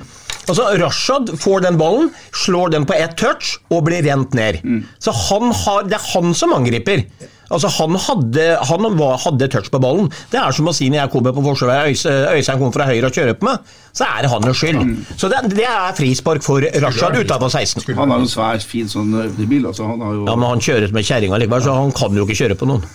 Altså 0.47 0.67
Rashad 0.79 1.33
får 1.43 1.65
den 1.65 1.79
ballen, 1.81 2.11
slår 2.37 2.75
den 2.77 2.85
på 2.87 2.95
ett 2.95 3.17
touch 3.19 3.57
og 3.73 3.87
blir 3.89 4.05
rent 4.07 4.35
ned. 4.37 4.61
Så 5.03 5.15
han 5.31 5.51
har, 5.62 5.89
Det 5.89 5.97
er 5.99 6.11
han 6.12 6.35
som 6.35 6.53
angriper. 6.55 7.07
Altså 7.46 7.68
Han 7.76 7.94
hadde, 7.94 8.44
han 8.68 8.87
var, 8.98 9.16
hadde 9.22 9.48
touch 9.52 9.70
på 9.70 9.78
ballen. 9.82 10.09
Det 10.32 10.40
er 10.40 10.54
som 10.56 10.66
å 10.66 10.74
si 10.74 10.88
når 10.90 11.04
jeg 11.04 11.12
kommer 11.12 11.35
på 11.37 11.44
forsvaret, 11.44 11.92
Øystein 11.94 12.59
kommer 12.59 12.74
fra 12.74 12.88
høyre 12.90 13.11
og 13.11 13.14
kjører 13.14 13.38
på 13.38 13.46
meg, 13.46 13.72
så 13.94 14.09
er 14.09 14.26
det 14.26 14.32
hans 14.32 14.61
skyld. 14.61 14.82
Så 15.20 15.30
det, 15.30 15.42
det 15.54 15.68
er 15.70 15.94
frispark 15.96 16.44
for 16.46 16.66
Rashad 16.82 17.18
utafor 17.20 17.52
16. 17.54 17.87
Han 18.00 18.14
har 18.14 18.24
jo 18.24 18.30
svært 18.30 18.66
fin 18.66 18.90
sånn 18.90 19.14
øvdebil. 19.22 19.70
Altså. 19.70 19.87
Han 19.92 20.02
har 20.02 20.18
jo 20.18 20.26
Ja, 20.26 20.35
Men 20.35 20.48
han 20.56 20.64
kjører 20.66 20.94
med 20.96 21.06
kjerringa 21.06 21.38
likevel, 21.42 21.62
så 21.68 21.78
han 21.78 21.94
kan 21.96 22.18
jo 22.18 22.26
ikke 22.26 22.40
kjøre 22.42 22.59
på 22.59 22.70
noen. 22.72 22.87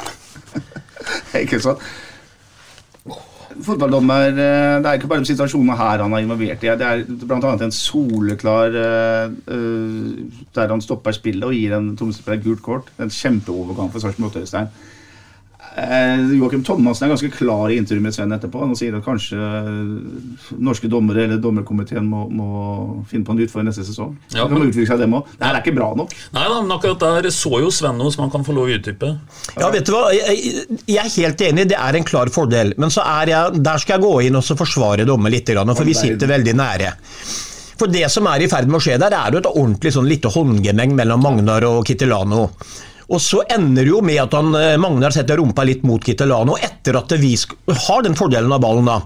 Ikke 1.44 1.62
sant? 1.64 1.80
Fotballdommer 3.66 4.30
eh, 4.32 4.78
Det 4.82 4.90
er 4.90 5.00
ikke 5.00 5.10
bare 5.12 5.28
situasjonen 5.28 5.76
her 5.78 6.04
han 6.04 6.14
er 6.16 6.24
involvert 6.24 6.64
i. 6.64 6.72
Det 6.80 6.88
er 6.88 7.04
bl.a. 7.08 7.52
en 7.52 7.76
soleklar 7.76 8.78
eh, 8.82 9.36
eh, 9.56 10.46
der 10.56 10.74
han 10.74 10.84
stopper 10.84 11.16
spillet 11.16 11.48
og 11.48 11.56
gir 11.56 11.76
en 11.78 11.92
Tromsø-spiller 12.00 12.44
gult 12.44 12.64
kort. 12.66 12.92
En 13.00 13.12
kjempeovergang 13.12 13.92
for 13.92 14.04
Sarpsborg 14.04 14.36
8, 14.36 14.46
Øystein. 14.46 14.72
Eh, 15.72 16.34
Joakim 16.36 16.64
Thomassen 16.68 17.06
er 17.08 17.14
ganske 17.14 17.30
klar 17.32 17.72
i 17.72 17.78
intervjuet 17.80 18.04
med 18.04 18.16
Sven 18.16 18.34
etterpå. 18.36 18.60
Han 18.60 18.76
sier 18.76 18.98
at 18.98 19.06
kanskje 19.06 19.38
eh, 19.40 20.56
norske 20.60 20.90
dommere 20.92 21.24
eller 21.24 21.40
dommerkomiteen 21.40 22.04
må, 22.12 22.26
må 22.28 22.48
finne 23.08 23.24
på 23.28 23.32
en 23.36 23.40
utfordring 23.46 23.70
neste 23.70 23.86
sesong. 23.88 24.18
Ja, 24.36 24.50
det 24.50 24.58
men- 24.58 24.74
de 24.76 24.86
seg 24.90 25.00
dem 25.00 25.16
også. 25.16 25.38
Det 25.38 25.48
her 25.48 25.56
er 25.56 25.64
ikke 25.64 25.76
bra 25.78 25.88
nok. 25.96 26.16
Nei 26.36 26.44
da, 26.44 26.58
men 26.62 26.76
akkurat 26.76 27.06
der 27.24 27.30
så 27.32 27.62
jo 27.64 27.72
Sven 27.72 27.98
noe 28.02 28.12
som 28.12 28.26
han 28.26 28.34
kan 28.36 28.44
få 28.48 28.58
lov 28.58 28.68
å 28.68 28.76
utdype. 28.76 29.14
Ja, 29.56 29.72
vet 29.72 29.88
du 29.88 29.94
hva? 29.96 30.10
Jeg, 30.12 30.68
jeg 30.92 31.00
er 31.06 31.16
helt 31.16 31.46
enig, 31.48 31.68
det 31.72 31.80
er 31.80 32.00
en 32.02 32.10
klar 32.12 32.34
fordel. 32.36 32.76
Men 32.82 32.92
så 32.92 33.06
er 33.08 33.32
jeg, 33.32 33.64
der 33.64 33.80
skal 33.80 33.98
jeg 33.98 34.06
gå 34.10 34.14
inn 34.28 34.42
og 34.42 34.44
så 34.44 34.60
forsvare 34.60 35.08
dommer 35.08 35.32
litt, 35.32 35.48
for 35.52 35.88
vi 35.88 35.96
sitter 35.96 36.28
veldig 36.36 36.54
nære. 36.60 36.92
For 37.80 37.90
det 37.90 38.06
som 38.14 38.28
er 38.30 38.44
i 38.44 38.48
ferd 38.52 38.68
med 38.70 38.78
å 38.78 38.84
skje 38.84 39.00
der, 39.02 39.16
er 39.18 39.34
jo 39.34 39.40
et 39.42 39.48
ordentlig 39.50 39.96
sånn 39.96 40.06
lite 40.10 40.30
håndgemeng 40.30 40.94
mellom 41.00 41.24
Magnar 41.24 41.66
og 41.66 41.86
Kittelano. 41.88 42.44
Og 43.12 43.20
så 43.20 43.42
ender 43.52 43.84
det 43.84 43.92
jo 43.92 44.02
med 44.06 44.20
at 44.24 44.34
han, 44.38 44.54
eh, 44.56 44.78
Magnar 44.80 45.12
setter 45.12 45.38
rumpa 45.42 45.66
litt 45.68 45.84
mot 45.84 46.04
Kittelano, 46.04 46.56
etter 46.56 46.96
at 47.02 47.12
vi 47.20 47.34
har 47.88 48.06
den 48.06 48.16
fordelen 48.16 48.52
av 48.56 48.62
ballen 48.64 48.88
da. 48.88 49.02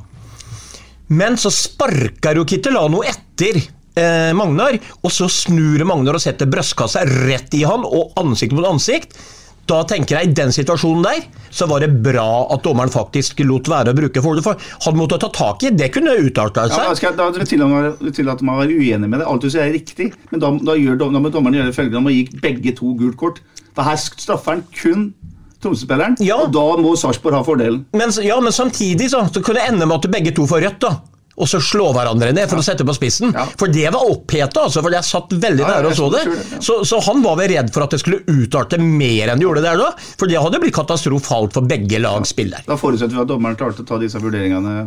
Men 1.08 1.38
så 1.38 1.52
sparker 1.54 2.38
jo 2.40 2.46
Kittelano 2.50 3.04
etter 3.06 3.58
eh, 3.98 4.34
Magnar, 4.38 4.78
og 5.02 5.14
så 5.14 5.28
snur 5.32 5.84
Magnar 5.88 6.18
og 6.18 6.24
setter 6.24 6.50
brystkassa 6.52 7.06
rett 7.06 7.54
i 7.58 7.64
han, 7.66 7.86
og 7.86 8.14
ansikt 8.22 8.54
mot 8.58 8.66
ansikt. 8.70 9.18
Da 9.66 9.80
tenker 9.90 10.20
jeg 10.20 10.30
I 10.30 10.34
den 10.38 10.52
situasjonen 10.54 11.02
der, 11.08 11.24
så 11.50 11.66
var 11.66 11.82
det 11.82 11.88
bra 12.06 12.46
at 12.54 12.62
dommeren 12.62 12.92
faktisk 12.94 13.40
lot 13.48 13.66
være 13.72 13.96
å 13.96 13.98
bruke 13.98 14.22
for 14.22 14.38
det. 14.38 14.44
For 14.46 14.62
han 14.86 14.98
måtte 15.00 15.18
ta 15.24 15.32
tak 15.34 15.66
i 15.66 15.72
det, 15.74 15.88
kunne 15.96 16.14
utarta 16.22 16.68
Ja, 16.68 16.70
da, 16.70 16.92
seg. 16.94 17.00
skal, 17.00 17.16
jeg- 17.16 17.18
da 17.18 18.12
tillate 18.14 18.46
meg 18.46 18.54
å 18.54 18.62
være 18.62 18.78
uenig 18.78 19.10
med 19.10 19.20
det. 19.24 19.26
Alt 19.26 19.42
du 19.42 19.50
sier 19.50 19.66
er 19.66 19.74
riktig, 19.74 20.12
men 20.30 20.40
da, 20.44 20.52
da, 20.52 20.78
gjør, 20.78 21.00
da 21.02 21.10
må 21.18 21.32
dommeren 21.34 21.58
gjøre 21.58 21.74
følgende. 21.74 21.98
Han 21.98 22.06
må 22.06 22.14
gi 22.14 22.40
begge 22.46 22.76
to 22.78 22.94
gult 22.94 23.18
kort. 23.18 23.42
For 23.76 23.84
her 23.88 23.98
straffer 24.00 24.56
han 24.56 24.64
kun 24.76 25.10
Tromsø-spilleren, 25.64 26.16
og 26.36 26.52
da 26.54 26.64
må 26.84 26.92
Sarpsborg 27.00 27.34
ha 27.40 27.44
fordelen. 27.48 27.86
Men, 27.98 28.12
ja, 28.24 28.36
men 28.44 28.54
samtidig 28.54 29.08
så, 29.12 29.24
så 29.34 29.42
kunne 29.42 29.60
det 29.64 29.70
ende 29.72 29.88
med 29.90 29.98
at 29.98 30.12
begge 30.14 30.34
to 30.36 30.46
får 30.48 30.62
rødt. 30.68 30.80
da. 30.84 30.92
Og 31.36 31.50
så 31.52 31.60
slå 31.60 31.90
hverandre 31.92 32.30
ned 32.32 32.48
for 32.48 32.62
å 32.62 32.64
sette 32.64 32.86
på 32.88 32.94
spissen. 32.96 33.34
For 33.60 33.68
det 33.68 33.90
var 33.92 34.06
oppheta, 34.08 34.62
altså, 34.70 34.80
for 34.86 34.94
jeg 34.96 35.04
satt 35.04 35.34
veldig 35.36 35.66
Ja, 35.66 35.72
nære 35.74 35.90
og 35.90 35.98
så 35.98 36.06
det. 36.14 36.22
ja. 36.30 36.60
Så, 36.64 36.78
så 36.88 37.02
han 37.10 37.20
var 37.26 37.36
vel 37.42 37.50
redd 37.52 37.74
for 37.76 37.84
at 37.84 37.92
det 37.92 38.00
skulle 38.04 38.22
utarte 38.30 38.80
mer 38.80 39.34
enn 39.34 39.42
det 39.42 39.48
gjorde 39.48 39.66
der 39.66 39.82
da. 39.82 39.90
For 40.16 40.32
det 40.32 40.40
hadde 40.40 40.62
blitt 40.64 40.78
katastrofalt 40.78 41.58
for 41.58 41.68
begge 41.68 42.00
lags 42.00 42.32
spill 42.32 42.54
der. 42.56 42.64
Da 42.70 42.78
forutsetter 42.80 43.18
vi 43.18 43.24
at 43.26 43.32
dommeren 43.34 43.58
klarte 43.60 43.84
å 43.84 43.90
ta 43.90 44.00
disse 44.00 44.22
vurderingene 44.24 44.86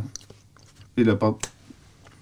i 0.96 1.05
løpet 1.05 1.27
av 1.29 1.51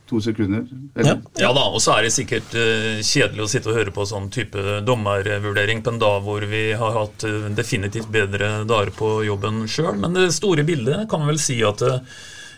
to 0.08 0.20
sekunder. 0.22 0.64
Eller? 0.94 1.20
Ja 1.40 1.50
da, 1.56 1.64
og 1.68 1.82
så 1.82 1.96
er 1.96 2.06
det 2.06 2.14
sikkert 2.14 2.54
uh, 2.56 3.02
kjedelig 3.04 3.44
å 3.44 3.50
sitte 3.50 3.72
og 3.72 3.78
høre 3.80 3.94
på 3.94 4.06
sånn 4.08 4.28
type 4.34 4.80
dommervurdering 4.86 5.82
på 5.82 5.94
en 5.94 6.02
dag 6.02 6.20
hvor 6.26 6.46
vi 6.50 6.64
har 6.78 6.94
hatt 6.96 7.26
uh, 7.26 7.48
definitivt 7.56 8.10
bedre 8.12 8.64
dager 8.68 8.92
på 8.96 9.18
jobben 9.26 9.64
sjøl. 9.70 9.96
Men 10.02 10.16
det 10.16 10.30
store 10.36 10.66
bildet 10.66 11.08
kan 11.10 11.22
man 11.22 11.34
vel 11.34 11.42
si 11.42 11.58
at 11.66 11.82
uh, 11.86 11.98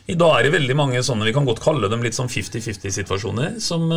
i 0.08 0.16
dag 0.16 0.38
er 0.38 0.48
det 0.48 0.56
veldig 0.56 0.76
mange 0.76 1.04
sånne, 1.04 1.26
vi 1.28 1.36
kan 1.36 1.48
godt 1.48 1.64
kalle 1.64 1.90
dem 1.92 2.04
litt 2.04 2.16
sånn 2.16 2.30
50-50-situasjoner, 2.32 3.58
som 3.60 3.90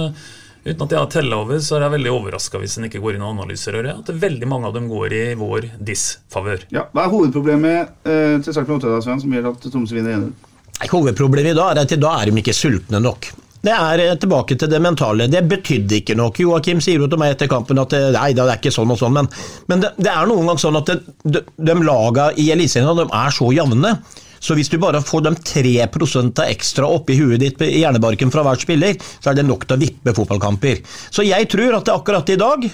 Uten 0.61 0.83
at 0.85 0.91
jeg 0.93 1.01
har 1.01 1.07
tella 1.09 1.39
over, 1.41 1.57
så 1.57 1.77
er 1.77 1.87
jeg 1.87 1.93
veldig 1.95 2.11
overraska 2.13 2.59
hvis 2.61 2.75
en 2.77 2.85
ikke 2.85 2.99
går 3.01 3.15
inn 3.17 3.23
og 3.25 3.33
analyserer 3.33 3.87
det. 3.87 3.95
At 4.03 4.11
veldig 4.21 4.49
mange 4.49 4.69
av 4.69 4.75
dem 4.75 4.91
går 4.91 5.15
i 5.17 5.23
vår 5.39 5.71
disfavør. 5.82 6.67
Ja, 6.73 6.86
hva 6.93 7.07
er 7.07 7.13
hovedproblemet 7.15 8.05
eh, 8.05 8.36
til 8.45 8.53
Sarpsborg 8.53 8.78
8 8.78 8.91
da, 8.91 8.99
Sven, 9.01 9.23
som 9.23 9.34
gjør 9.34 9.49
at 9.55 9.65
Tromsø 9.65 9.97
vinner 9.97 10.19
1-0? 10.19 10.51
Hovedproblemet 10.89 11.53
i 11.53 11.57
dag 11.57 11.75
er 11.75 11.84
at 11.84 11.93
i 11.93 12.01
dag 12.01 12.21
er 12.21 12.32
de 12.32 12.41
ikke 12.41 12.55
sultne 12.57 13.01
nok. 13.03 13.29
Det 13.61 13.73
er 13.75 14.01
eh, 14.01 14.15
tilbake 14.17 14.57
til 14.57 14.71
det 14.71 14.82
mentale. 14.82 15.27
Det 15.29 15.43
betydde 15.49 15.99
ikke 15.99 16.17
noe. 16.17 16.34
Joakim 16.34 16.82
sier 16.82 17.03
jo 17.03 17.09
til 17.11 17.21
meg 17.21 17.36
etter 17.36 17.51
kampen 17.51 17.82
at 17.82 17.93
det, 17.93 18.01
nei, 18.15 18.32
det 18.38 18.47
er 18.47 18.57
ikke 18.57 18.73
sånn 18.73 18.93
og 18.93 18.97
sånn, 19.01 19.13
men, 19.19 19.29
men 19.69 19.84
det, 19.84 19.93
det, 20.01 20.09
er 20.09 20.25
noen 20.29 20.49
ganger 20.49 20.65
sånn 20.65 20.82
at 20.82 20.89
det, 20.89 20.97
de, 21.38 21.43
de 21.69 21.77
laga 21.86 22.32
i 22.41 22.49
Eliteserien 22.55 23.05
er 23.05 23.38
så 23.38 23.51
jevne. 23.53 23.95
Så 24.41 24.55
hvis 24.57 24.71
du 24.73 24.79
bare 24.82 25.03
får 25.05 25.21
de 25.27 25.36
3% 25.38 26.41
av 26.41 26.49
ekstra 26.49 26.88
oppi 26.89 27.13
huet 27.19 27.43
ditt 27.43 27.61
i 27.61 27.84
hjernebarken 27.84 28.34
fra 28.34 28.41
hver 28.47 28.57
spiller, 28.57 28.97
så 29.21 29.29
er 29.29 29.38
det 29.38 29.45
nok 29.45 29.67
til 29.67 29.77
å 29.77 29.84
vippe 29.84 30.15
fotballkamper. 30.17 30.82
Så 31.13 31.27
jeg 31.27 31.45
tror 31.51 31.77
at 31.77 31.86
det 31.86 31.93
akkurat 31.93 32.34
i 32.34 32.39
dag 32.41 32.65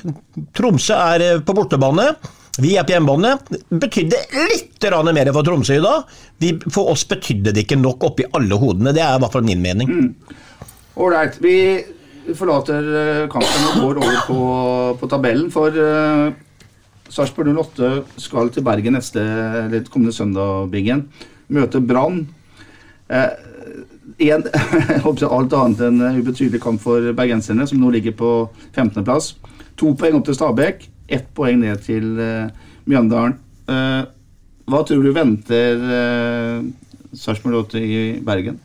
Tromsø 0.55 0.95
er 0.95 1.25
eh, 1.25 1.43
på 1.43 1.57
bortebane. 1.57 2.13
Vi 2.57 2.73
er 2.77 2.85
på 2.87 2.95
hjemmebane. 2.95 3.35
Betydde 3.69 4.17
litt 4.49 4.87
mer 5.13 5.29
for 5.33 5.45
Tromsø 5.45 5.77
i 5.77 5.83
dag. 5.83 6.07
For 6.73 6.89
oss 6.93 7.05
betydde 7.05 7.53
det 7.53 7.65
ikke 7.65 7.77
nok 7.77 8.03
oppi 8.09 8.25
alle 8.33 8.57
hodene. 8.57 8.93
Det 8.95 9.03
er 9.03 9.17
i 9.17 9.21
hvert 9.21 9.35
fall 9.35 9.45
min 9.45 9.61
mening. 9.61 10.15
Ålreit. 10.97 11.37
Mm. 11.37 11.45
Vi 11.45 12.33
forlater 12.35 12.87
eh, 13.01 13.27
kampen 13.31 13.67
og 13.69 13.77
går 13.83 13.99
over 14.01 14.17
på, 14.27 14.39
på 14.99 15.09
tabellen. 15.11 15.51
For 15.53 15.71
uh, 15.71 16.33
Sarpsborg 17.07 17.53
08 17.53 17.91
skal 18.19 18.49
til 18.51 18.65
Bergen 18.67 18.97
neste 18.97 19.23
litt 19.71 19.91
kommende 19.93 20.15
søndag, 20.15 20.67
Biggen 20.73 21.05
Møte 21.53 21.79
Brann. 21.79 22.25
Uh, 23.07 23.31
en, 24.17 24.43
alt 25.07 25.53
annet 25.53 25.85
enn 25.85 26.03
ubetydelig 26.17 26.59
kamp 26.63 26.81
for 26.81 27.13
bergenserne, 27.15 27.69
som 27.69 27.79
nå 27.79 27.93
ligger 27.93 28.17
på 28.17 28.31
15.-plass. 28.73 29.35
To 29.77 29.93
poeng 29.93 30.17
opp 30.17 30.25
til 30.25 30.35
Stabæk, 30.35 30.87
ett 31.07 31.27
poeng 31.35 31.59
ned 31.61 31.81
til 31.85 32.19
eh, 32.19 32.69
Mjøndalen. 32.87 33.37
Eh, 33.71 34.03
hva 34.67 34.83
tror 34.87 35.03
du 35.03 35.13
venter 35.15 35.83
eh, 35.97 36.63
Sarpsborg 37.15 37.61
8 37.63 37.83
i 37.83 37.99
Bergen? 38.23 38.59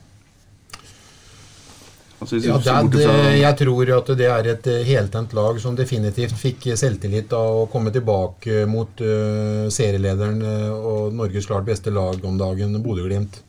Altså, 2.22 2.38
ja, 2.38 2.54
det, 2.86 3.06
jeg 3.40 3.56
tror 3.58 3.88
at 3.96 4.10
det 4.14 4.26
er 4.30 4.48
et 4.52 4.66
heltent 4.86 5.32
lag 5.34 5.56
som 5.58 5.74
definitivt 5.74 6.36
fikk 6.38 6.68
selvtillit 6.78 7.32
av 7.34 7.64
å 7.64 7.68
komme 7.70 7.90
tilbake 7.90 8.60
mot 8.70 9.02
uh, 9.02 9.66
serielederen 9.66 10.38
og 10.70 11.16
Norges 11.18 11.48
klart 11.50 11.66
beste 11.66 11.90
lag 11.90 12.22
om 12.22 12.36
dagen, 12.38 12.78
Bodø-Glimt. 12.84 13.40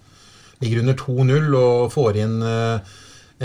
Ligger 0.64 0.82
under 0.82 0.98
2-0 0.98 1.54
og 1.60 1.94
får 1.94 2.20
inn 2.24 2.34
uh, 2.42 2.96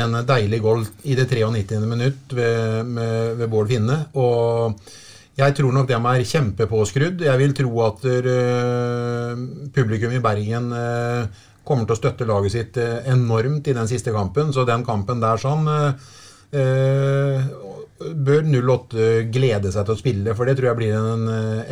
en 0.00 0.16
deilig 0.32 0.62
goal 0.64 0.86
i 1.02 1.18
det 1.18 1.28
93. 1.28 1.76
minutt 1.84 2.32
ved, 2.32 2.86
med, 2.86 3.36
ved 3.36 3.52
Bård 3.52 3.68
Finne. 3.68 4.00
Og 4.16 4.80
jeg 5.38 5.54
tror 5.54 5.74
nok 5.74 5.88
de 5.88 5.96
er 5.96 6.24
kjempepåskrudd. 6.32 7.22
Jeg 7.26 7.40
vil 7.40 7.54
tro 7.56 7.70
at 7.86 8.04
publikum 9.74 10.14
i 10.16 10.22
Bergen 10.22 10.72
kommer 11.68 11.84
til 11.84 11.94
å 11.94 11.98
støtte 12.00 12.26
laget 12.28 12.54
sitt 12.54 12.78
uh, 12.80 13.04
enormt 13.12 13.68
i 13.68 13.74
den 13.76 13.88
siste 13.90 14.14
kampen. 14.14 14.52
Så 14.56 14.64
den 14.66 14.86
kampen 14.86 15.20
der 15.22 15.40
sånn 15.40 15.68
bør 17.98 18.46
08 18.48 19.08
glede 19.34 19.72
seg 19.74 19.84
til 19.84 19.94
å 19.94 19.98
spille, 19.98 20.34
for 20.38 20.48
det 20.48 20.56
tror 20.58 20.70
jeg 20.70 20.78
blir 20.78 20.96
en 20.96 21.26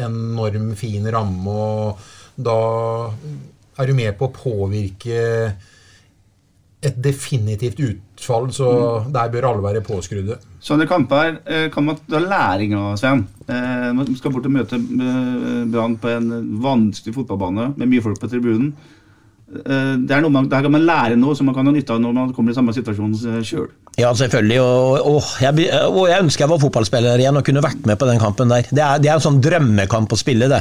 enorm 0.05 0.75
fin 0.79 1.07
ramme. 1.15 1.55
Og 1.55 1.99
da 2.37 2.59
er 3.81 3.89
du 3.89 3.97
med 3.97 4.17
på 4.19 4.29
å 4.29 4.35
påvirke 4.35 5.23
et 6.87 6.99
definitivt 7.03 7.81
utfall, 7.83 8.51
så 8.55 8.73
mm. 8.73 9.13
der 9.15 9.33
bør 9.33 9.49
alle 9.51 9.65
være 9.65 9.85
påskrudde. 9.87 10.39
Sånne 10.63 10.87
kamper 10.91 11.41
kan 11.75 11.87
man 11.87 11.99
ta 12.07 12.21
læring 12.23 12.75
av, 12.79 12.97
Svein. 12.99 13.25
Man 13.47 14.17
skal 14.19 14.33
bort 14.35 14.49
og 14.49 14.55
møte 14.55 14.79
Brann 14.79 15.95
på 16.03 16.11
en 16.11 16.31
vanskelig 16.63 17.15
fotballbane 17.15 17.73
med 17.77 17.91
mye 17.91 18.03
folk 18.03 18.19
på 18.23 18.31
tribunen. 18.33 18.73
Eh, 19.47 19.95
det 20.03 20.11
er 20.11 20.25
noe 20.25 20.33
man, 20.35 20.49
Der 20.51 20.65
kan 20.65 20.73
man 20.75 20.83
lære 20.83 21.17
noe 21.19 21.37
som 21.39 21.47
man 21.47 21.55
kan 21.55 21.69
ha 21.69 21.73
nytte 21.75 21.95
av 21.95 22.01
når 22.03 22.15
man 22.17 22.33
kommer 22.35 22.51
i 22.51 22.57
samme 22.57 22.75
situasjon 22.75 23.15
eh, 23.31 23.43
sjøl. 23.47 23.69
Ja, 23.97 24.11
selvfølgelig. 24.13 24.59
Og, 24.61 25.07
og, 25.09 25.29
jeg, 25.41 25.69
og, 25.89 26.03
jeg, 26.11 26.21
ønsker 26.21 26.45
jeg 26.45 26.51
var 26.51 26.61
fotballspiller 26.61 27.21
igjen 27.23 27.39
og 27.41 27.45
kunne 27.47 27.63
vært 27.65 27.87
med 27.89 27.97
på 27.97 28.09
den 28.11 28.19
kampen 28.21 28.51
der. 28.53 28.67
Det 28.69 28.83
er, 28.85 28.99
det 29.01 29.09
er 29.09 29.15
en 29.17 29.25
sånn 29.25 29.39
drømmekamp 29.41 30.11
å 30.13 30.19
spille, 30.21 30.51
det. 30.53 30.59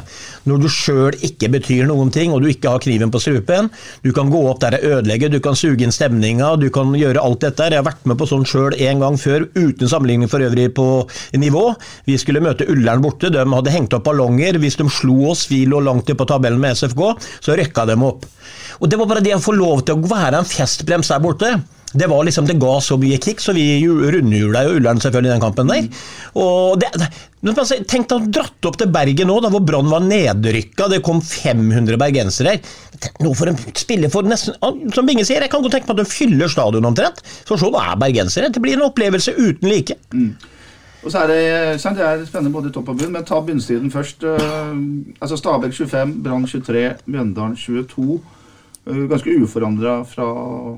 Når 0.48 0.62
du 0.64 0.68
sjøl 0.72 1.18
ikke 1.28 1.50
betyr 1.58 1.90
noen 1.90 2.14
ting, 2.16 2.32
og 2.32 2.46
du 2.46 2.48
ikke 2.48 2.72
har 2.72 2.86
kniven 2.86 3.12
på 3.12 3.20
strupen. 3.20 3.68
Du 4.08 4.14
kan 4.16 4.32
gå 4.32 4.40
opp 4.48 4.64
der 4.64 4.78
og 4.80 4.88
ødelegge, 4.88 5.28
du 5.34 5.42
kan 5.44 5.60
suge 5.60 5.84
inn 5.84 5.92
stemninga, 5.92 6.54
du 6.62 6.70
kan 6.72 6.96
gjøre 6.96 7.28
alt 7.28 7.44
dette. 7.44 7.68
Jeg 7.76 7.82
har 7.82 7.90
vært 7.90 8.08
med 8.08 8.22
på 8.24 8.30
sånn 8.32 8.48
sjøl 8.48 8.80
en 8.88 9.04
gang 9.04 9.20
før, 9.20 9.50
uten 9.60 9.92
sammenligning 9.92 10.32
for 10.32 10.48
øvrig 10.48 10.72
på 10.80 10.88
nivå. 11.36 11.68
Vi 12.08 12.16
skulle 12.22 12.44
møte 12.46 12.72
Ullern 12.72 13.04
borte, 13.04 13.34
de 13.36 13.44
hadde 13.44 13.76
hengt 13.76 14.00
opp 14.00 14.08
ballonger. 14.08 14.64
Hvis 14.64 14.80
de 14.80 14.88
slo 14.88 15.34
oss, 15.36 15.50
vi 15.52 15.66
lå 15.68 15.84
langt 15.84 16.08
på 16.08 16.32
tabellen 16.32 16.64
med 16.64 16.80
SFK, 16.80 17.04
så 17.44 17.60
røkka 17.60 17.90
de 17.92 18.00
opp. 18.00 18.24
Og 18.80 18.88
Det 18.88 18.96
var 19.00 19.12
bare 19.12 19.28
det 19.28 19.36
å 19.36 19.44
få 19.44 19.60
lov 19.60 19.84
til 19.84 20.00
å 20.00 20.08
være 20.08 20.40
en 20.40 20.54
festbrems 20.56 21.12
der 21.12 21.24
borte. 21.24 21.58
Det 21.96 22.10
var 22.12 22.26
liksom, 22.28 22.48
det 22.50 22.58
ga 22.60 22.74
så 22.84 22.98
mye 23.00 23.20
kick, 23.24 23.40
så 23.44 23.54
vi 23.56 23.66
rundhjula 23.86 24.66
jo 24.68 24.76
Ullern 24.80 25.00
selvfølgelig 25.04 25.32
i 25.32 25.36
den 25.36 25.44
kampen 25.44 25.72
der. 25.72 25.88
Og 26.42 26.82
det, 26.82 26.92
Tenk 27.46 28.08
deg 28.10 28.16
å 28.16 28.32
dratt 28.34 28.66
opp 28.66 28.80
til 28.82 28.90
Bergen 28.90 29.30
nå, 29.30 29.36
da 29.44 29.52
hvor 29.54 29.62
Brann 29.62 29.92
var 29.92 30.02
nedrykka, 30.02 30.88
det 30.90 31.04
kom 31.06 31.20
500 31.22 32.00
bergensere 32.02 32.56
her. 32.56 32.74
Nå 33.22 33.36
får 33.38 33.52
en 33.52 33.60
spille 33.78 34.10
for 34.10 34.26
nesten 34.26 34.56
Som 34.96 35.06
Binge 35.06 35.26
sier, 35.28 35.44
jeg 35.44 35.52
kan 35.52 35.62
godt 35.62 35.76
tenke 35.76 35.92
meg 35.92 36.00
at 36.00 36.02
de 36.02 36.16
fyller 36.16 36.50
stadion 36.50 36.90
omtrent. 36.90 37.22
For 37.46 37.62
så 37.62 37.70
er 37.70 38.00
bergensere. 38.02 38.50
Det 38.50 38.64
blir 38.64 38.80
en 38.80 38.88
opplevelse 38.88 39.36
uten 39.38 39.70
like. 39.70 40.00
Mm. 40.16 40.34
Og 41.06 41.12
så 41.14 41.22
er 41.22 41.30
det, 41.30 41.82
sant, 41.84 42.00
det 42.00 42.06
er 42.06 42.24
spennende 42.26 42.54
både 42.56 42.72
topp 42.74 42.90
og 42.90 42.98
bunn, 42.98 43.12
men 43.14 43.26
ta 43.28 43.38
bunnstriden 43.46 43.92
først. 43.94 44.26
Uh, 44.26 44.74
altså 45.22 45.38
Stabæk 45.38 45.76
25, 45.78 46.16
Brann 46.26 46.48
23, 46.50 46.86
Mjøndalen 47.06 47.54
22. 47.56 48.18
Eh, 48.88 48.94
ganske 49.10 49.30
uforandra 49.42 50.04
fra 50.06 50.26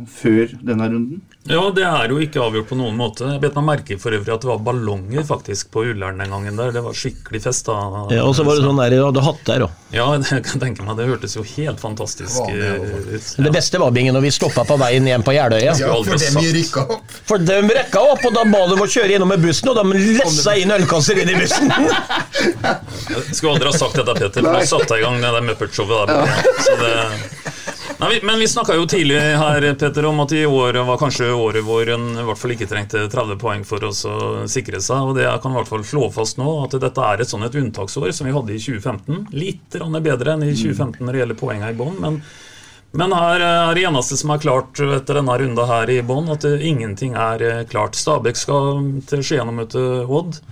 før 0.08 0.54
denne 0.64 0.86
runden. 0.88 1.18
Ja, 1.48 1.60
det 1.76 1.84
er 1.84 2.12
jo 2.12 2.20
ikke 2.24 2.40
avgjort 2.40 2.70
på 2.70 2.76
noen 2.80 2.96
måte. 2.96 3.26
Jeg 3.34 3.42
bet 3.44 3.56
meg 3.60 3.66
merke 3.68 3.98
for 4.00 4.16
øvrig 4.16 4.32
at 4.32 4.44
det 4.44 4.48
var 4.48 4.62
ballonger 4.64 5.26
faktisk 5.28 5.70
på 5.74 5.84
Ullern 5.90 6.22
den 6.24 6.32
gangen 6.32 6.60
der. 6.60 6.72
Det 6.76 6.84
var 6.86 6.96
skikkelig 6.96 7.42
fest 7.44 7.68
da. 7.68 7.76
Ja, 8.12 8.22
Og 8.24 8.32
så 8.36 8.46
var 8.48 8.56
det 8.56 8.64
sånn 8.64 8.80
der, 8.80 8.96
du 8.96 9.04
hadde 9.10 9.24
hatt 9.26 9.44
der 9.50 9.66
òg. 9.68 9.76
Ja, 9.96 10.06
det 10.24 10.40
kan 10.48 10.64
tenke 10.64 10.88
meg. 10.88 10.96
Det 11.00 11.08
hørtes 11.10 11.36
jo 11.36 11.44
helt 11.44 11.84
fantastisk 11.84 12.40
ut. 12.48 12.56
Ja. 12.56 13.44
Det 13.44 13.54
beste 13.56 13.84
var 13.84 13.92
Bingen 13.96 14.16
når 14.16 14.24
vi 14.28 14.32
stoppa 14.38 14.64
på 14.68 14.80
veien 14.80 15.08
hjem 15.12 15.28
på 15.28 15.36
Jeløya. 15.36 15.76
Ja, 15.76 15.92
for 16.08 16.24
dem 16.24 16.40
rykka 16.56 16.86
opp. 16.96 17.16
For 17.28 17.44
dem 17.44 17.72
rekka 17.76 18.06
opp, 18.08 18.24
og 18.24 18.40
da 18.40 18.46
ba 18.48 18.64
de 18.72 18.80
å 18.80 18.88
kjøre 18.88 19.18
gjennom 19.18 19.32
med 19.36 19.44
bussen, 19.44 19.72
og 19.72 19.82
de 19.82 20.06
lessa 20.16 20.56
inn 20.56 20.72
ølkasser 20.80 21.24
inn 21.26 21.36
i 21.36 21.40
bussen. 21.44 21.72
Jeg 21.76 23.36
skulle 23.36 23.58
aldri 23.58 23.68
ha 23.68 23.76
sagt 23.76 24.00
dette, 24.00 24.16
Peter, 24.16 24.48
for 24.48 24.56
du 24.64 24.72
satte 24.72 25.00
i 25.00 25.04
gang 25.04 25.20
det 25.24 25.44
Muppet-showet 25.52 26.12
der. 26.12 26.56
Så 26.64 26.80
det 26.80 26.96
Nei, 27.98 28.20
men 28.22 28.40
vi 28.40 28.48
snakka 28.48 28.76
jo 28.78 28.84
tidlig 28.86 29.18
her 29.18 29.64
Peter, 29.74 30.06
om 30.06 30.20
at 30.22 30.32
i 30.32 30.44
år 30.46 30.78
var 30.86 31.00
kanskje 31.02 31.32
året 31.34 31.66
hvor 31.66 31.90
en 31.90 32.12
i 32.14 32.26
hvert 32.28 32.38
fall 32.38 32.54
ikke 32.54 32.68
trengte 32.70 33.08
30 33.10 33.40
poeng 33.42 33.64
for 33.66 33.82
å 33.88 33.90
sikre 34.46 34.78
seg. 34.86 35.02
og 35.02 35.16
det 35.18 35.26
Jeg 35.26 35.42
kan 35.42 35.56
i 35.56 35.58
hvert 35.58 35.72
fall 35.72 35.86
slå 35.88 36.12
fast 36.14 36.38
nå 36.38 36.52
at 36.62 36.78
dette 36.78 37.08
er 37.08 37.24
et 37.24 37.32
sånn 37.32 37.48
et 37.48 37.58
unntaksår 37.58 38.14
som 38.14 38.30
vi 38.30 38.36
hadde 38.36 38.54
i 38.54 38.62
2015. 38.62 39.26
Litt 39.34 39.80
bedre 40.06 40.36
enn 40.36 40.46
i 40.46 40.54
2015 40.54 41.02
når 41.02 41.12
det 41.12 41.24
gjelder 41.24 41.42
poengene 41.42 41.74
i 41.74 41.80
bånn. 41.82 41.98
Men, 42.04 42.22
men 43.02 43.18
her 43.18 43.48
er 43.50 43.74
det 43.74 43.90
eneste 43.90 44.22
som 44.22 44.36
er 44.36 44.46
klart 44.46 44.78
etter 44.78 45.18
denne 45.18 45.42
runda 45.42 45.66
her 45.66 45.90
i 45.90 46.00
bånn, 46.06 46.30
at 46.30 46.46
ingenting 46.46 47.18
er 47.18 47.66
klart. 47.66 47.98
Stabæk 47.98 48.38
skal 48.38 48.92
til 49.10 49.26
Skien 49.26 49.50
og 49.50 49.58
møte 49.58 49.88
Odd. 50.06 50.44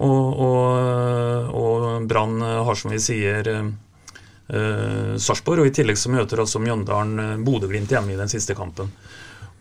Og, 0.00 0.40
og, 0.48 1.52
og 1.56 2.08
Brann 2.08 2.40
har, 2.40 2.76
som 2.76 2.92
vi 2.92 3.04
sier 3.04 3.52
eh, 4.48 5.14
Sarpsborg. 5.18 5.64
Og 5.64 5.70
i 5.70 5.74
tillegg 5.74 5.98
så 6.00 6.12
møter 6.12 6.42
altså 6.42 6.62
Mjøndalen 6.62 7.22
eh, 7.22 7.36
Bodø-Glimt 7.46 7.92
hjemme 7.94 8.14
i 8.14 8.20
den 8.20 8.32
siste 8.32 8.56
kampen. 8.58 8.92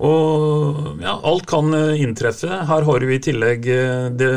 Og 0.04 1.00
ja, 1.00 1.16
alt 1.24 1.46
kan 1.48 1.72
eh, 1.74 2.02
inntreffe. 2.04 2.50
Her 2.68 2.88
har 2.88 3.00
du 3.00 3.12
i 3.14 3.22
tillegg 3.24 3.68
eh, 3.72 4.10
det, 4.12 4.32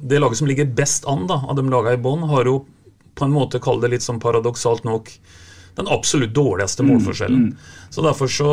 det 0.00 0.20
laget 0.22 0.40
som 0.40 0.48
ligger 0.48 0.70
best 0.76 1.08
an 1.10 1.26
da, 1.28 1.42
av 1.44 1.58
de 1.58 1.66
lagene 1.68 1.98
i 1.98 2.02
bånn, 2.02 2.24
har 2.30 2.48
jo 2.48 2.62
på 3.18 3.26
en 3.26 3.34
måte, 3.34 3.60
kall 3.60 3.82
det 3.82 3.90
litt 3.92 4.06
sånn 4.06 4.20
paradoksalt 4.22 4.86
nok, 4.88 5.10
den 5.76 5.88
absolutt 5.92 6.32
dårligste 6.34 6.82
mm, 6.82 6.88
målforskjellen. 6.88 7.42
Mm, 7.50 7.52
mm. 7.52 7.90
Så 7.90 8.04
derfor 8.06 8.30
så, 8.32 8.50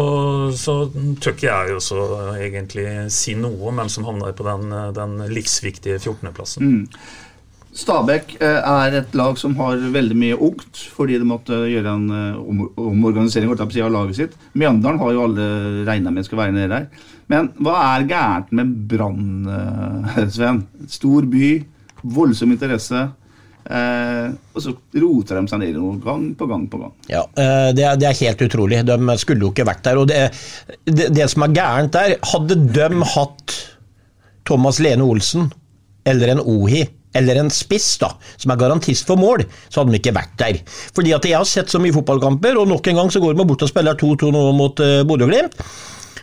så 0.58 0.76
tør 1.22 1.34
ikke 1.36 1.48
jeg 1.48 1.72
jo 1.72 1.80
så 1.84 2.02
egentlig 2.36 2.86
si 3.14 3.36
noe 3.38 3.70
om 3.70 3.80
hvem 3.80 3.92
som 3.92 4.08
havner 4.08 4.36
på 4.36 4.46
den, 4.48 4.74
den 4.98 5.16
livsviktige 5.32 6.02
14.-plassen. 6.02 6.68
Mm. 6.68 7.08
Stabæk 7.78 8.32
eh, 8.42 8.58
er 8.58 8.96
et 8.98 9.14
lag 9.18 9.38
som 9.38 9.54
har 9.60 9.78
veldig 9.94 10.16
mye 10.18 10.38
ungt, 10.48 10.80
fordi 10.96 11.20
de 11.22 11.28
måtte 11.30 11.60
gjøre 11.70 11.92
en 11.94 12.08
eh, 12.10 12.40
omorganisering 12.82 13.52
av 13.54 13.94
laget 13.94 14.18
sitt. 14.18 14.34
Mjøndalen 14.58 14.98
har 15.04 15.14
jo 15.14 15.26
alle 15.28 15.46
regna 15.86 16.14
med 16.14 16.26
skal 16.26 16.42
være 16.42 16.56
nede 16.56 16.72
der. 16.74 16.88
Men 17.30 17.52
hva 17.62 17.76
er 17.92 18.08
gærent 18.10 18.50
med 18.58 18.74
Brann, 18.90 19.46
eh, 19.46 20.26
Sven? 20.36 20.64
Stor 20.90 21.30
by, 21.30 21.52
voldsom 22.02 22.58
interesse. 22.58 23.04
Eh, 23.68 24.26
og 24.56 24.64
så 24.64 24.74
roter 24.98 25.38
de 25.38 25.54
seg 25.54 25.62
ned 25.62 25.78
noe 25.78 26.02
gang 26.02 26.28
på 26.40 26.50
gang 26.50 26.66
på 26.72 26.82
gang. 26.82 26.98
Ja, 27.14 27.28
det 27.38 27.86
er, 27.86 28.02
det 28.02 28.10
er, 28.10 28.22
helt 28.24 28.46
utrolig. 28.48 28.82
De 28.90 29.22
skulle 29.22 29.46
jo 29.46 29.54
ikke 29.54 29.70
vært 29.70 29.86
der. 29.86 30.02
Og 30.02 30.10
det, 30.10 30.26
det, 30.90 31.12
det 31.14 31.30
som 31.30 31.46
er 31.46 31.54
gærent 31.54 31.94
der, 31.94 32.18
hadde 32.34 32.58
de 32.58 33.10
hatt 33.14 33.60
Thomas 34.50 34.82
Lene 34.82 35.06
Olsen 35.06 35.52
eller 36.08 36.34
en 36.34 36.42
Ohi 36.42 36.88
eller 37.18 37.42
en 37.42 37.52
spiss 37.54 37.90
da, 38.02 38.14
som 38.38 38.54
er 38.54 38.62
garantist 38.62 39.10
for 39.10 39.20
mål, 39.20 39.46
så 39.68 39.82
hadde 39.82 39.96
de 39.96 40.02
ikke 40.02 40.16
vært 40.18 40.38
der. 40.40 40.62
Fordi 40.96 41.14
at 41.18 41.28
jeg 41.28 41.38
har 41.38 41.50
sett 41.50 41.74
så 41.74 41.82
mye 41.82 41.96
fotballkamper, 41.96 42.60
og 42.62 42.70
nok 42.72 42.90
en 42.92 43.04
gang 43.04 43.14
så 43.14 43.24
går 43.24 43.36
de 43.36 43.48
bort 43.48 43.66
og 43.66 43.72
spiller 43.72 44.00
2-2 44.00 44.34
nå 44.36 44.48
mot 44.58 44.84
uh, 44.84 45.04
Bodø-Glimt. 45.08 45.62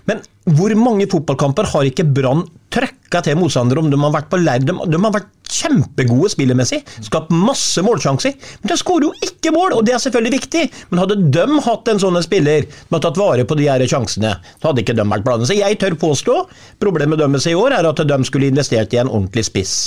Men 0.08 0.20
hvor 0.44 0.74
mange 0.76 1.06
fotballkamper 1.08 1.70
har 1.72 1.88
ikke 1.88 2.04
Brann 2.04 2.42
trøkka 2.74 3.22
til 3.24 3.38
motstandere 3.40 3.80
om 3.80 3.88
de 3.88 3.96
har 4.02 4.12
vært 4.12 4.28
på 4.32 4.40
leir? 4.42 4.60
De, 4.66 4.74
de, 4.74 4.98
har 5.00 5.14
vært 5.14 5.30
kjempegode 5.48 6.28
spillermessig, 6.34 6.82
skapt 7.06 7.32
masse 7.32 7.80
målsjanser. 7.84 8.34
Men 8.60 8.72
de 8.72 8.78
skårer 8.80 9.08
jo 9.08 9.12
ikke 9.24 9.54
mål, 9.54 9.78
og 9.78 9.86
det 9.88 9.94
er 9.96 10.02
selvfølgelig 10.04 10.34
viktig. 10.36 10.64
Men 10.90 11.04
hadde 11.04 11.20
de 11.32 11.60
hatt 11.68 11.88
en 11.88 12.02
sånn 12.02 12.20
spiller 12.24 12.68
som 12.68 12.98
har 12.98 13.04
tatt 13.06 13.20
vare 13.20 13.48
på 13.48 13.56
de 13.56 13.70
her 13.70 13.86
sjansene, 13.88 14.36
så 14.58 14.70
hadde 14.70 14.84
ikke 14.84 14.98
de 14.98 15.08
vært 15.14 15.24
blandet. 15.24 15.48
Så 15.48 15.56
jeg 15.56 15.80
tør 15.80 15.96
påstå 16.04 16.40
problemet 16.82 17.22
deres 17.22 17.48
i 17.48 17.56
år 17.56 17.78
er 17.78 17.88
at 17.88 18.04
de 18.04 18.20
skulle 18.28 18.52
investert 18.52 18.92
i 18.92 19.00
en 19.00 19.08
ordentlig 19.12 19.48
spiss. 19.48 19.78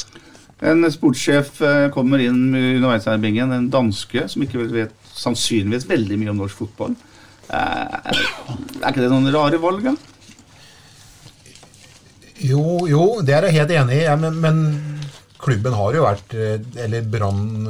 En 0.66 0.82
sportssjef 0.90 1.60
eh, 1.62 1.88
kommer 1.94 2.22
inn 2.24 2.50
underveis 2.50 3.06
her, 3.06 3.20
Bingen, 3.22 3.54
en 3.54 3.70
danske 3.70 4.24
som 4.32 4.42
ikke 4.42 4.66
vet 4.72 4.96
sannsynligvis 5.14 5.86
veldig 5.90 6.18
mye 6.18 6.34
om 6.34 6.42
norsk 6.42 6.64
fotball. 6.64 6.96
Eh, 7.54 8.14
er 8.82 8.90
ikke 8.90 9.04
det 9.04 9.12
noen 9.12 9.30
rare 9.36 9.60
valg, 9.62 9.86
da? 9.86 9.94
Jo, 12.42 12.86
jo, 12.90 13.04
det 13.26 13.36
er 13.38 13.48
jeg 13.48 13.60
helt 13.60 13.76
enig 13.78 14.02
i. 14.02 14.10
Men, 14.24 14.42
men, 14.42 14.64
klubben 15.38 15.78
har 15.78 15.94
jo 15.94 16.02
vært 16.02 16.34
eh, 16.34 16.58
Eller 16.82 17.06
Brann 17.06 17.68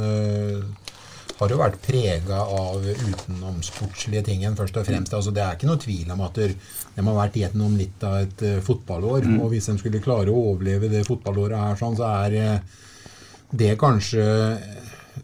har 1.38 1.52
jo 1.52 1.60
vært 1.60 1.78
prega 1.84 2.40
av 2.42 2.82
utenomsportslige 2.82 4.24
ting 4.26 4.42
først 4.58 4.80
og 4.80 4.88
fremst. 4.88 5.14
Altså, 5.14 5.32
det 5.34 5.44
er 5.44 5.54
ikke 5.54 5.70
noe 5.70 5.82
tvil 5.82 6.10
om 6.14 6.24
at 6.26 6.40
de 6.40 6.50
har 6.98 7.18
vært 7.20 7.38
gjennom 7.38 7.76
litt 7.78 8.04
av 8.06 8.18
et 8.24 8.44
uh, 8.44 8.58
fotballår. 8.64 9.28
Mm. 9.28 9.38
Og 9.44 9.52
hvis 9.54 9.70
de 9.70 9.78
skulle 9.78 10.02
klare 10.02 10.34
å 10.34 10.44
overleve 10.52 10.90
det 10.90 11.06
fotballåret 11.06 11.58
her, 11.60 11.78
sånn, 11.78 11.98
så 11.98 12.10
er 12.26 12.38
uh, 12.42 12.84
det 13.58 13.76
kanskje 13.80 14.26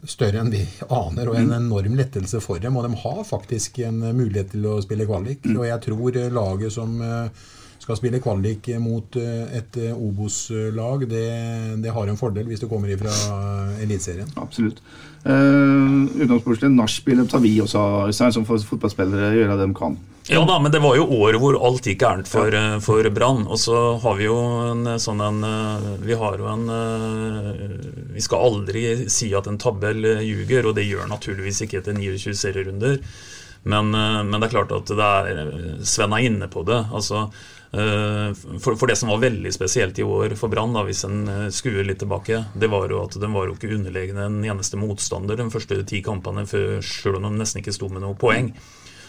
større 0.08 0.40
enn 0.42 0.52
vi 0.52 0.62
aner, 0.88 1.28
og 1.30 1.38
en 1.38 1.50
mm. 1.50 1.58
enorm 1.58 1.98
lettelse 1.98 2.40
for 2.44 2.62
dem. 2.62 2.78
Og 2.78 2.86
de 2.86 3.02
har 3.04 3.20
faktisk 3.28 3.82
en 3.86 4.00
mulighet 4.14 4.54
til 4.54 4.66
å 4.70 4.78
spille 4.84 5.08
kvalik. 5.08 5.44
Mm. 5.46 5.58
Og 5.58 5.68
jeg 5.68 5.84
tror 5.88 6.20
laget 6.38 6.74
som 6.74 6.96
eh, 7.02 7.44
skal 7.84 7.98
spille 7.98 8.20
kvalik 8.24 8.70
mot 8.80 9.16
eh, 9.20 9.58
et 9.58 9.76
eh, 9.80 9.92
Obos-lag, 9.92 11.04
det, 11.08 11.26
det, 11.84 11.92
har 11.92 12.08
en 12.08 12.18
fordel 12.18 12.48
hvis 12.48 12.62
du 12.62 12.68
kommer 12.70 12.90
ifra 12.92 13.12
Eliteserien. 13.84 14.30
Absolutt. 14.40 14.80
Uh, 15.24 16.04
Utgangspunktet 16.20 16.72
nachspiel 16.72 17.22
tar 17.28 17.40
vi 17.40 17.54
også, 17.64 18.12
som 18.12 18.44
fotballspillere 18.44 19.30
gjør 19.36 19.54
det 19.54 19.62
de 19.62 19.76
kan. 19.76 19.96
Ja 20.28 20.40
da, 20.48 20.56
men 20.60 20.72
det 20.72 20.80
var 20.80 20.96
jo 20.96 21.04
året 21.18 21.40
hvor 21.40 21.56
alt 21.68 21.84
gikk 21.84 22.00
gærent 22.00 22.28
for, 22.28 22.52
ja. 22.52 22.78
for 22.80 23.08
Brann. 23.12 23.42
Og 23.44 23.60
så 23.60 23.80
har 24.00 24.16
vi 24.16 24.24
jo 24.24 24.36
en 24.70 24.94
sånn 25.00 25.20
en 25.20 25.42
Vi 26.00 26.16
har 26.16 26.40
jo 26.40 26.48
en 26.48 26.64
Vi 28.14 28.24
skal 28.24 28.46
aldri 28.48 28.84
si 29.12 29.28
at 29.36 29.50
en 29.50 29.60
tabell 29.60 30.00
ljuger, 30.24 30.70
og 30.70 30.78
det 30.78 30.86
gjør 30.88 31.10
naturligvis 31.12 31.60
ikke 31.66 31.82
etter 31.82 31.96
29 31.98 32.36
serierunder. 32.40 32.96
Men, 33.68 33.92
men, 33.92 34.38
det 34.38 34.48
er 34.48 34.56
klart 34.56 34.72
at 34.76 34.88
det 34.92 35.10
er 35.10 35.84
Sven 35.84 36.16
er 36.16 36.24
inne 36.24 36.48
på 36.52 36.64
det. 36.68 36.80
altså 36.92 37.28
for, 37.74 38.76
for, 38.76 38.86
det 38.86 38.94
som 39.00 39.10
var 39.10 39.22
veldig 39.24 39.50
spesielt 39.54 39.98
i 39.98 40.06
år 40.06 40.36
for 40.38 40.52
Brann, 40.52 40.76
hvis 40.86 41.04
en 41.08 41.50
skuer 41.54 41.86
litt 41.86 41.98
tilbake, 42.02 42.44
det 42.54 42.70
var 42.70 42.92
jo 42.92 43.02
at 43.02 43.18
de 43.18 43.30
var 43.32 43.48
jo 43.48 43.56
ikke 43.56 43.72
underlegne 43.74 44.28
en 44.28 44.38
eneste 44.44 44.78
motstander 44.78 45.40
de 45.40 45.50
første 45.50 45.80
ti 45.88 46.02
kampene, 46.04 46.46
før, 46.46 46.78
selv 46.84 47.18
om 47.18 47.26
de 47.28 47.34
nesten 47.40 47.64
ikke 47.64 47.74
sto 47.74 47.90
med 47.90 48.04
noe 48.04 48.18
poeng. 48.18 48.52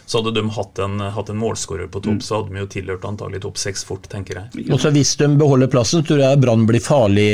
Så 0.05 0.21
hadde 0.21 0.35
de 0.37 0.43
hatt 0.53 0.79
en, 0.85 0.99
hatt 1.15 1.29
en 1.33 1.37
målskårer 1.41 1.87
på 1.89 1.99
topp, 2.03 2.19
mm. 2.19 2.25
så 2.25 2.37
hadde 2.37 2.53
de 2.53 2.61
jo 2.61 2.67
tilhørt 2.69 3.05
antagelig 3.09 3.41
topp 3.41 3.57
seks 3.57 3.81
fort, 3.87 4.05
tenker 4.11 4.37
jeg. 4.37 4.65
Og 4.69 4.77
så 4.81 4.91
Hvis 4.93 5.15
de 5.17 5.31
beholder 5.39 5.71
plassen, 5.71 6.03
tror 6.05 6.21
jeg 6.21 6.41
Brann 6.43 6.67
blir 6.69 6.83
farlig 6.83 7.25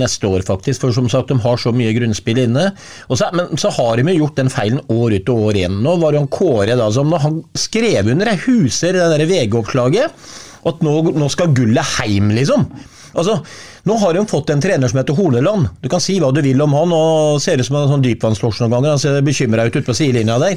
neste 0.00 0.26
år, 0.26 0.42
faktisk. 0.46 0.82
For 0.82 0.96
som 0.96 1.06
sagt, 1.12 1.30
de 1.30 1.38
har 1.44 1.60
så 1.62 1.70
mye 1.74 1.94
grunnspill 1.94 2.42
inne. 2.48 2.72
Så, 3.06 3.30
men 3.36 3.54
så 3.62 3.70
har 3.78 4.00
de 4.00 4.10
jo 4.10 4.24
gjort 4.24 4.40
den 4.42 4.50
feilen 4.50 4.82
år 4.90 5.20
ut 5.20 5.30
og 5.30 5.44
år 5.50 5.60
igjen. 5.60 5.78
Nå 5.86 5.94
var 6.02 6.14
det 6.14 6.24
jo 6.24 6.32
Kåre 6.36 6.74
da, 6.78 6.90
som 6.92 7.14
når 7.14 7.22
han 7.28 7.38
skrev 7.54 8.10
under 8.10 8.32
jeg 8.32 8.42
huser 8.48 8.98
det 8.98 9.30
VG-oppslaget, 9.30 10.26
at 10.66 10.84
nå, 10.84 10.98
nå 11.16 11.30
skal 11.32 11.54
gullet 11.56 11.96
heim, 12.00 12.30
liksom. 12.36 12.68
Altså, 13.16 13.38
Nå 13.86 13.94
har 14.02 14.16
de 14.16 14.24
fått 14.26 14.50
en 14.50 14.60
trener 14.60 14.90
som 14.90 14.98
heter 14.98 15.14
Horneland. 15.14 15.68
Du 15.78 15.86
kan 15.88 16.02
si 16.02 16.18
hva 16.18 16.32
du 16.34 16.40
vil 16.42 16.60
om 16.64 16.72
han, 16.74 16.90
og 16.92 17.40
ser 17.42 17.60
ut 17.60 17.68
som 17.68 17.78
en 17.78 17.92
sånn 17.92 18.02
dypvannslosj 18.02 18.64
noen 18.64 18.72
ganger. 18.74 18.96
Han 18.96 19.02
ser 19.02 19.20
bekymra 19.24 19.68
ut 19.68 19.76
ute 19.76 19.86
på 19.86 19.94
sidelinja 19.94 20.40
der. 20.42 20.56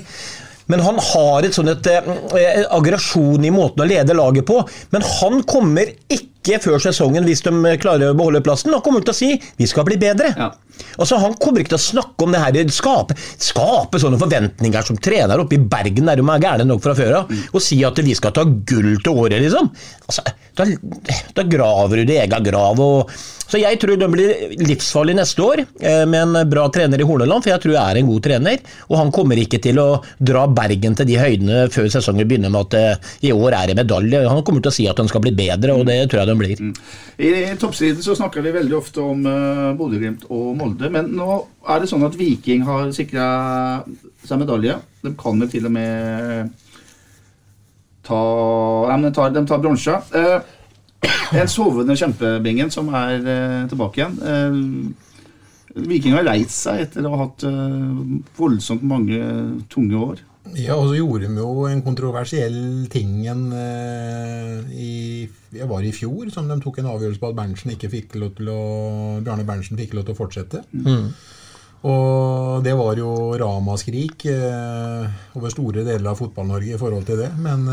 Men 0.70 0.82
han 0.86 0.98
har 1.02 1.46
et 1.46 1.54
sånn 1.54 1.70
et, 1.72 1.88
eh, 1.88 2.64
aggresjon 2.74 3.46
i 3.46 3.54
måten 3.54 3.86
å 3.86 3.90
lede 3.90 4.18
laget 4.18 4.46
på. 4.50 4.58
Men 4.94 5.06
han 5.22 5.44
kommer 5.44 5.94
ikke 6.10 6.39
før 6.64 6.82
sesongen, 6.82 7.28
hvis 7.28 7.44
de 7.46 7.54
klarer 7.82 8.12
å 8.12 8.18
beholde 8.18 8.42
plassen, 8.46 8.74
han 8.74 8.84
kommer 8.86 9.06
til 9.06 9.14
å 9.14 9.20
si 9.20 9.30
vi 9.60 9.68
skal 9.70 9.86
bli 9.88 10.00
bedre. 10.02 10.34
Ja. 10.38 10.50
Altså, 10.96 11.18
Han 11.20 11.36
kommer 11.40 11.62
ikke 11.62 11.74
til 11.76 11.80
å 11.80 11.86
snakke 11.86 12.26
om 12.26 12.34
det 12.34 12.42
her, 12.42 12.60
skape, 12.74 13.16
skape 13.40 14.00
sånne 14.02 14.20
forventninger 14.22 14.86
som 14.88 15.00
trener 15.00 15.42
oppe 15.42 15.58
i 15.58 15.64
Bergen, 15.64 16.08
der 16.08 16.22
de 16.22 16.26
er 16.26 16.46
gærne 16.46 16.68
nok 16.68 16.84
fra 16.86 16.96
før 16.98 17.22
av, 17.22 17.32
mm. 17.32 17.50
og 17.52 17.64
si 17.64 17.82
at 17.88 18.00
vi 18.06 18.16
skal 18.18 18.36
ta 18.36 18.46
gull 18.48 18.96
til 19.04 19.26
året, 19.26 19.42
liksom. 19.44 19.72
Altså, 20.08 20.24
da, 20.60 20.68
da 21.36 21.46
graver 21.48 22.02
du 22.02 22.08
din 22.10 22.24
egen 22.24 22.48
grav. 22.48 22.80
Og, 22.84 23.12
så 23.50 23.58
jeg 23.58 23.80
tror 23.82 23.98
de 23.98 24.08
blir 24.12 24.56
livsfarlig 24.62 25.16
neste 25.18 25.42
år, 25.42 25.64
eh, 25.82 26.04
med 26.06 26.22
en 26.22 26.50
bra 26.50 26.68
trener 26.74 27.02
i 27.02 27.08
Horneland, 27.08 27.44
for 27.44 27.54
jeg 27.54 27.64
tror 27.64 27.74
jeg 27.74 27.82
er 27.82 28.00
en 28.02 28.12
god 28.12 28.26
trener. 28.28 28.60
Og 28.90 28.98
han 29.00 29.14
kommer 29.16 29.42
ikke 29.42 29.62
til 29.64 29.82
å 29.82 29.88
dra 30.22 30.46
Bergen 30.46 30.98
til 31.00 31.10
de 31.10 31.18
høydene 31.18 31.64
før 31.74 31.90
sesongen 31.90 32.30
begynner 32.30 32.54
med 32.54 32.68
at 32.68 33.00
uh, 33.00 33.16
i 33.26 33.34
år 33.34 33.58
er 33.58 33.72
det 33.72 33.80
medalje. 33.80 34.22
Han 34.30 34.44
kommer 34.46 34.62
til 34.62 34.74
å 34.74 34.76
si 34.76 34.86
at 34.92 35.02
han 35.02 35.10
skal 35.10 35.24
bli 35.26 35.34
bedre, 35.34 35.74
og 35.74 35.88
det 35.90 35.98
tror 36.12 36.22
jeg 36.22 36.30
de 36.30 36.38
blir. 36.40 36.62
Mm. 36.62 36.74
I 37.22 37.58
toppstriden 37.60 38.04
så 38.04 38.16
snakker 38.18 38.44
vi 38.46 38.54
veldig 38.56 38.78
ofte 38.78 39.04
om 39.04 39.26
uh, 39.26 39.72
Bodø-Glimt 39.78 40.26
og 40.30 40.54
Molde, 40.60 40.90
men 40.94 41.12
nå 41.18 41.28
er 41.70 41.82
det 41.82 41.90
sånn 41.92 42.06
at 42.08 42.18
Viking 42.20 42.66
har 42.68 42.94
sikra 42.96 43.26
seg 44.26 44.42
medalje. 44.42 44.78
De 45.04 45.14
kan 45.20 45.40
vel 45.40 45.52
til 45.52 45.68
og 45.70 45.76
med 45.76 46.56
ta 48.08 48.22
men 48.96 49.06
de 49.06 49.14
tar, 49.14 49.36
de 49.36 49.46
tar 49.48 49.62
bronse. 49.64 50.00
Uh, 50.16 50.40
en 51.40 51.52
sovende 51.52 51.96
kjempebingen 52.00 52.72
som 52.74 52.90
er 52.96 53.22
uh, 53.22 53.68
tilbake 53.70 54.02
igjen. 54.02 54.96
Viking 55.80 56.16
har 56.18 56.26
reist 56.26 56.66
seg 56.66 56.88
etter 56.88 57.06
å 57.06 57.14
ha 57.14 57.26
hatt 57.28 57.44
voldsomt 58.36 58.82
mange 58.90 59.20
tunge 59.70 60.00
år. 60.02 60.24
Ja, 60.56 60.78
og 60.80 60.88
så 60.90 60.96
gjorde 60.98 61.28
de 61.28 61.42
jo 61.42 61.66
en 61.70 61.82
kontroversiell 61.86 62.88
ting 62.90 63.26
en, 63.30 63.44
i, 64.72 65.28
jeg 65.54 65.68
var 65.70 65.84
i 65.86 65.92
fjor, 65.94 66.32
som 66.34 66.48
de 66.50 66.58
tok 66.64 66.80
en 66.82 66.90
avgjørelse 66.94 67.22
på 67.22 67.30
at 67.30 67.38
Berntsen 67.38 67.74
ikke 67.76 67.92
fikk 67.92 68.16
lov 68.22 68.32
til 68.40 68.50
å, 68.54 68.62
Bjarne 69.26 69.46
Berntsen 69.46 69.78
fikk 69.78 69.94
lov 69.98 70.08
til 70.08 70.16
å 70.16 70.20
fortsette. 70.20 70.64
Mm. 70.74 71.12
Og 71.90 72.64
det 72.66 72.74
var 72.76 72.98
jo 73.00 73.12
ramaskrik 73.40 74.26
over 74.32 75.54
store 75.54 75.86
deler 75.88 76.10
av 76.12 76.18
Fotball-Norge 76.20 76.74
i 76.76 76.80
forhold 76.82 77.06
til 77.08 77.22
det. 77.22 77.30
Men 77.40 77.68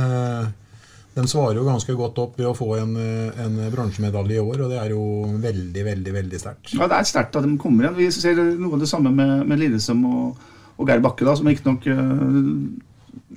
de 1.16 1.24
svarer 1.30 1.56
jo 1.56 1.64
ganske 1.66 1.94
godt 1.96 2.18
opp 2.20 2.36
ved 2.36 2.50
å 2.50 2.54
få 2.54 2.74
en, 2.76 2.92
en 3.40 3.56
bronsemedalje 3.72 4.36
i 4.36 4.42
år, 4.42 4.66
og 4.66 4.74
det 4.74 4.82
er 4.82 4.92
jo 4.92 5.06
veldig, 5.40 5.86
veldig 5.86 6.12
veldig 6.18 6.42
sterkt. 6.42 6.74
Ja, 6.76 6.90
det 6.90 6.98
er 7.00 7.08
sterkt 7.08 7.38
at 7.40 7.46
de 7.46 7.56
kommer 7.62 7.86
igjen. 7.86 7.96
Vi 7.96 8.10
ser 8.12 8.42
noe 8.60 8.76
av 8.76 8.84
det 8.84 8.90
samme 8.90 9.14
med, 9.16 9.46
med 9.48 9.62
Lillestrøm 9.62 10.04
og, 10.10 10.44
og 10.76 10.88
Geir 10.88 11.02
Bakke, 11.04 11.26
da, 11.26 11.36
som 11.36 11.48
riktignok 11.48 11.86
eh, 11.88 12.40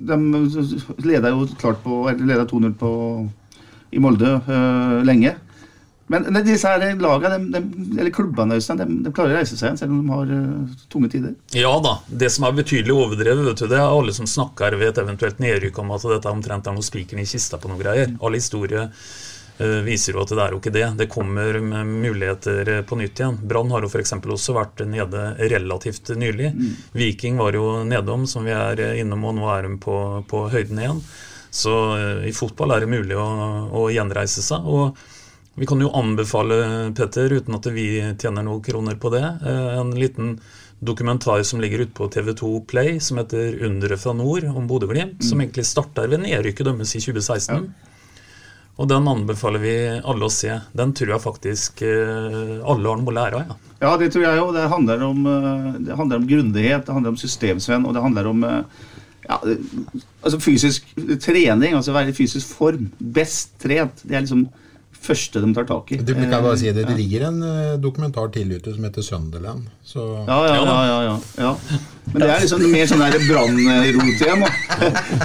De 0.00 0.16
leda 1.08 1.32
jo 1.32 1.46
klart 1.60 1.80
på, 1.84 2.02
eller 2.10 2.34
leda 2.34 2.48
2-0 2.48 2.74
på 2.80 2.90
i 3.90 3.98
Molde 3.98 4.36
uh, 4.46 5.00
lenge. 5.02 5.32
Men 6.10 6.26
disse 6.46 6.66
her 6.66 6.82
lagene, 6.98 7.38
de, 7.50 7.60
de, 7.64 7.86
eller 7.98 8.12
klubbene 8.14 8.58
de, 8.58 8.86
de, 8.86 9.10
klarer 9.14 9.34
å 9.34 9.38
reise 9.40 9.56
seg 9.58 9.66
igjen 9.66 9.80
selv 9.80 9.96
om 9.96 9.98
de 10.04 10.14
har 10.14 10.30
uh, 10.30 10.76
tunge 10.92 11.10
tider? 11.10 11.34
Ja 11.58 11.72
da. 11.82 11.96
Det 12.06 12.30
som 12.30 12.46
er 12.46 12.54
betydelig 12.60 12.94
overdrevet, 12.94 13.48
vet 13.48 13.64
du, 13.64 13.66
det 13.72 13.80
er 13.80 13.88
alle 13.88 14.14
som 14.14 14.30
snakker 14.30 14.78
ved 14.78 14.92
et 14.92 15.02
eventuelt 15.02 15.42
nedrykk 15.42 15.82
om 15.82 15.90
at 15.96 16.06
dette 16.12 16.34
omtrent 16.36 16.70
er 16.70 16.76
noe 16.76 16.86
spikeren 16.86 17.24
i 17.24 17.28
kista 17.30 17.58
på 17.58 17.70
noen 17.70 17.82
greier. 17.82 18.14
All 18.22 18.38
historie 18.38 18.86
uh, 18.86 19.10
viser 19.84 20.16
jo 20.16 20.22
at 20.22 20.32
det 20.32 20.40
er 20.40 20.54
jo 20.54 20.60
ikke 20.60 20.72
det. 20.74 20.86
Det 20.96 21.08
kommer 21.12 21.58
med 21.60 21.92
muligheter 22.06 22.70
på 22.88 22.96
nytt 23.00 23.20
igjen. 23.20 23.38
Brann 23.44 23.70
har 23.74 23.84
jo 23.84 23.90
f.eks. 23.90 24.14
også 24.18 24.56
vært 24.56 24.84
nede 24.88 25.24
relativt 25.52 26.12
nylig. 26.16 26.52
Mm. 26.56 26.74
Viking 26.96 27.40
var 27.40 27.58
jo 27.58 27.82
nedom, 27.84 28.26
som 28.30 28.48
vi 28.48 28.56
er 28.56 28.80
innom, 29.02 29.28
og 29.28 29.36
nå 29.36 29.48
er 29.52 29.68
de 29.68 29.76
på, 29.82 29.96
på 30.30 30.44
høyden 30.52 30.80
igjen. 30.80 31.04
Så 31.50 31.72
i 32.24 32.32
fotball 32.32 32.76
er 32.76 32.84
det 32.84 32.92
mulig 32.92 33.16
å, 33.18 33.30
å 33.74 33.88
gjenreise 33.92 34.44
seg. 34.46 34.64
og 34.64 35.00
vi 35.60 35.66
kan 35.66 35.80
jo 35.82 35.90
anbefale, 35.92 36.56
Petter, 36.96 37.32
uten 37.36 37.56
at 37.58 37.66
vi 37.74 37.86
tjener 38.16 38.46
noen 38.46 38.62
kroner 38.64 38.96
på 38.96 39.10
det, 39.12 39.24
eh, 39.44 39.78
en 39.80 39.90
liten 39.92 40.38
dokumentar 40.80 41.42
som 41.44 41.60
ligger 41.60 41.84
ute 41.84 41.92
på 41.92 42.08
TV2 42.08 42.66
Play, 42.66 43.00
som 43.00 43.18
heter 43.18 43.58
'Underet 43.60 44.00
fra 44.00 44.12
nord', 44.12 44.48
om 44.56 44.66
Bodø-Glimt. 44.66 45.20
Mm. 45.20 45.28
Som 45.28 45.40
egentlig 45.40 45.66
starter 45.66 46.08
ved 46.08 46.20
nedrykket 46.20 46.64
deres 46.64 46.96
i 46.96 47.00
2016. 47.00 47.54
Ja. 47.54 47.89
Og 48.80 48.88
den 48.88 49.08
anbefaler 49.10 49.60
vi 49.60 49.74
alle 49.98 50.24
å 50.24 50.32
se. 50.32 50.54
Den 50.72 50.94
tror 50.96 51.14
jeg 51.14 51.24
faktisk 51.24 51.82
eh, 51.84 52.60
alle 52.64 52.88
har 52.88 53.00
noe 53.00 53.12
å 53.12 53.16
lære 53.16 53.42
av. 53.42 53.50
Ja. 53.50 53.74
ja, 53.84 53.90
det 54.00 54.08
tror 54.14 54.24
jeg 54.24 54.40
òg. 54.40 54.54
Det 54.56 54.70
handler 54.72 55.04
om, 55.04 55.26
eh, 55.28 55.66
det 55.90 55.98
handler 55.98 56.22
om 56.22 56.30
grundighet, 56.30 56.86
det 56.86 56.96
handler 56.96 57.12
om 57.12 57.20
systemsvenn, 57.20 57.84
og 57.84 57.96
det 57.96 58.04
handler 58.06 58.30
om 58.30 58.46
ja, 59.26 59.36
altså 60.24 60.40
fysisk 60.40 60.88
trening. 61.20 61.76
Altså 61.76 61.92
være 61.94 62.14
i 62.14 62.16
fysisk 62.16 62.56
form. 62.56 62.88
Best 62.98 63.52
trent. 63.62 64.00
Det 64.02 64.16
er 64.16 64.24
liksom 64.24 64.48
første 65.00 65.40
de 65.42 65.52
tar 65.56 65.66
tak 65.68 65.92
i. 65.94 66.00
Du 66.04 66.12
kan 66.14 66.42
bare 66.42 66.56
si 66.60 66.70
det, 66.70 66.80
Eh, 66.84 66.88
det 66.88 66.96
ligger 66.96 67.26
en 67.28 67.42
eh, 67.42 67.78
dokumentar 67.80 68.30
til 68.32 68.50
ute 68.52 68.74
som 68.74 68.84
heter 68.84 69.02
Sunderland. 69.02 69.66
Så 69.84 70.24
Ja, 70.26 70.38
ja, 70.46 70.54
ja. 70.54 70.64
ja, 70.86 71.02
ja, 71.02 71.18
ja. 71.38 71.56
Men 72.12 72.22
det 72.22 72.30
er 72.30 72.40
liksom 72.42 72.62
mer 72.72 72.88
sånn 72.90 73.02
der 73.04 73.22
brannrot 73.28 74.22
igjen. 74.24 74.42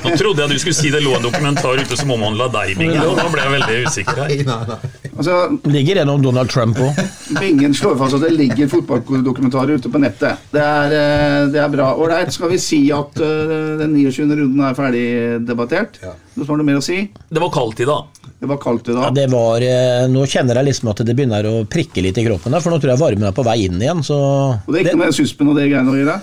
Nå 0.04 0.12
trodde 0.20 0.44
jeg 0.44 0.52
du 0.52 0.60
skulle 0.62 0.78
si 0.78 0.92
det 0.94 1.02
lå 1.02 1.16
en 1.18 1.26
dokumentar 1.26 1.80
ute 1.82 1.98
som 1.98 2.12
omhandla 2.14 2.48
deg, 2.54 2.76
Bingen. 2.78 3.02
og 3.08 3.18
da 3.18 3.26
ble 3.32 3.42
jeg 3.42 3.54
veldig 3.56 3.78
usikker 3.88 4.22
her. 4.22 4.34
Nei, 4.36 4.68
nei. 4.70 4.92
Altså, 5.16 5.38
Ligger 5.72 6.02
en 6.04 6.12
om 6.14 6.22
Donald 6.22 6.52
Trump 6.54 6.78
òg. 6.78 7.00
Bingen 7.40 7.74
slår 7.78 7.98
fast 7.98 8.20
at 8.20 8.26
det 8.28 8.34
ligger 8.36 8.70
fotballdokumentarer 8.70 9.80
ute 9.80 9.92
på 9.92 10.02
nettet. 10.04 10.46
Det 10.54 10.62
er, 10.62 10.94
eh, 11.00 11.40
det 11.56 11.64
er 11.64 11.74
bra. 11.74 11.90
Ålreit, 11.96 12.34
skal 12.36 12.54
vi 12.54 12.62
si 12.62 12.84
at 12.94 13.18
eh, 13.24 13.56
den 13.82 13.96
29. 13.98 14.30
runden 14.44 14.62
er 14.68 14.78
ferdig 14.78 15.08
debattert? 15.48 16.00
Ja. 16.04 16.14
har 16.38 16.58
noe 16.60 16.68
mer 16.68 16.82
å 16.82 16.86
si? 16.86 17.00
Det 17.32 17.42
var 17.42 17.54
kaldt 17.56 17.82
i 17.82 17.90
dag. 17.90 18.25
Det 18.46 18.50
var 18.52 18.58
kaldt 18.62 18.90
i 18.90 18.94
dag. 18.94 19.04
Ja, 19.08 19.10
det 19.10 19.26
var, 19.32 19.64
eh, 19.66 20.04
nå 20.06 20.22
kjenner 20.30 20.60
jeg 20.60 20.68
liksom 20.68 20.92
at 20.92 21.00
det 21.02 21.16
begynner 21.18 21.48
å 21.50 21.54
prikke 21.66 22.04
litt 22.06 22.20
i 22.22 22.26
kroppen, 22.28 22.54
for 22.62 22.70
nå 22.70 22.78
tror 22.78 22.92
jeg 22.94 23.02
varmen 23.02 23.26
er 23.26 23.34
på 23.34 23.46
vei 23.48 23.56
inn 23.66 23.82
igjen. 23.82 24.04
Så 24.06 24.18
Og 24.54 24.70
det 24.70 24.84
er 24.84 24.86
ikke 24.86 25.00
noe 25.00 25.08
med 25.08 25.18
suspen 25.18 25.50
og 25.50 25.58
det 25.58 25.66
greiene 25.72 25.90
å 25.90 25.98
gjøre? 25.98 26.18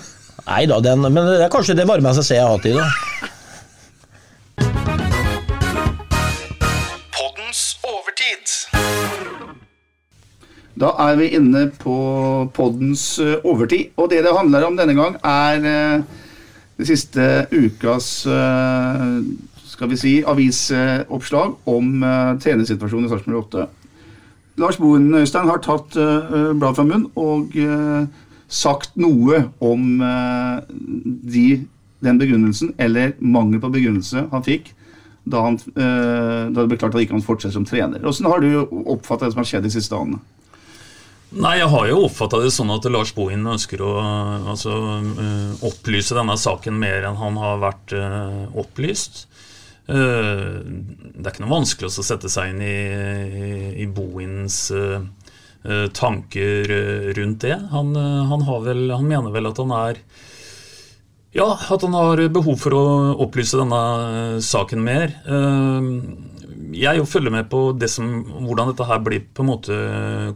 Nei 0.47 0.61
da, 0.71 0.79
den, 0.87 1.03
men 1.03 1.27
det 1.27 1.43
er 1.43 1.51
kanskje 1.51 1.75
det 1.75 1.83
varmeste 1.89 2.23
jeg 2.31 2.39
har 2.39 2.55
hatt 2.55 2.69
i 2.71 2.77
dag. 2.79 2.87
Da 10.79 10.95
er 11.09 11.19
vi 11.19 11.33
inne 11.35 11.67
på 11.83 11.97
poddens 12.55 13.19
eh, 13.19 13.35
overtid, 13.43 13.91
og 13.99 14.09
det 14.15 14.23
det 14.23 14.31
handler 14.39 14.63
om 14.71 14.79
denne 14.79 14.95
gang, 14.95 15.19
er 15.19 15.67
eh, 15.67 16.21
det 16.79 16.87
siste 16.87 17.27
ukas 17.51 18.13
eh, 18.31 19.19
skal 19.73 19.89
vi 19.91 19.99
si, 19.99 20.13
avisoppslag 20.21 21.55
om 21.69 21.95
uh, 22.05 22.35
trenersituasjonen 22.41 23.09
i 23.09 23.11
Sarpsborg 23.11 23.39
8. 23.47 23.65
Lars 24.61 24.77
Boen 24.77 25.09
Øystein 25.17 25.49
har 25.49 25.63
tatt 25.65 25.97
uh, 25.97 26.53
blad 26.53 26.77
fra 26.77 26.85
munn 26.85 27.07
og 27.17 27.57
uh, 27.57 28.05
sagt 28.53 28.93
noe 29.01 29.47
om 29.65 29.97
uh, 30.05 30.61
de, 30.69 31.63
den 32.05 32.21
begrunnelsen, 32.21 32.75
eller 32.77 33.17
mangel 33.19 33.63
på 33.63 33.73
begrunnelse, 33.73 34.27
han 34.31 34.45
fikk 34.45 34.71
da, 35.23 35.39
han, 35.39 35.55
eh, 35.75 36.51
da 36.51 36.61
det 36.63 36.69
ble 36.71 36.77
klart 36.77 36.91
at 36.91 36.99
han 36.99 37.05
ikke 37.05 37.15
kan 37.15 37.25
fortsette 37.25 37.55
som 37.55 37.67
trener. 37.67 38.03
Hvordan 38.03 38.29
har 38.31 38.43
du 38.43 38.79
oppfattet 38.91 39.29
det 39.29 39.35
som 39.35 39.43
har 39.43 39.49
skjedd 39.49 39.67
de 39.67 39.73
siste 39.73 39.95
dagene? 39.95 40.19
Nei, 41.33 41.55
jeg 41.57 41.69
har 41.71 41.87
jo 41.89 42.03
oppfatta 42.05 42.43
det 42.43 42.51
sånn 42.53 42.69
at 42.75 42.85
Lars 42.93 43.13
Bohin 43.15 43.47
ønsker 43.49 43.81
å 43.81 43.93
altså, 44.53 44.75
eh, 45.23 45.63
opplyse 45.65 46.17
denne 46.17 46.35
saken 46.37 46.75
mer 46.77 47.07
enn 47.07 47.17
han 47.17 47.39
har 47.41 47.63
vært 47.63 47.95
eh, 47.97 48.43
opplyst. 48.59 49.23
Eh, 49.83 50.59
det 50.63 51.25
er 51.25 51.33
ikke 51.33 51.43
noe 51.43 51.57
vanskelig 51.57 51.89
å 51.89 52.05
sette 52.05 52.31
seg 52.31 52.53
inn 52.53 52.61
i, 52.63 52.77
i, 53.83 53.87
Bohins 53.91 54.69
eh, 54.71 55.01
eh, 55.67 55.87
tanker 55.95 56.71
rundt 57.17 57.43
det. 57.43 57.57
Han, 57.73 57.91
han, 58.31 58.45
vel, 58.63 58.85
han 58.93 59.09
mener 59.09 59.35
vel 59.35 59.51
at 59.51 59.59
han 59.59 59.75
er 59.79 59.99
ja, 61.33 61.47
at 61.49 61.81
han 61.81 61.95
har 61.97 62.21
behov 62.29 62.59
for 62.61 62.77
å 62.77 62.85
opplyse 63.25 63.57
denne 63.57 64.37
saken 64.45 64.83
mer. 64.85 65.15
Jeg 66.77 67.07
følger 67.09 67.33
med 67.33 67.47
på 67.49 67.63
det 67.73 67.89
som, 67.89 68.11
hvordan 68.45 68.69
dette 68.69 68.85
her 68.85 69.01
blir 69.01 69.23
på 69.33 69.41
en 69.41 69.49
måte 69.49 69.79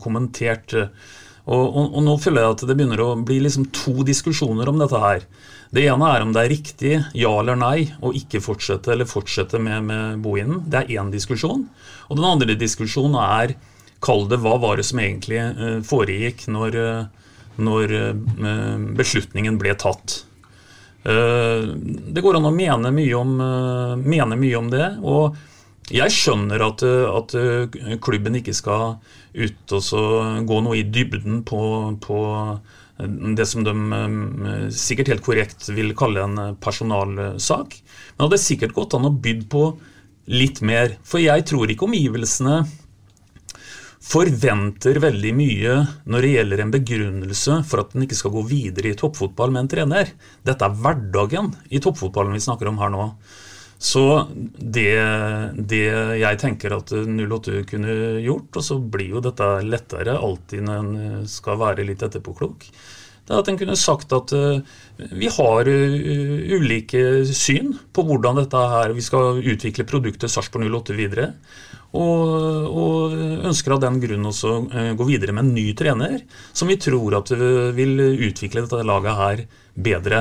kommentert. 0.02 0.74
Og, 1.45 1.62
og, 1.62 1.93
og 2.00 2.02
nå 2.02 2.16
føler 2.18 2.41
jeg 2.41 2.56
at 2.56 2.66
det 2.66 2.78
begynner 2.80 3.04
å 3.06 3.12
bli 3.22 3.38
liksom 3.45 3.70
to 3.78 3.93
diskusjoner 4.10 4.74
om 4.74 4.82
dette 4.82 5.04
her. 5.04 5.28
Det 5.74 5.84
ene 5.84 6.09
er 6.13 6.24
om 6.24 6.32
det 6.32 6.43
er 6.43 6.51
riktig, 6.51 6.93
ja 7.18 7.32
eller 7.41 7.57
nei, 7.59 7.89
å 7.99 8.13
ikke 8.15 8.39
fortsette 8.43 8.93
eller 8.93 9.09
fortsette 9.09 9.59
med, 9.59 9.84
med 9.89 10.22
boinen. 10.24 10.61
Det 10.65 10.84
er 10.84 11.01
én 11.01 11.11
diskusjon. 11.11 11.65
Og 12.07 12.20
den 12.20 12.28
andre 12.28 12.55
diskusjonen 12.59 13.18
er, 13.20 13.57
kall 14.03 14.28
det 14.32 14.39
hva 14.43 14.55
var 14.61 14.80
det 14.80 14.86
som 14.88 15.01
egentlig 15.01 15.41
eh, 15.41 15.80
foregikk 15.86 16.45
når, 16.53 16.80
eh, 16.80 17.28
når 17.59 17.95
eh, 17.97 18.88
beslutningen 18.97 19.59
ble 19.59 19.76
tatt. 19.80 20.24
Det 21.07 22.20
går 22.20 22.36
an 22.36 22.49
å 22.49 22.51
mene 22.51 22.89
mye 22.91 23.15
om, 23.15 23.30
mene 24.03 24.36
mye 24.36 24.57
om 24.59 24.65
det. 24.68 24.88
og 25.07 25.38
jeg 25.88 26.11
skjønner 26.11 26.59
at, 26.65 26.82
at 26.84 27.36
klubben 28.03 28.36
ikke 28.36 28.51
skal 28.57 28.97
ut 29.32 29.76
og 29.78 30.41
gå 30.49 30.57
noe 30.65 30.76
i 30.76 30.84
dybden 30.84 31.45
på, 31.47 31.61
på 32.03 32.20
det 32.98 33.45
som 33.45 33.64
de 33.66 33.74
eh, 33.93 34.70
sikkert 34.74 35.12
helt 35.14 35.26
korrekt 35.26 35.70
vil 35.70 35.93
kalle 35.98 36.24
en 36.26 36.41
eh, 36.41 36.56
personalsak. 36.62 37.78
Men 37.78 38.18
det 38.18 38.26
hadde 38.26 38.41
sikkert 38.41 38.76
gått 38.78 38.98
an 38.98 39.10
å 39.10 39.14
bydd 39.14 39.45
på 39.52 39.70
litt 40.34 40.64
mer. 40.66 40.98
For 41.08 41.22
jeg 41.22 41.45
tror 41.48 41.70
ikke 41.70 41.88
omgivelsene 41.88 42.64
forventer 44.08 45.02
veldig 45.04 45.34
mye 45.36 45.74
når 46.08 46.24
det 46.24 46.32
gjelder 46.32 46.64
en 46.64 46.74
begrunnelse 46.74 47.58
for 47.68 47.84
at 47.84 47.93
den 47.93 48.06
ikke 48.06 48.18
skal 48.18 48.34
gå 48.34 48.45
videre 48.50 48.93
i 48.93 48.98
toppfotball 48.98 49.54
med 49.54 49.66
en 49.66 49.72
trener. 49.76 50.14
Dette 50.48 50.66
er 50.66 50.80
hverdagen 50.82 51.52
i 51.70 51.82
toppfotballen 51.84 52.38
vi 52.38 52.43
snakker 52.43 52.72
om 52.72 52.80
her 52.82 52.93
nå. 52.93 53.10
Så 53.78 54.03
det, 54.34 54.93
det 55.69 55.84
jeg 56.17 56.39
tenker 56.41 56.73
at 56.80 56.93
08 56.93 57.61
kunne 57.69 57.97
gjort, 58.25 58.49
og 58.57 58.65
så 58.65 58.80
blir 58.82 59.17
jo 59.17 59.23
dette 59.23 59.49
lettere 59.65 60.17
alltid 60.17 60.65
når 60.65 60.80
en 60.82 61.28
skal 61.30 61.59
være 61.61 61.86
litt 61.86 62.01
etterpåklok, 62.05 62.65
det 63.28 63.36
er 63.36 63.41
at 63.43 63.49
en 63.51 63.57
kunne 63.59 63.75
sagt 63.75 64.13
at 64.15 64.32
uh, 64.39 64.59
vi 65.19 65.28
har 65.28 65.67
uh, 65.67 65.95
ulike 66.55 67.25
syn 67.28 67.73
på 67.93 68.05
hvordan 68.07 68.39
dette 68.39 68.61
her, 68.71 68.95
vi 68.95 69.03
skal 69.03 69.41
utvikle 69.43 69.86
produktet 69.88 70.32
Sarpsborg 70.32 70.69
08 70.71 70.95
videre. 70.95 71.34
Og, 71.97 72.23
og 72.67 73.13
ønsker 73.47 73.73
av 73.73 73.82
den 73.82 73.97
grunn 74.03 74.28
også 74.28 74.51
gå 74.99 75.05
videre 75.07 75.34
med 75.34 75.45
en 75.45 75.53
ny 75.55 75.69
trener, 75.75 76.17
som 76.53 76.67
vi 76.69 76.75
tror 76.84 77.15
at 77.21 77.32
vil 77.78 77.95
utvikle 78.28 78.65
dette 78.65 78.84
laget 78.86 79.15
her 79.17 79.43
bedre. 79.88 80.19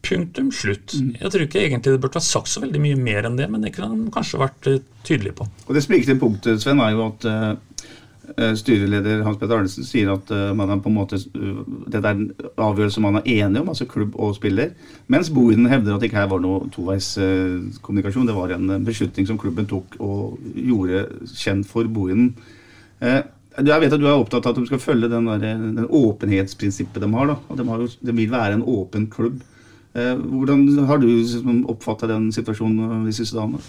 Punktum 0.00 0.48
slutt. 0.54 0.94
Jeg 0.96 1.30
tror 1.32 1.42
ikke 1.44 1.60
egentlig 1.60 1.92
det 1.92 2.00
burde 2.00 2.16
vært 2.16 2.24
sagt 2.24 2.48
så 2.48 2.62
veldig 2.62 2.80
mye 2.80 2.98
mer 2.98 3.26
enn 3.28 3.36
det, 3.36 3.46
men 3.52 3.64
det 3.64 3.74
kunne 3.74 3.90
han 3.92 4.12
kanskje 4.14 4.40
vært 4.40 4.68
tydelig 5.06 5.34
på. 5.36 5.46
Og 5.66 5.74
Det 5.76 5.82
sprikende 5.84 6.20
punktet 6.20 6.62
Sven, 6.62 6.80
er 6.80 6.94
jo 6.94 7.02
at 7.04 7.26
uh, 7.28 8.54
styreleder 8.56 9.20
Hans 9.26 9.36
Petter 9.40 9.58
Arnesen 9.58 9.84
sier 9.84 10.12
at 10.14 10.32
uh, 10.32 10.54
man 10.56 10.72
er 10.72 10.80
på 10.80 10.88
en 10.88 10.96
måte 10.96 11.20
uh, 11.20 11.60
dette 11.92 12.00
er 12.00 12.16
en 12.16 12.30
avgjørelse 12.56 13.02
man 13.04 13.20
er 13.20 13.28
enig 13.28 13.60
om, 13.60 13.68
altså 13.74 13.88
klubb 13.90 14.16
og 14.16 14.38
spiller. 14.38 14.72
Mens 15.12 15.28
Bohinen 15.36 15.68
hevder 15.68 15.94
at 15.94 16.00
det 16.00 16.08
ikke 16.08 16.22
her 16.22 16.32
var 16.32 16.40
noe 16.46 16.72
toveiskommunikasjon. 16.72 18.32
det 18.32 18.38
var 18.38 18.56
en 18.56 18.72
beslutning 18.86 19.28
som 19.28 19.38
klubben 19.40 19.68
tok 19.68 20.00
og 20.00 20.40
gjorde 20.56 21.04
kjent 21.34 21.68
for 21.68 21.84
Bohinen. 21.84 22.32
jeg 23.04 23.80
vet 23.84 23.92
at 23.92 24.00
du 24.00 24.08
er 24.08 24.16
opptatt 24.16 24.46
av 24.46 24.56
at 24.56 24.62
de 24.62 24.66
skal 24.72 24.80
følge 24.80 25.12
den, 25.12 25.28
der, 25.28 25.60
den 25.60 25.86
åpenhetsprinsippet 25.86 27.04
de 27.04 27.14
har. 27.14 27.34
da, 27.34 27.38
og 27.48 27.60
de, 27.60 27.68
har 27.68 27.88
de 28.00 28.16
vil 28.16 28.32
være 28.32 28.56
en 28.56 28.68
åpen 28.78 29.10
klubb. 29.12 29.42
Eh, 29.98 30.14
hvordan 30.14 30.66
har 30.86 31.00
du 31.02 31.08
oppfatta 31.70 32.08
den 32.10 32.30
situasjonen 32.34 33.06
de 33.06 33.14
siste 33.14 33.38
dagene? 33.38 33.62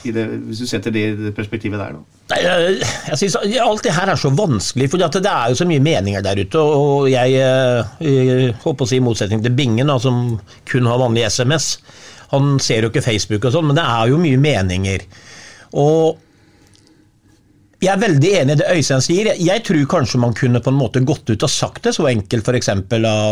Det, 0.00 0.22
hvis 0.46 0.62
du 0.62 0.68
setter 0.68 0.94
det 0.94 1.00
i 1.04 1.16
det 1.26 1.34
perspektivet 1.36 1.76
der, 1.76 1.98
da. 1.98 2.36
Jeg, 2.40 2.76
jeg 3.10 3.18
synes 3.20 3.34
Alt 3.60 3.84
det 3.84 3.92
her 3.92 4.08
er 4.08 4.16
så 4.16 4.30
vanskelig, 4.32 4.86
for 4.88 5.02
det 5.02 5.28
er 5.28 5.50
jo 5.50 5.58
så 5.58 5.66
mye 5.68 5.82
meninger 5.84 6.24
der 6.24 6.40
ute. 6.40 6.62
Og 6.62 7.10
jeg, 7.10 7.34
jeg 7.36 8.54
håper 8.62 8.86
å 8.86 8.88
si 8.88 8.96
i 8.96 9.04
motsetning 9.04 9.42
til 9.44 9.52
Bingen, 9.58 9.90
da, 9.90 9.98
som 10.00 10.38
kun 10.70 10.88
har 10.88 11.02
vanlig 11.02 11.26
SMS. 11.28 11.74
Han 12.30 12.56
ser 12.62 12.86
jo 12.86 12.92
ikke 12.92 13.04
Facebook 13.04 13.44
og 13.44 13.52
sånn, 13.56 13.68
men 13.68 13.76
det 13.76 13.84
er 13.84 14.12
jo 14.12 14.22
mye 14.22 14.40
meninger. 14.40 15.04
Og 15.82 16.16
jeg 17.80 17.88
er 17.94 18.00
veldig 18.02 18.30
enig 18.42 18.54
i 18.54 18.60
det 18.60 18.66
Øystein 18.74 19.04
sier. 19.04 19.30
Jeg 19.40 19.62
tror 19.64 19.86
kanskje 19.88 20.18
man 20.20 20.34
kunne 20.36 20.60
på 20.60 20.68
en 20.72 20.76
måte 20.76 21.00
gått 21.00 21.30
ut 21.30 21.46
og 21.46 21.52
sagt 21.52 21.86
det 21.86 21.94
så 21.96 22.10
enkelt, 22.10 22.44
f.eks. 22.44 22.68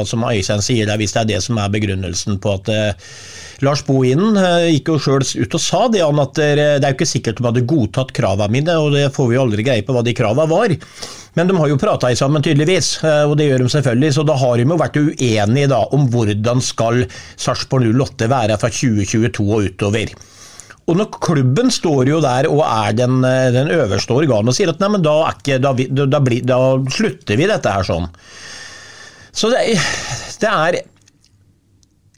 som 0.09 0.25
Øystein 0.25 0.65
sier, 0.65 0.93
hvis 0.97 1.13
det 1.13 1.21
er 1.21 1.29
det 1.35 1.41
som 1.45 1.61
er 1.61 1.75
begrunnelsen 1.75 2.39
på 2.41 2.55
at 2.57 2.71
eh, 2.73 3.11
Lars 3.67 3.83
Bohinen 3.85 4.39
eh, 4.41 4.71
gikk 4.73 4.89
jo 4.95 4.97
sjøl 5.05 5.21
ut 5.21 5.57
og 5.59 5.61
sa 5.61 5.83
det, 5.93 6.01
at 6.01 6.41
det 6.41 6.79
er 6.79 6.87
jo 6.87 6.97
ikke 6.97 7.11
sikkert 7.11 7.43
de 7.43 7.49
hadde 7.51 7.67
godtatt 7.69 8.15
kravene 8.17 8.57
mine, 8.57 8.79
og 8.81 8.97
det 8.97 9.11
får 9.13 9.29
vi 9.29 9.37
jo 9.37 9.45
aldri 9.45 9.69
greie 9.69 9.85
på 9.85 9.97
hva 9.97 10.05
de 10.07 10.17
kravene 10.17 10.49
var. 10.49 10.77
Men 11.37 11.53
de 11.53 11.59
har 11.61 11.69
jo 11.69 11.79
prata 11.79 12.15
sammen, 12.17 12.43
tydeligvis, 12.43 12.95
og 13.05 13.37
det 13.39 13.51
gjør 13.51 13.67
de 13.67 13.75
selvfølgelig, 13.77 14.15
så 14.17 14.25
da 14.27 14.39
har 14.41 14.57
de 14.57 14.65
jo 14.65 14.81
vært 14.81 14.97
uenige 14.97 15.69
da, 15.71 15.85
om 15.93 16.09
hvordan 16.09 16.65
skal 16.65 17.05
Sarpsborg 17.37 17.93
08 17.93 18.33
være 18.33 18.57
fra 18.59 18.73
2022 18.73 19.45
og 19.45 19.69
utover. 19.69 20.17
Og 20.89 20.97
når 20.97 21.11
klubben 21.21 21.73
står 21.73 22.09
jo 22.09 22.19
der 22.25 22.49
og 22.49 22.63
er 22.65 22.95
den, 22.97 23.21
den 23.55 23.73
øverste 23.75 24.15
organet 24.17 24.55
og 24.55 24.57
sier 24.57 24.73
at 24.73 24.81
nei, 24.81 24.89
men 24.95 25.05
da, 25.05 25.17
ikke, 25.35 25.59
da, 25.61 25.75
da, 25.77 26.21
da, 26.49 26.61
slutter 26.95 27.37
vi 27.37 27.49
dette 27.51 27.75
her 27.75 27.85
sånn. 27.85 28.09
Så 29.37 29.51
det, 29.53 29.77
det, 30.41 30.49
er 30.49 30.79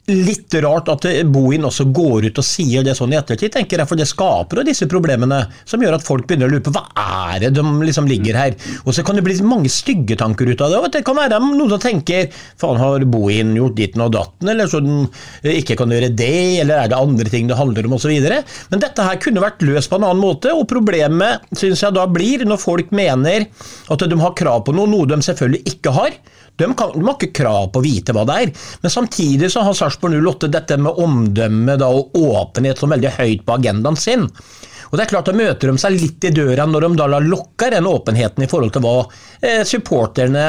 litt 0.09 0.53
rart 0.63 0.89
at 0.89 1.05
Bohin 1.29 1.65
også 1.67 1.85
går 1.93 2.25
ut 2.29 2.39
og 2.41 2.45
sier 2.45 2.83
det 2.85 2.95
sånn 2.97 3.13
i 3.13 3.17
ettertid, 3.19 3.51
tenker 3.53 3.81
jeg, 3.81 3.87
for 3.89 3.99
det 3.99 4.07
skaper 4.09 4.59
jo 4.59 4.65
disse 4.65 4.87
problemene 4.89 5.43
som 5.69 5.81
gjør 5.83 5.99
at 5.99 6.05
folk 6.05 6.25
begynner 6.27 6.49
å 6.49 6.55
lure 6.55 6.65
på 6.65 6.73
hva 6.73 6.87
er 7.29 7.43
det 7.45 7.51
de 7.57 7.63
liksom 7.85 8.09
ligger 8.09 8.39
her. 8.39 8.57
Og 8.83 8.95
så 8.97 9.05
kan 9.05 9.17
det 9.17 9.25
bli 9.25 9.37
mange 9.45 9.69
stygge 9.71 10.17
tanker 10.19 10.49
ut 10.49 10.63
av 10.65 10.73
det. 10.73 10.81
og 10.81 10.89
Det 10.95 11.03
kan 11.07 11.19
være 11.19 11.39
noen 11.43 11.69
som 11.75 11.83
tenker 11.83 12.31
faen, 12.33 12.81
har 12.81 13.05
Bohin 13.13 13.53
gjort 13.57 13.77
ditten 13.77 14.03
og 14.05 14.13
datten, 14.17 14.51
eller 14.51 14.71
så 14.71 14.81
den 14.83 15.05
ikke 15.47 15.77
kan 15.79 15.93
gjøre 15.93 16.11
det, 16.17 16.33
eller 16.63 16.81
er 16.81 16.91
det 16.91 16.99
andre 16.99 17.31
ting 17.31 17.49
det 17.51 17.59
handler 17.59 17.87
om, 17.87 17.97
osv. 17.99 18.11
Men 18.73 18.83
dette 18.83 19.05
her 19.05 19.21
kunne 19.21 19.43
vært 19.43 19.63
løst 19.65 19.91
på 19.91 20.01
en 20.01 20.09
annen 20.09 20.23
måte, 20.23 20.53
og 20.55 20.67
problemet 20.71 21.45
syns 21.57 21.85
jeg 21.85 21.95
da 21.95 22.07
blir 22.09 22.45
når 22.47 22.61
folk 22.61 22.93
mener 22.95 23.47
at 23.91 24.09
de 24.09 24.21
har 24.21 24.37
krav 24.37 24.65
på 24.65 24.75
noe, 24.75 24.89
noe 24.89 25.09
de 25.09 25.21
selvfølgelig 25.29 25.75
ikke 25.75 25.93
har. 25.95 26.15
De, 26.61 26.71
kan, 26.77 26.93
de, 26.95 27.03
har 27.07 27.17
ikke 27.17 27.33
krav 27.41 27.69
på 27.73 27.81
å 27.81 27.85
vite 27.85 28.15
hva 28.15 28.25
det 28.29 28.39
er. 28.45 28.51
Men 28.83 28.93
samtidig 28.93 29.51
så 29.53 29.65
har 29.65 29.77
Sarpsborg 29.77 30.19
08 30.19 30.51
dette 30.53 30.77
med 30.81 30.99
omdømme 31.01 31.77
da, 31.81 31.89
og 31.91 32.15
åpenhet 32.17 32.81
som 32.81 32.93
veldig 32.93 33.15
høyt 33.17 33.47
på 33.47 33.57
agendaen 33.57 33.99
sin. 33.99 34.27
Og 34.91 34.97
det 34.99 35.05
er 35.05 35.11
klart 35.13 35.29
Da 35.31 35.35
møter 35.35 35.71
de 35.71 35.79
seg 35.79 35.95
litt 35.95 36.27
i 36.27 36.33
døra 36.35 36.67
når 36.67 36.87
de 36.87 36.95
da 36.99 37.19
lukker 37.23 37.71
den 37.73 37.87
åpenheten 37.87 38.43
i 38.43 38.49
forhold 38.51 38.73
til 38.75 38.83
hva 38.83 38.95
eh, 39.39 39.61
supporterne 39.67 40.45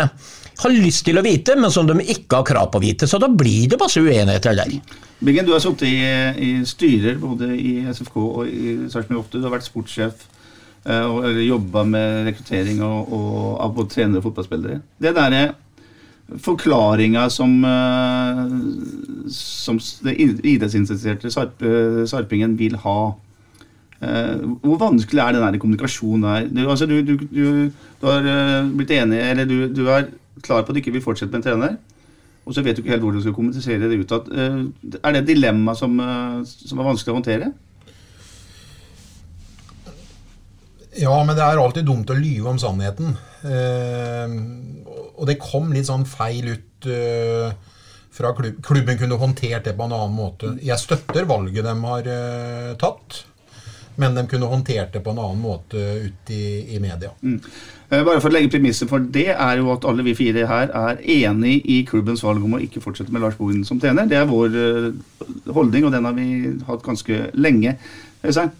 har 0.62 0.74
lyst 0.74 1.06
til 1.06 1.18
å 1.18 1.24
vite, 1.24 1.56
men 1.58 1.72
som 1.74 1.88
de 1.88 1.96
ikke 2.02 2.40
har 2.40 2.46
krav 2.46 2.68
på 2.72 2.80
å 2.80 2.84
vite. 2.84 3.08
Så 3.08 3.18
da 3.22 3.30
blir 3.30 3.70
det 3.70 3.80
masse 3.80 4.02
uenigheter 4.02 4.58
der. 4.58 4.74
Bingen, 5.22 5.46
du 5.46 5.54
har 5.54 5.62
sittet 5.62 5.88
i, 5.88 5.96
i, 6.42 6.50
styrer 6.66 7.18
både 7.22 7.52
i 7.54 7.80
SFK 7.86 8.18
og 8.20 8.46
i 8.46 8.76
Sarpsborg 8.90 9.22
8. 9.24 9.38
Du 9.38 9.46
har 9.46 9.54
vært 9.54 9.68
sportssjef 9.68 10.24
eh, 10.84 11.06
og 11.06 11.42
jobba 11.46 11.84
med 11.88 12.30
rekruttering 12.30 12.82
og, 12.86 13.12
og, 13.14 13.36
av 13.62 13.76
både 13.78 13.94
trenere 13.94 14.22
og 14.22 14.28
fotballspillere. 14.28 14.80
Det 15.02 15.14
der 15.18 15.38
er 15.38 15.54
forklaringa 16.40 17.26
som, 17.30 17.64
eh, 17.64 18.42
som 19.28 19.78
det 20.04 20.16
idrettsinteresserte 20.20 21.28
eh, 21.28 22.06
sarpingen 22.08 22.56
vil 22.58 22.76
ha. 22.84 23.14
Eh, 24.02 24.42
hvor 24.64 24.80
vanskelig 24.80 25.20
er 25.20 25.32
den 25.36 25.42
der 25.44 25.58
kommunikasjonen 25.58 26.22
der? 26.22 26.48
Du, 26.48 26.70
altså, 26.70 26.86
du, 26.86 27.02
du, 27.02 27.16
du, 27.28 27.70
har 28.06 28.68
blitt 28.72 28.90
enig, 28.90 29.18
eller 29.18 29.44
du, 29.46 29.86
er 29.88 30.10
klar 30.42 30.62
på 30.62 30.72
at 30.72 30.74
du 30.74 30.82
ikke 30.82 30.96
vil 30.96 31.04
fortsette 31.04 31.30
med 31.30 31.42
en 31.42 31.48
trener, 31.50 31.76
og 32.46 32.54
så 32.54 32.62
vet 32.62 32.76
du 32.76 32.82
ikke 32.82 32.96
helt 32.96 33.04
hvordan 33.04 33.20
du 33.20 33.26
skal 33.26 33.36
kommunisere 33.36 33.90
det 33.90 34.00
ut. 34.00 34.12
Er 34.98 35.12
det 35.12 35.20
et 35.22 35.28
dilemma 35.28 35.76
som, 35.78 35.94
som 36.46 36.80
er 36.80 36.88
vanskelig 36.88 37.12
å 37.12 37.20
håndtere? 37.20 37.52
Ja, 41.00 41.14
men 41.24 41.36
det 41.36 41.44
er 41.44 41.60
alltid 41.60 41.86
dumt 41.88 42.10
å 42.12 42.18
lyve 42.18 42.52
om 42.52 42.60
sannheten. 42.60 43.14
Eh, 43.48 44.34
og 45.16 45.28
det 45.28 45.40
kom 45.40 45.72
litt 45.72 45.88
sånn 45.88 46.04
feil 46.08 46.52
ut 46.52 46.88
eh, 46.90 47.52
fra 48.12 48.34
klubb. 48.36 48.60
Klubben 48.64 49.00
kunne 49.00 49.20
håndtert 49.20 49.68
det 49.68 49.76
på 49.78 49.88
en 49.88 49.96
annen 49.96 50.16
måte. 50.16 50.56
Jeg 50.60 50.80
støtter 50.82 51.28
valget 51.28 51.64
de 51.64 51.76
har 51.86 52.10
eh, 52.12 52.74
tatt, 52.80 53.22
men 54.00 54.16
de 54.16 54.26
kunne 54.28 54.50
håndtert 54.52 54.92
det 54.92 55.02
på 55.04 55.14
en 55.14 55.22
annen 55.24 55.40
måte 55.40 55.80
ut 56.10 56.34
i, 56.34 56.76
i 56.76 56.82
media. 56.82 57.14
Mm. 57.24 57.40
Bare 57.92 58.20
for 58.20 58.28
å 58.28 58.36
legge 58.36 58.52
premisset 58.52 58.88
for 58.88 59.04
det, 59.16 59.30
er 59.32 59.58
jo 59.60 59.72
at 59.72 59.84
alle 59.88 60.04
vi 60.04 60.16
fire 60.16 60.46
her 60.48 60.72
er 60.76 61.02
enig 61.12 61.58
i 61.68 61.82
klubbens 61.88 62.24
valg 62.24 62.44
om 62.44 62.56
å 62.56 62.62
ikke 62.64 62.80
fortsette 62.84 63.12
med 63.12 63.24
Lars 63.24 63.36
Bohin 63.40 63.66
som 63.68 63.80
trener. 63.80 64.08
Det 64.08 64.16
er 64.20 64.28
vår 64.28 64.56
holdning, 65.52 65.84
og 65.88 65.92
den 65.92 66.08
har 66.08 66.16
vi 66.16 66.30
hatt 66.68 66.84
ganske 66.84 67.26
lenge. 67.36 67.76
Øystein? 68.22 68.52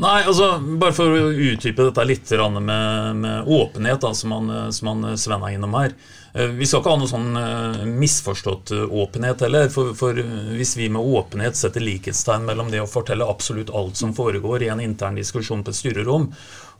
Nei, 0.00 0.22
altså, 0.24 0.54
Bare 0.80 0.96
for 0.96 1.12
å 1.12 1.28
utdype 1.30 1.90
dette 1.90 2.06
litt 2.08 2.30
med, 2.30 3.16
med 3.20 3.50
åpenhet, 3.52 4.00
da, 4.00 4.14
som, 4.16 4.32
han, 4.32 4.72
som 4.72 4.92
han 4.92 5.18
Sven 5.20 5.44
er 5.44 5.58
innom 5.58 5.76
her. 5.76 5.94
Eh, 6.32 6.46
vi 6.46 6.66
skal 6.66 6.80
ikke 6.80 6.92
ha 6.92 7.00
noe 7.00 7.10
sånn 7.10 7.36
eh, 7.36 7.84
misforstått 7.90 8.72
eh, 8.76 8.96
åpenhet 9.02 9.42
heller. 9.44 9.68
For, 9.72 9.92
for, 9.98 10.16
hvis 10.54 10.76
vi 10.78 10.88
med 10.92 11.02
åpenhet 11.02 11.58
setter 11.58 11.82
likhetstegn 11.84 12.46
mellom 12.46 12.70
det 12.70 12.82
å 12.82 12.90
fortelle 12.90 13.26
absolutt 13.26 13.72
alt 13.74 13.98
som 13.98 14.14
foregår 14.16 14.64
i 14.64 14.70
en 14.72 14.82
intern 14.84 15.18
diskusjon 15.18 15.64
på 15.66 15.74
et 15.74 15.80
styrerom, 15.80 16.30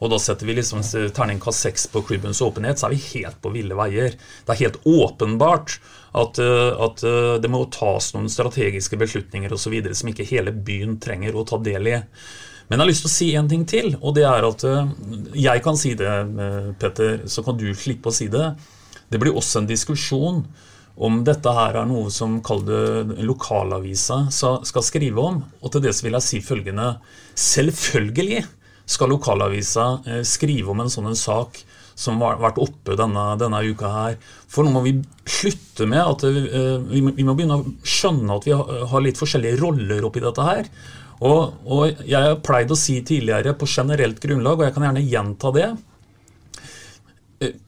og 0.01 0.12
da 0.12 0.20
setter 0.22 0.49
vi 0.49 0.57
liksom 0.57 0.80
terningkast 1.12 1.66
seks 1.66 1.88
på 1.93 2.01
klubbens 2.09 2.41
åpenhet, 2.41 2.80
så 2.80 2.88
er 2.88 2.95
vi 2.95 3.03
helt 3.18 3.41
på 3.43 3.53
ville 3.53 3.76
veier. 3.76 4.14
Det 4.47 4.55
er 4.55 4.62
helt 4.62 4.78
åpenbart 4.88 5.76
at, 6.11 6.38
at 6.42 7.02
det 7.42 7.50
må 7.52 7.61
tas 7.70 8.08
noen 8.16 8.26
strategiske 8.32 8.98
beslutninger 8.98 9.52
osv. 9.54 9.76
som 9.94 10.11
ikke 10.11 10.26
hele 10.26 10.50
byen 10.50 10.96
trenger 11.02 11.36
å 11.38 11.44
ta 11.46 11.58
del 11.62 11.86
i. 11.86 11.98
Men 12.70 12.78
jeg 12.78 12.84
har 12.84 12.90
lyst 12.92 13.02
til 13.02 13.11
å 13.11 13.16
si 13.16 13.28
en 13.34 13.48
ting 13.50 13.62
til, 13.66 13.96
og 13.98 14.12
det 14.14 14.22
er 14.30 14.44
at 14.46 14.62
eh, 14.62 14.90
jeg 15.42 15.62
kan 15.64 15.78
si 15.78 15.96
det, 15.98 16.06
eh, 16.06 16.68
Petter, 16.78 17.24
så 17.26 17.42
kan 17.42 17.56
du 17.58 17.66
slippe 17.74 18.12
å 18.12 18.14
si 18.14 18.28
det. 18.30 18.44
Det 19.11 19.18
blir 19.18 19.34
også 19.34 19.58
en 19.58 19.66
diskusjon 19.66 20.44
om 20.94 21.16
dette 21.26 21.50
her 21.56 21.80
er 21.80 21.88
noe 21.90 22.12
som 22.14 22.36
kall 22.46 22.62
det 22.68 23.24
lokalavisa 23.26 24.20
skal 24.30 24.86
skrive 24.86 25.24
om. 25.32 25.40
Og 25.64 25.74
til 25.74 25.82
det 25.82 25.96
så 25.98 26.06
vil 26.06 26.14
jeg 26.20 26.26
si 26.28 26.40
følgende. 26.46 26.92
Selvfølgelig 27.34 28.44
skal 28.86 29.11
lokalavisa 29.16 29.88
eh, 30.06 30.22
skrive 30.22 30.70
om 30.70 30.84
en 30.84 30.94
sånn 30.94 31.11
en 31.11 31.18
sak 31.18 31.58
som 32.01 32.20
har 32.24 32.40
vært 32.40 32.61
oppe 32.62 32.96
denne, 32.98 33.24
denne, 33.40 33.61
uka 33.68 33.90
her. 33.92 34.16
For 34.51 34.64
nå 34.64 34.72
må 34.72 34.82
vi 34.86 34.94
slutte 35.28 35.88
med 35.90 36.01
at 36.01 36.24
vi, 36.24 37.03
vi 37.03 37.26
må 37.26 37.34
begynne 37.36 37.61
å 37.61 37.74
skjønne 37.84 38.38
at 38.38 38.48
vi 38.48 38.57
har 38.57 39.05
litt 39.05 39.20
forskjellige 39.20 39.61
roller 39.61 40.07
oppi 40.09 40.22
dette 40.24 40.46
her. 40.46 40.70
Og, 41.20 41.59
og 41.68 42.05
jeg 42.09 42.16
har 42.16 42.38
pleid 42.44 42.72
å 42.72 42.78
si 42.78 42.96
tidligere 43.05 43.53
på 43.59 43.68
generelt 43.68 44.22
grunnlag, 44.22 44.57
og 44.57 44.64
jeg 44.66 44.76
kan 44.76 44.86
gjerne 44.86 45.05
gjenta 45.05 45.51
det 45.53 45.66
eh, 47.44 47.59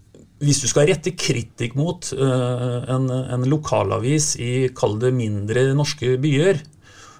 Hvis 0.40 0.62
du 0.62 0.70
skal 0.70 0.88
rette 0.88 1.12
kritikk 1.12 1.76
mot 1.76 2.08
en, 2.16 3.10
en, 3.12 3.44
lokalavis 3.52 4.32
i, 4.40 4.52
kall 4.72 4.96
det, 5.02 5.12
mindre 5.12 5.68
norske 5.76 6.16
byer, 6.22 6.64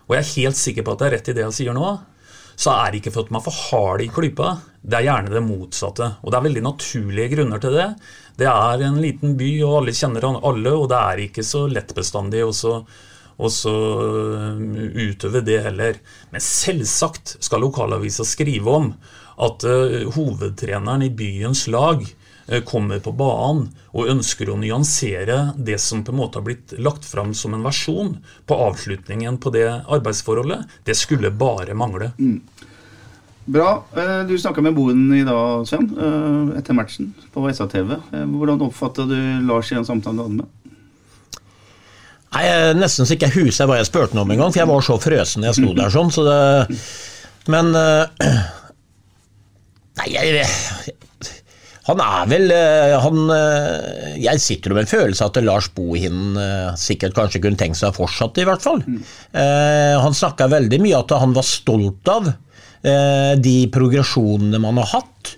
og 0.08 0.16
jeg 0.16 0.24
er 0.24 0.32
helt 0.38 0.58
sikker 0.58 0.86
på 0.86 0.94
at 0.94 1.02
det 1.02 1.06
er 1.10 1.14
rett 1.18 1.30
i 1.30 1.36
det 1.36 1.44
jeg 1.44 1.58
sier 1.60 1.76
nå, 1.76 1.92
så 2.56 2.74
er 2.76 2.90
det 2.90 3.02
ikke 3.02 3.14
for 3.14 3.26
at 3.26 3.32
man 3.32 3.40
er 3.40 3.46
for 3.46 3.60
hard 3.68 4.04
i 4.04 4.10
klypa. 4.12 4.56
Det 4.82 4.98
er 4.98 5.06
gjerne 5.06 5.32
det 5.34 5.44
motsatte. 5.46 6.08
Og 6.22 6.32
det 6.32 6.38
er 6.38 6.48
veldig 6.48 6.64
naturlige 6.66 7.30
grunner 7.36 7.62
til 7.62 7.78
det. 7.78 7.88
Det 8.38 8.48
er 8.48 8.84
en 8.86 9.00
liten 9.02 9.36
by, 9.38 9.50
og 9.66 9.78
alle 9.80 9.94
kjenner 9.96 10.26
alle, 10.42 10.74
og 10.74 10.88
det 10.90 10.98
er 10.98 11.24
ikke 11.26 11.46
så 11.46 11.66
lettbestandig. 11.70 12.44
bestandig 12.44 12.52
så 13.52 13.72
øh, 13.72 15.08
utøve 15.08 15.42
det 15.44 15.62
heller. 15.64 15.98
Men 16.30 16.44
selvsagt 16.44 17.36
skal 17.40 17.64
lokalavisa 17.64 18.24
skrive 18.28 18.70
om 18.70 18.92
at 19.42 19.64
uh, 19.64 20.12
hovedtreneren 20.14 21.02
i 21.06 21.10
byens 21.16 21.66
lag 21.72 22.04
kommer 22.60 23.00
på 23.00 23.12
banen 23.16 23.70
og 23.92 24.10
ønsker 24.12 24.50
å 24.52 24.58
nyansere 24.60 25.52
det 25.56 25.78
som 25.80 26.04
på 26.04 26.12
en 26.12 26.20
måte 26.20 26.38
har 26.38 26.46
blitt 26.46 26.74
lagt 26.78 27.06
fram 27.08 27.32
som 27.34 27.56
en 27.56 27.64
versjon 27.64 28.18
på 28.46 28.58
avslutningen 28.68 29.38
på 29.40 29.52
det 29.54 29.68
arbeidsforholdet. 29.68 30.66
Det 30.84 30.96
skulle 30.98 31.32
bare 31.32 31.74
mangle. 31.74 32.12
Mm. 32.18 32.40
Bra. 33.44 33.84
Du 34.28 34.36
snakka 34.38 34.62
med 34.62 34.74
Boen 34.74 35.08
i 35.16 35.24
dag, 35.26 35.66
Sven, 35.66 35.88
etter 36.58 36.76
matchen 36.78 37.10
på 37.34 37.48
SA-TV. 37.50 37.96
Hvordan 38.12 38.62
oppfatta 38.68 39.08
du 39.08 39.18
Lars 39.48 39.72
i 39.72 39.80
en 39.80 39.88
samtale 39.88 40.20
du 40.20 40.22
hadde 40.22 40.42
med 40.42 40.58
Nei, 42.32 42.46
Nesten 42.78 43.04
så 43.04 43.12
ikke 43.12 43.28
jeg 43.28 43.44
husker 43.44 43.68
hva 43.68 43.76
jeg 43.76 43.90
spurte 43.90 44.16
om 44.16 44.30
engang, 44.32 44.54
for 44.54 44.62
jeg 44.62 44.70
var 44.70 44.84
så 44.86 44.94
frøsen 45.02 45.44
jeg 45.44 45.56
sto 45.58 45.74
der 45.76 45.90
sånn. 45.92 46.12
Så 46.14 46.22
det, 46.24 46.78
men 47.52 47.74
Nei, 50.00 50.08
jeg, 50.08 50.46
han 51.88 52.02
er 52.04 52.28
vel 52.30 52.52
eh, 52.54 52.94
han, 53.02 53.24
uh, 53.26 54.12
Jeg 54.20 54.42
sitter 54.42 54.74
med 54.74 54.84
en 54.84 54.92
følelse 54.92 55.24
av 55.24 55.32
at 55.32 55.42
Lars 55.42 55.68
Bohinen 55.74 56.38
sikkert 56.78 57.16
kanskje 57.16 57.42
kunne 57.42 57.58
tenkt 57.58 57.80
seg 57.80 57.96
fortsatt, 57.96 58.38
i 58.38 58.46
hvert 58.46 58.62
fall. 58.62 58.80
han 59.32 60.14
snakka 60.16 60.48
veldig 60.52 60.78
mye 60.82 61.00
at 61.00 61.14
han 61.18 61.34
var 61.36 61.46
stolt 61.46 62.08
av 62.10 62.30
de 62.82 63.56
progresjonene 63.70 64.58
man 64.62 64.80
har 64.80 64.88
hatt. 64.90 65.34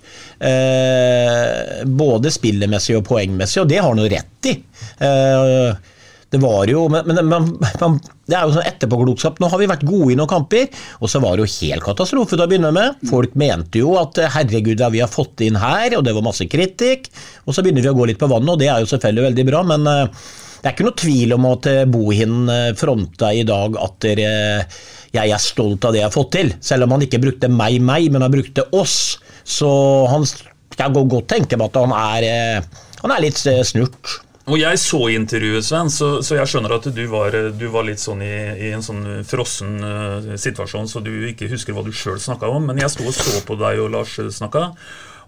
både 2.01 2.33
spillemessig 2.33 2.97
og 2.97 3.05
poengmessig, 3.09 3.61
og 3.63 3.69
det 3.69 3.81
har 3.81 3.91
han 3.91 4.01
jo 4.01 4.09
rett 4.13 4.49
i. 4.49 4.55
Uh, 5.03 5.94
det 6.35 6.41
var 6.43 6.67
jo 6.71 6.85
Men, 6.91 7.07
men, 7.07 7.31
men 7.31 7.99
det 8.25 8.37
er 8.37 8.47
jo 8.47 8.55
sånn 8.55 8.67
etterpåklokskap. 8.67 9.41
Nå 9.41 9.51
har 9.53 9.61
vi 9.61 9.69
vært 9.69 9.85
gode 9.85 10.15
i 10.15 10.17
noen 10.17 10.31
kamper, 10.31 10.71
og 11.05 11.11
så 11.13 11.21
var 11.21 11.37
det 11.37 11.45
jo 11.45 11.53
helt 11.61 11.85
katastrofe 11.85 12.33
til 12.33 12.41
å 12.41 12.47
begynne 12.49 12.71
med. 12.73 13.03
Folk 13.11 13.35
mente 13.37 13.83
jo 13.83 13.99
at 14.01 14.17
herregud, 14.33 14.81
hva 14.81 14.89
vi 14.95 15.03
har 15.05 15.13
fått 15.13 15.45
inn 15.45 15.59
her, 15.61 15.99
og 15.99 16.07
det 16.07 16.15
var 16.17 16.25
masse 16.25 16.47
kritikk. 16.49 17.11
Og 17.45 17.53
så 17.53 17.61
begynner 17.61 17.85
vi 17.85 17.93
å 17.93 17.99
gå 17.99 18.09
litt 18.09 18.21
på 18.23 18.31
vannet, 18.33 18.55
og 18.55 18.63
det 18.63 18.71
er 18.73 18.81
jo 18.81 18.89
selvfølgelig 18.95 19.27
veldig 19.29 19.47
bra, 19.51 19.61
men 19.75 19.85
uh, 19.91 20.25
det 20.57 20.71
er 20.71 20.73
ikke 20.73 20.89
noe 20.89 21.01
tvil 21.05 21.37
om 21.37 21.51
at 21.51 21.69
uh, 21.69 21.83
Bohin 21.93 22.41
uh, 22.49 22.73
fronta 22.81 23.29
i 23.37 23.45
dag 23.45 23.77
at 23.85 24.09
jeg 24.09 25.37
er 25.37 25.45
stolt 25.45 25.85
av 25.85 25.93
det 25.93 26.01
jeg 26.01 26.09
har 26.09 26.17
fått 26.17 26.33
til. 26.39 26.57
Selv 26.65 26.89
om 26.89 26.97
han 26.97 27.05
ikke 27.05 27.21
brukte 27.23 27.53
meg, 27.53 27.77
meg, 27.85 28.09
men 28.09 28.25
han 28.25 28.33
brukte 28.33 28.65
oss. 28.73 29.19
Så 29.45 29.69
han 30.09 30.25
skal 30.25 30.97
godt 30.97 31.29
tenke 31.37 31.61
på 31.61 31.69
at 31.69 31.77
han 31.77 31.93
er, 31.93 32.65
han 33.05 33.13
er 33.13 33.27
litt 33.29 33.37
snurt. 33.37 34.17
Og 34.45 34.59
jeg 34.61 34.77
så 34.77 34.99
intervjuet, 35.15 35.65
Sven, 35.65 35.89
så, 35.89 36.19
så, 36.21 36.37
jeg 36.37 36.51
skjønner 36.51 36.75
at 36.77 36.89
du 36.93 37.05
var, 37.09 37.33
du 37.57 37.65
var 37.73 37.87
litt 37.89 38.03
sånn 38.03 38.21
i, 38.21 38.35
i, 38.67 38.75
en 38.77 38.85
sånn 38.85 39.25
frossen 39.25 39.79
uh, 39.81 40.35
situasjon, 40.37 40.91
så 40.91 41.01
du 41.01 41.13
ikke 41.31 41.49
husker 41.49 41.73
hva 41.73 41.85
du 41.87 41.89
sjøl 41.97 42.21
snakka 42.21 42.51
om. 42.53 42.69
Men 42.69 42.83
jeg 42.83 42.93
sto 42.93 43.09
og 43.09 43.17
så 43.17 43.41
på 43.49 43.57
deg 43.61 43.81
og 43.81 43.95
Lars 43.97 44.19
snakka, 44.37 44.69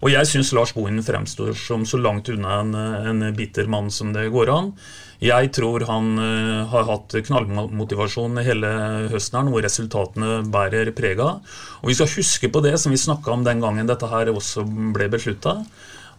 Og 0.04 0.12
jeg 0.12 0.28
syns 0.28 0.52
Lars 0.52 0.74
Bohin 0.76 1.00
fremstår 1.00 1.54
som 1.56 1.86
så 1.88 1.96
langt 1.96 2.28
unna 2.28 2.60
en, 2.60 2.74
en 2.76 3.26
bitter 3.32 3.64
mann 3.72 3.88
som 3.90 4.12
det 4.12 4.28
går 4.34 4.52
an. 4.52 4.72
Jeg 5.24 5.48
tror 5.56 5.86
han 5.88 6.12
uh, 6.20 6.68
har 6.68 6.84
hatt 6.90 7.16
knallmotivasjon 7.24 8.36
hele 8.44 8.68
høsten, 9.14 9.40
her, 9.40 9.48
noe 9.48 9.64
resultatene 9.64 10.42
bærer 10.52 10.92
preg 10.92 11.24
av. 11.24 11.40
Og 11.80 11.88
vi 11.88 11.96
skal 11.96 12.12
huske 12.18 12.52
på 12.52 12.60
det 12.68 12.76
som 12.82 12.92
vi 12.92 13.00
snakka 13.00 13.32
om 13.32 13.48
den 13.48 13.64
gangen 13.64 13.88
dette 13.88 14.12
her 14.12 14.28
også 14.34 14.68
ble 14.92 15.08
beslutta. 15.16 15.62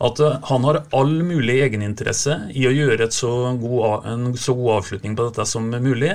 At 0.03 0.19
uh, 0.21 0.37
han 0.49 0.65
har 0.67 0.83
all 0.93 1.15
mulig 1.25 1.55
egeninteresse 1.65 2.35
i 2.53 2.67
å 2.69 2.73
gjøre 2.73 3.09
så 3.13 3.31
god, 3.57 4.05
en 4.05 4.31
så 4.37 4.53
god 4.57 4.81
avslutning 4.81 5.15
på 5.17 5.25
dette 5.29 5.45
som 5.49 5.69
mulig. 5.71 6.13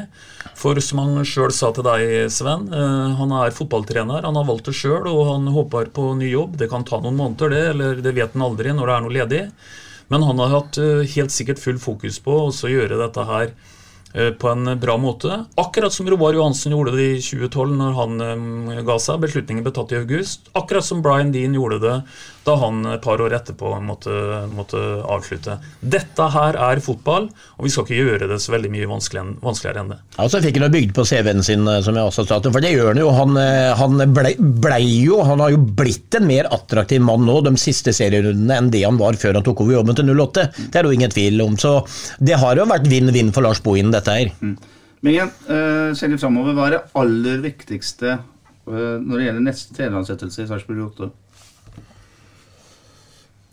For 0.59 0.79
som 0.85 1.03
han 1.03 1.27
sjøl 1.27 1.51
sa 1.55 1.73
til 1.75 1.87
deg, 1.87 2.31
Sven, 2.31 2.69
uh, 2.71 3.15
han 3.19 3.35
er 3.43 3.55
fotballtrener. 3.57 4.23
Han 4.29 4.39
har 4.39 4.49
valgt 4.49 4.71
det 4.71 4.77
sjøl, 4.79 5.09
og 5.11 5.25
han 5.33 5.51
håper 5.51 5.91
på 5.95 6.13
ny 6.19 6.31
jobb. 6.31 6.59
Det 6.61 6.71
kan 6.71 6.87
ta 6.87 7.03
noen 7.03 7.19
måneder, 7.19 7.51
det, 7.51 7.63
eller 7.75 8.05
det 8.05 8.15
vet 8.19 8.37
han 8.37 8.47
aldri 8.47 8.75
når 8.77 8.87
det 8.87 8.97
er 8.97 9.07
noe 9.07 9.17
ledig. 9.19 9.45
Men 10.13 10.27
han 10.29 10.41
har 10.43 10.51
hatt 10.53 10.79
eh, 10.79 11.07
helt 11.15 11.33
sikkert 11.33 11.63
full 11.63 11.79
fokus 11.81 12.19
på 12.21 12.35
å 12.51 12.69
gjøre 12.69 12.99
dette 13.01 13.23
her 13.25 13.47
eh, 13.49 13.71
på 14.13 14.49
en 14.49 14.75
bra 14.81 14.97
måte. 15.01 15.45
Akkurat 15.55 15.93
som 15.93 16.11
Roar 16.11 16.35
Johansen 16.37 16.73
gjorde 16.73 16.97
det 16.97 17.09
i 17.15 17.23
2012 17.23 17.79
når 17.79 17.97
han 17.97 18.27
eh, 18.27 18.83
ga 18.87 18.99
seg. 19.01 19.23
Beslutningen 19.25 19.65
ble 19.65 19.73
tatt 19.75 19.95
i 19.95 20.01
august. 20.03 20.51
Akkurat 20.59 20.85
som 20.85 21.01
Brian 21.05 21.33
Dean 21.33 21.57
gjorde 21.57 21.81
det 21.83 21.97
da 22.43 22.57
han 22.59 22.81
et 22.91 23.03
par 23.03 23.21
år 23.23 23.35
etterpå 23.37 23.71
måtte, 23.87 24.13
måtte, 24.51 24.81
avslutte. 25.07 25.59
Dette 25.79 26.27
her 26.35 26.57
er 26.59 26.81
fotball, 26.83 27.29
og 27.31 27.67
vi 27.67 27.71
skal 27.71 27.87
ikke 27.87 28.01
gjøre 28.01 28.29
det 28.33 28.39
så 28.43 28.55
veldig 28.57 28.71
mye 28.73 28.89
vanskeligere, 28.91 29.85
enn 29.85 29.93
det. 29.93 29.99
Ja, 30.17 30.27
så 30.27 30.41
fikk 30.43 30.59
han 30.59 30.75
bygd 30.75 30.95
på 30.97 31.05
CV-en 31.07 31.45
sin, 31.47 31.63
eh, 31.71 31.79
som 31.87 31.99
jeg 31.99 32.11
også 32.11 32.27
sa, 32.27 32.41
for 32.43 32.65
det 32.65 32.73
gjør 32.75 32.91
han 32.91 33.03
jo. 33.03 33.13
Han, 33.15 33.39
eh, 33.39 33.71
han 33.79 34.03
blei 34.15 34.35
ble 34.39 34.81
jo, 34.83 35.21
han 35.27 35.43
har 35.45 35.55
jo 35.55 35.63
blitt 35.63 36.19
en 36.19 36.27
mer 36.27 36.51
attraktiv 36.51 37.03
mann 37.05 37.23
nå 37.29 37.39
de 37.47 37.55
siste 37.61 37.95
serierundene 37.95 38.59
enn 38.59 38.73
det 38.75 38.83
han 38.83 38.99
var 38.99 39.19
før 39.21 39.39
han 39.39 39.47
tok 39.47 39.63
over 39.63 39.79
jobben 39.79 39.99
til 39.99 40.11
08. 40.11 40.49
Det 40.59 40.81
er 40.81 40.83
det 40.83 40.91
jo 40.91 40.99
ingen 40.99 41.15
tvil 41.15 41.47
om. 41.47 41.55
Så 41.61 41.77
det 42.19 42.41
har 42.43 42.59
jo 42.59 42.67
vært 42.67 42.91
vinn-vinn 42.91 43.31
for 43.35 43.47
Lars 43.47 43.63
Bohin, 43.63 43.95
dette 43.95 44.02
her. 44.11 44.31
Mm. 44.41 44.57
Men 45.03 45.17
igjen, 45.17 45.33
uh, 45.49 45.91
ser 45.99 46.13
litt 46.13 46.23
framover, 46.23 46.55
hva 46.55 46.69
er 46.69 46.77
det 46.77 46.85
aller 47.01 47.43
viktigste 47.43 48.15
uh, 48.15 48.97
når 49.03 49.17
det 49.17 49.27
gjelder 49.27 49.45
neste 49.49 49.77
treneransettelse 49.79 50.45
i 50.45 50.51
Sarpsborg 50.51 50.87
8? 50.93 51.11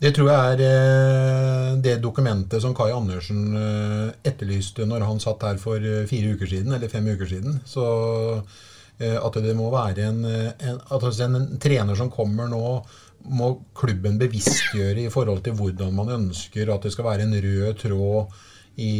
Det 0.00 0.14
tror 0.16 0.30
jeg 0.30 0.52
er 0.54 0.60
eh, 0.64 1.72
det 1.84 1.98
dokumentet 2.00 2.62
som 2.64 2.72
Kai 2.72 2.86
Andersen 2.88 3.52
etterlyste 4.24 4.86
når 4.88 5.02
han 5.04 5.18
satt 5.20 5.42
her 5.44 5.58
for 5.60 5.76
fire 6.08 6.30
uker 6.32 6.48
siden, 6.48 6.72
eller 6.72 6.88
fem 6.88 7.04
uker 7.04 7.28
siden. 7.28 7.58
Så 7.68 7.84
at 8.96 9.36
det 9.44 9.52
må 9.58 9.66
være 9.68 10.06
en, 10.06 10.22
en, 10.24 10.78
altså 10.88 11.26
en 11.26 11.60
trener 11.60 12.00
som 12.00 12.08
kommer 12.08 12.48
nå, 12.48 12.62
må 13.28 13.50
klubben 13.76 14.16
bevisstgjøre 14.22 15.04
i 15.04 15.12
forhold 15.12 15.44
til 15.44 15.58
hvordan 15.60 15.92
man 15.92 16.14
ønsker 16.16 16.72
at 16.72 16.88
det 16.88 16.94
skal 16.94 17.10
være 17.10 17.28
en 17.28 17.36
rød 17.44 17.76
tråd 17.84 18.40
i, 18.80 18.94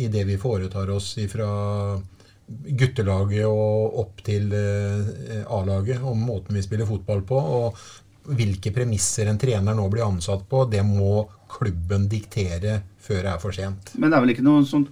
i 0.00 0.08
det 0.12 0.24
vi 0.28 0.38
foretar 0.40 0.90
oss 0.94 1.14
fra 1.32 1.48
guttelaget 2.46 3.44
og 3.48 3.98
opp 4.00 4.24
til 4.24 4.52
A-laget, 4.52 6.00
om 6.04 6.24
måten 6.28 6.56
vi 6.56 6.64
spiller 6.64 6.88
fotball 6.88 7.22
på. 7.28 7.38
Og 7.58 8.34
hvilke 8.36 8.72
premisser 8.72 9.28
en 9.28 9.40
trener 9.40 9.76
nå 9.76 9.86
blir 9.92 10.06
ansatt 10.06 10.44
på, 10.48 10.64
det 10.72 10.82
må 10.86 11.24
klubben 11.52 12.08
diktere 12.10 12.80
før 13.04 13.22
det 13.22 13.32
er 13.34 13.42
for 13.42 13.56
sent. 13.56 13.94
Men 13.98 14.10
det 14.10 14.16
er 14.16 14.24
vel 14.24 14.34
ikke 14.34 14.46
noe 14.46 14.64
som, 14.68 14.86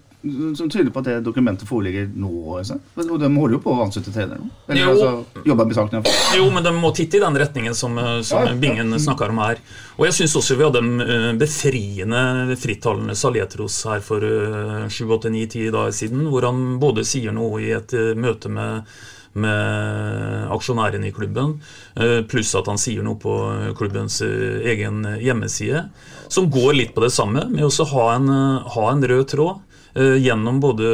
som 0.56 0.70
tyder 0.70 0.90
på 0.94 1.00
at 1.02 1.08
det 1.08 1.14
dokumentet 1.26 1.68
foreligger 1.68 2.08
nå? 2.14 2.30
Og 2.58 3.14
de 3.20 3.30
holder 3.34 3.56
jo 3.56 3.60
på 3.64 3.74
å 3.74 3.80
ansette 3.84 4.12
trener 4.14 4.38
nå? 4.38 4.50
Eller 4.68 4.82
jo. 4.84 4.92
altså 4.92 5.46
jobber 5.48 5.70
med 5.70 5.78
saken? 5.78 6.10
Jo, 6.38 6.48
men 6.54 6.66
de 6.66 6.74
må 6.76 6.92
titte 6.96 7.18
i 7.18 7.22
den 7.22 7.38
retningen 7.42 7.74
som, 7.78 7.98
som 8.26 8.46
ja, 8.46 8.54
Bingen 8.58 8.94
ja. 8.94 9.00
snakker 9.02 9.34
om 9.34 9.42
her. 9.42 9.62
Og 9.98 10.06
jeg 10.08 10.18
syns 10.20 10.36
også 10.38 10.58
vi 10.58 10.66
hadde 10.68 10.82
en 10.82 11.06
eh, 11.06 11.30
befriende 11.40 12.58
frittalende 12.60 13.16
Saletros 13.18 13.80
her 13.90 14.04
for 14.04 14.24
eh, 14.26 14.86
sju-åtte-ni-ti 14.92 15.66
dager 15.74 15.96
siden, 15.96 16.28
hvor 16.30 16.46
han 16.48 16.78
både 16.82 17.06
sier 17.08 17.34
noe 17.34 17.58
i 17.64 17.72
et 17.76 17.96
eh, 17.98 18.14
møte 18.18 18.52
med 18.52 18.86
med 19.32 20.48
aksjonærene 20.52 21.08
i 21.08 21.12
klubben, 21.16 21.54
eh, 21.96 22.20
pluss 22.28 22.52
at 22.58 22.68
han 22.68 22.80
sier 22.80 23.04
noe 23.04 23.16
på 23.20 23.32
klubbens 23.78 24.20
eh, 24.26 24.60
egen 24.74 25.06
hjemmeside, 25.22 25.86
som 26.28 26.50
går 26.52 26.74
litt 26.76 26.94
på 26.94 27.04
det 27.04 27.12
samme, 27.14 27.46
med 27.48 27.64
å 27.64 27.86
ha 27.94 28.06
en, 28.16 28.28
ha 28.74 28.84
en 28.90 29.06
rød 29.08 29.30
tråd 29.32 29.54
eh, 29.56 29.71
gjennom 29.94 30.56
både 30.62 30.88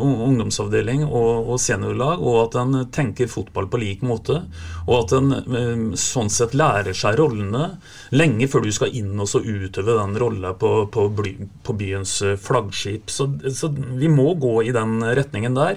ungdomsavdeling 0.00 1.02
og, 1.04 1.52
seniorlag, 1.60 2.22
og 2.24 2.38
at 2.46 2.56
en 2.62 2.78
tenker 2.92 3.28
fotball 3.28 3.68
på 3.68 3.80
lik 3.82 4.04
måte. 4.06 4.38
Og 4.86 4.94
at 4.96 5.12
en 5.18 5.90
sånn 5.98 6.32
sett 6.32 6.56
lærer 6.56 6.96
seg 6.96 7.18
rollene 7.20 7.74
lenge 8.16 8.48
før 8.48 8.64
du 8.64 8.72
skal 8.72 8.94
inn 8.96 9.12
og 9.20 9.34
utøve 9.44 9.98
den 9.98 10.16
rolla 10.22 10.54
på, 10.56 10.86
på, 10.88 11.76
byens 11.76 12.16
flaggskip. 12.40 13.12
Så, 13.12 13.28
så 13.52 13.68
vi 13.74 14.08
må 14.08 14.32
gå 14.40 14.62
i 14.64 14.72
den 14.76 15.02
retningen 15.04 15.58
der. 15.58 15.76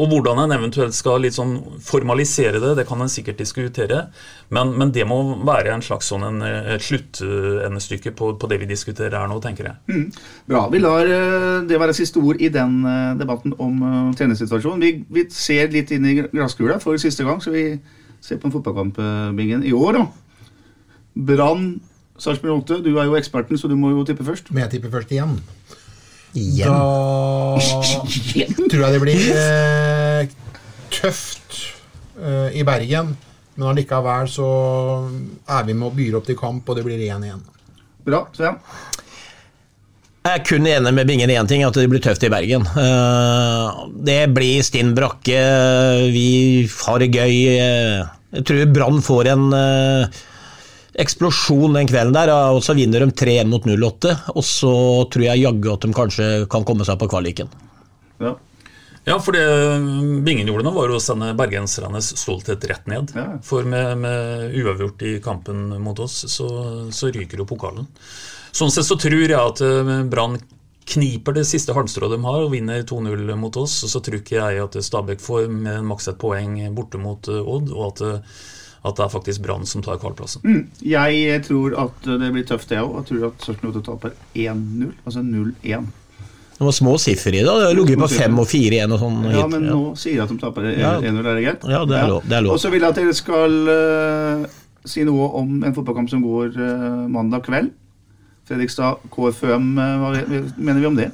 Og 0.00 0.08
hvordan 0.08 0.38
en 0.40 0.54
eventuelt 0.54 0.96
skal 0.96 1.20
litt 1.20 1.36
sånn 1.36 1.58
formalisere 1.84 2.60
det, 2.62 2.72
det 2.78 2.86
kan 2.88 3.02
en 3.04 3.10
sikkert 3.12 3.40
diskutere. 3.42 4.06
Men, 4.48 4.72
men 4.80 4.92
det 4.94 5.04
må 5.08 5.18
være 5.44 5.74
en 5.74 5.84
slags 5.84 6.08
sånn 6.08 6.24
en, 6.24 6.40
et 6.42 6.84
sluttendestykke 6.84 8.14
på, 8.16 8.32
på, 8.40 8.50
det 8.50 8.60
vi 8.62 8.70
diskuterer 8.70 9.18
her 9.18 9.28
nå, 9.28 9.36
tenker 9.44 9.68
jeg. 9.68 9.76
Mm. 9.92 10.06
Bra. 10.48 10.64
Vi 10.72 10.80
lar 10.80 11.04
eh, 11.04 11.60
det 11.68 11.82
være 11.82 11.96
siste 11.96 12.22
ord 12.22 12.40
i 12.40 12.48
den 12.54 12.80
eh, 12.88 13.12
debatten 13.20 13.54
om 13.60 13.84
treningssituasjonen. 14.16 14.80
Vi, 14.86 15.04
vi, 15.20 15.26
ser 15.34 15.68
litt 15.74 15.92
inn 15.94 16.08
i 16.08 16.16
glasskula 16.22 16.80
for 16.82 16.96
siste 17.00 17.26
gang, 17.28 17.42
så 17.44 17.52
vi 17.52 17.68
ser 18.24 18.40
på 18.40 18.48
en 18.48 18.56
fotballkamp, 18.56 18.98
Bingen, 19.36 19.62
i 19.64 19.76
år. 19.76 20.00
da. 20.00 20.08
Brann 21.14 21.70
Sarpsborg 22.20 22.62
8, 22.64 22.82
du 22.84 22.92
er 22.98 23.08
jo 23.08 23.16
eksperten, 23.16 23.58
så 23.58 23.68
du 23.68 23.76
må 23.80 23.94
jo 23.94 24.04
tippe 24.04 24.24
først. 24.26 24.50
Må 24.52 24.60
jeg 24.64 24.76
tippe 24.76 24.90
først 24.92 25.12
igjen? 25.14 25.38
Igjen. 26.38 26.70
Da 26.70 27.58
tror 28.70 28.84
jeg 28.84 28.94
det 28.94 29.00
blir 29.02 29.24
eh, 29.34 30.28
tøft 30.94 31.58
eh, 32.20 32.60
i 32.60 32.64
Bergen. 32.66 33.16
Men 33.56 33.72
allikevel 33.72 34.30
så 34.30 34.50
er 35.50 35.66
vi 35.66 35.74
med 35.74 35.90
og 35.90 35.98
byr 35.98 36.20
opp 36.20 36.28
til 36.28 36.38
kamp, 36.38 36.68
og 36.70 36.78
det 36.78 36.86
blir 36.86 37.02
1-1. 37.02 37.42
Bra. 38.06 38.22
Sven? 38.36 38.60
Jeg 40.20 40.36
er 40.36 40.44
kun 40.44 40.66
enig 40.68 40.92
med 40.92 41.08
Bingen 41.08 41.30
i 41.32 41.36
én 41.40 41.48
ting, 41.48 41.64
at 41.64 41.76
det 41.76 41.88
blir 41.90 42.02
tøft 42.04 42.24
i 42.24 42.30
Bergen. 42.32 42.66
Eh, 42.78 43.84
det 44.06 44.22
blir 44.36 44.64
stinn 44.64 44.94
brakke, 44.96 45.42
vi 46.14 46.68
har 46.68 47.02
det 47.02 47.10
gøy. 47.10 47.36
Jeg 48.30 48.46
tror 48.46 48.68
Brann 48.70 49.00
får 49.02 49.32
en 49.32 49.46
eh, 49.56 50.20
eksplosjon 50.98 51.76
den 51.78 51.88
kvelden 51.90 52.16
der, 52.16 52.32
og 52.54 52.62
så 52.64 52.74
vinner 52.78 53.04
de 53.04 53.14
3-1 53.14 53.50
mot 53.50 53.66
08. 53.66 54.14
Og 54.34 54.46
så 54.46 54.74
tror 55.12 55.26
jeg 55.26 55.44
jaggu 55.44 55.72
at 55.72 55.86
de 55.86 55.96
kanskje 55.96 56.30
kan 56.50 56.66
komme 56.66 56.86
seg 56.88 56.98
på 57.00 57.10
kvaliken. 57.10 57.50
Ja. 58.20 58.36
Ja, 59.08 59.16
for 59.16 59.32
det 59.32 59.44
Bingen 60.26 60.48
gjorde 60.50 60.66
nå, 60.66 60.74
var 60.76 60.92
å 60.92 61.00
sende 61.00 61.32
bergensernes 61.38 62.12
stolthet 62.20 62.64
rett 62.68 62.88
ned. 62.90 63.14
Ja. 63.16 63.26
For 63.44 63.64
med, 63.66 64.02
med, 64.02 64.52
uavgjort 64.60 65.04
i 65.08 65.14
kampen 65.24 65.70
mot 65.80 65.98
oss, 66.04 66.20
så, 66.28 66.48
så 66.92 67.10
ryker 67.14 67.40
jo 67.40 67.48
pokalen. 67.48 67.88
Sånn 68.52 68.72
sett 68.74 68.88
så 68.88 68.98
tror 69.00 69.22
jeg 69.22 69.38
at 69.38 69.62
eh, 69.64 69.92
Brann 70.10 70.36
kniper 70.90 71.36
det 71.36 71.46
siste 71.46 71.74
halmstrået 71.76 72.16
de 72.16 72.24
har 72.24 72.44
og 72.44 72.52
vinner 72.52 72.82
2-0 72.86 73.34
mot 73.38 73.56
oss. 73.62 73.80
Og 73.86 73.92
så 73.92 74.02
tror 74.04 74.20
ikke 74.20 74.38
jeg 74.38 74.62
at 74.64 74.78
Stabæk 74.84 75.22
får 75.22 75.46
med 75.54 75.86
maks 75.86 76.10
ett 76.10 76.20
poeng 76.20 76.58
borte 76.76 77.00
mot 77.00 77.30
eh, 77.30 77.40
Odd, 77.40 77.72
og 77.72 77.84
at 77.92 78.04
eh, 78.06 78.40
at 78.80 78.96
det 78.96 79.04
er 79.04 79.12
faktisk 79.12 79.42
Brann 79.44 79.66
som 79.68 79.82
tar 79.84 79.98
kvalplassen. 80.00 80.44
Mm. 80.44 80.60
Jeg 80.88 81.40
tror 81.44 81.74
at 81.82 82.06
det 82.06 82.30
blir 82.32 82.46
tøft, 82.48 82.70
jeg 82.72 82.80
òg. 82.80 83.02
Jeg 83.02 83.08
tror 83.10 83.26
at 83.28 83.44
Sarpsborg 83.44 83.82
taper 83.84 84.14
1-0. 84.32 84.94
Altså 85.04 85.24
0-1. 85.24 85.90
Det 86.60 86.66
var 86.68 86.74
små 86.76 86.94
siffer 87.00 87.32
i 87.32 87.38
det. 87.40 87.48
Det 87.48 87.66
har 87.66 87.76
ligget 87.76 88.00
på 88.00 88.08
5 88.08 88.40
og 88.42 88.48
4-1 88.48 88.92
og 88.92 88.98
sånn. 89.00 89.20
Ja, 89.32 89.44
men 89.48 89.62
nå 89.64 89.78
sier 89.96 90.18
jeg 90.18 90.24
at 90.26 90.32
de 90.32 90.40
taper 90.42 90.66
1-0. 90.68 91.06
Er 91.08 91.28
det 91.28 91.44
greit? 91.44 91.62
Ja, 91.64 91.84
det 91.88 91.96
er 91.96 92.10
lov. 92.10 92.26
Det 92.28 92.36
er 92.36 92.44
lov. 92.44 92.56
Og 92.56 92.60
så 92.60 92.72
vil 92.72 92.84
jeg 92.84 92.92
at 92.92 93.00
dere 93.00 93.14
skal 93.16 93.54
uh, 93.68 94.42
si 94.84 95.04
noe 95.08 95.28
om 95.40 95.54
en 95.64 95.76
fotballkamp 95.76 96.12
som 96.12 96.20
går 96.24 96.56
uh, 96.60 97.06
mandag 97.12 97.46
kveld. 97.48 97.72
Fredrikstad 98.48 99.00
KFUM, 99.08 99.72
uh, 99.80 99.94
hva 100.02 100.12
mener 100.56 100.82
vi 100.82 100.90
om 100.90 101.00
det? 101.00 101.08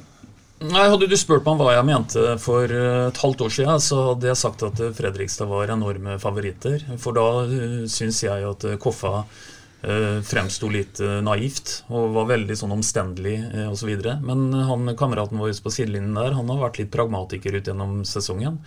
Nei, 0.57 0.87
Hadde 0.89 1.05
du 1.05 1.13
spurt 1.13 1.45
meg 1.45 1.53
om 1.53 1.59
hva 1.61 1.75
jeg 1.75 1.85
mente 1.85 2.21
for 2.41 2.71
eh, 2.73 3.03
et 3.11 3.19
halvt 3.21 3.43
år 3.45 3.51
siden, 3.53 3.81
så 3.83 3.99
hadde 4.07 4.31
jeg 4.31 4.39
sagt 4.39 4.63
at 4.65 4.79
Fredrikstad 4.97 5.45
var 5.51 5.69
enorme 5.69 6.15
favoritter. 6.21 6.81
For 6.97 7.13
da 7.13 7.25
uh, 7.45 7.83
syns 7.91 8.23
jeg 8.25 8.47
at 8.47 8.65
Koffa 8.81 9.19
uh, 9.21 10.17
fremsto 10.25 10.71
litt 10.73 10.97
naivt 11.21 11.83
og 11.93 12.09
var 12.17 12.31
veldig 12.33 12.57
sånn 12.57 12.73
omstendelig 12.73 13.35
uh, 13.51 13.67
osv. 13.69 13.93
Men 14.25 14.49
han, 14.71 14.95
kameraten 14.97 15.37
vår 15.37 15.53
på 15.61 15.75
sidelinjen 15.77 16.17
der 16.17 16.33
han 16.39 16.49
har 16.49 16.63
vært 16.65 16.81
litt 16.81 16.93
pragmatiker 16.95 17.59
ut 17.59 17.69
gjennom 17.69 18.01
sesongen. 18.09 18.57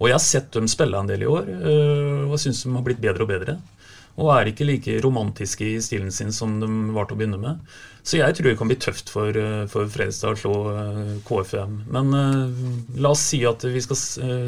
Og 0.00 0.10
jeg 0.10 0.18
har 0.18 0.26
sett 0.26 0.50
dem 0.56 0.66
spille 0.66 0.98
en 0.98 1.08
del 1.08 1.22
i 1.22 1.30
år, 1.30 1.46
og 2.26 2.34
syns 2.42 2.66
de 2.66 2.74
har 2.74 2.82
blitt 2.84 2.98
bedre 3.00 3.24
og 3.24 3.30
bedre. 3.30 3.54
Og 4.20 4.32
er 4.32 4.50
ikke 4.50 4.66
like 4.66 4.98
romantiske 5.04 5.64
i 5.64 5.80
stilen 5.84 6.12
sin 6.12 6.34
som 6.34 6.58
de 6.60 6.68
var 6.92 7.06
til 7.06 7.16
å 7.16 7.20
begynne 7.20 7.40
med. 7.40 7.76
Så 8.06 8.20
jeg 8.20 8.36
tror 8.38 8.46
det 8.46 8.58
kan 8.60 8.70
bli 8.70 8.78
tøft 8.78 9.10
for, 9.10 9.34
eh, 9.34 9.64
for 9.70 9.88
Fredrikstad 9.90 10.36
å 10.36 10.38
slå 10.38 10.54
KFUM. 11.26 11.26
KFM. 11.26 11.76
Men 11.90 12.14
uh, 12.14 13.00
la 13.02 13.10
oss 13.10 13.24
si 13.32 13.40
at 13.48 13.64
vi 13.66 13.82
skal 13.82 13.98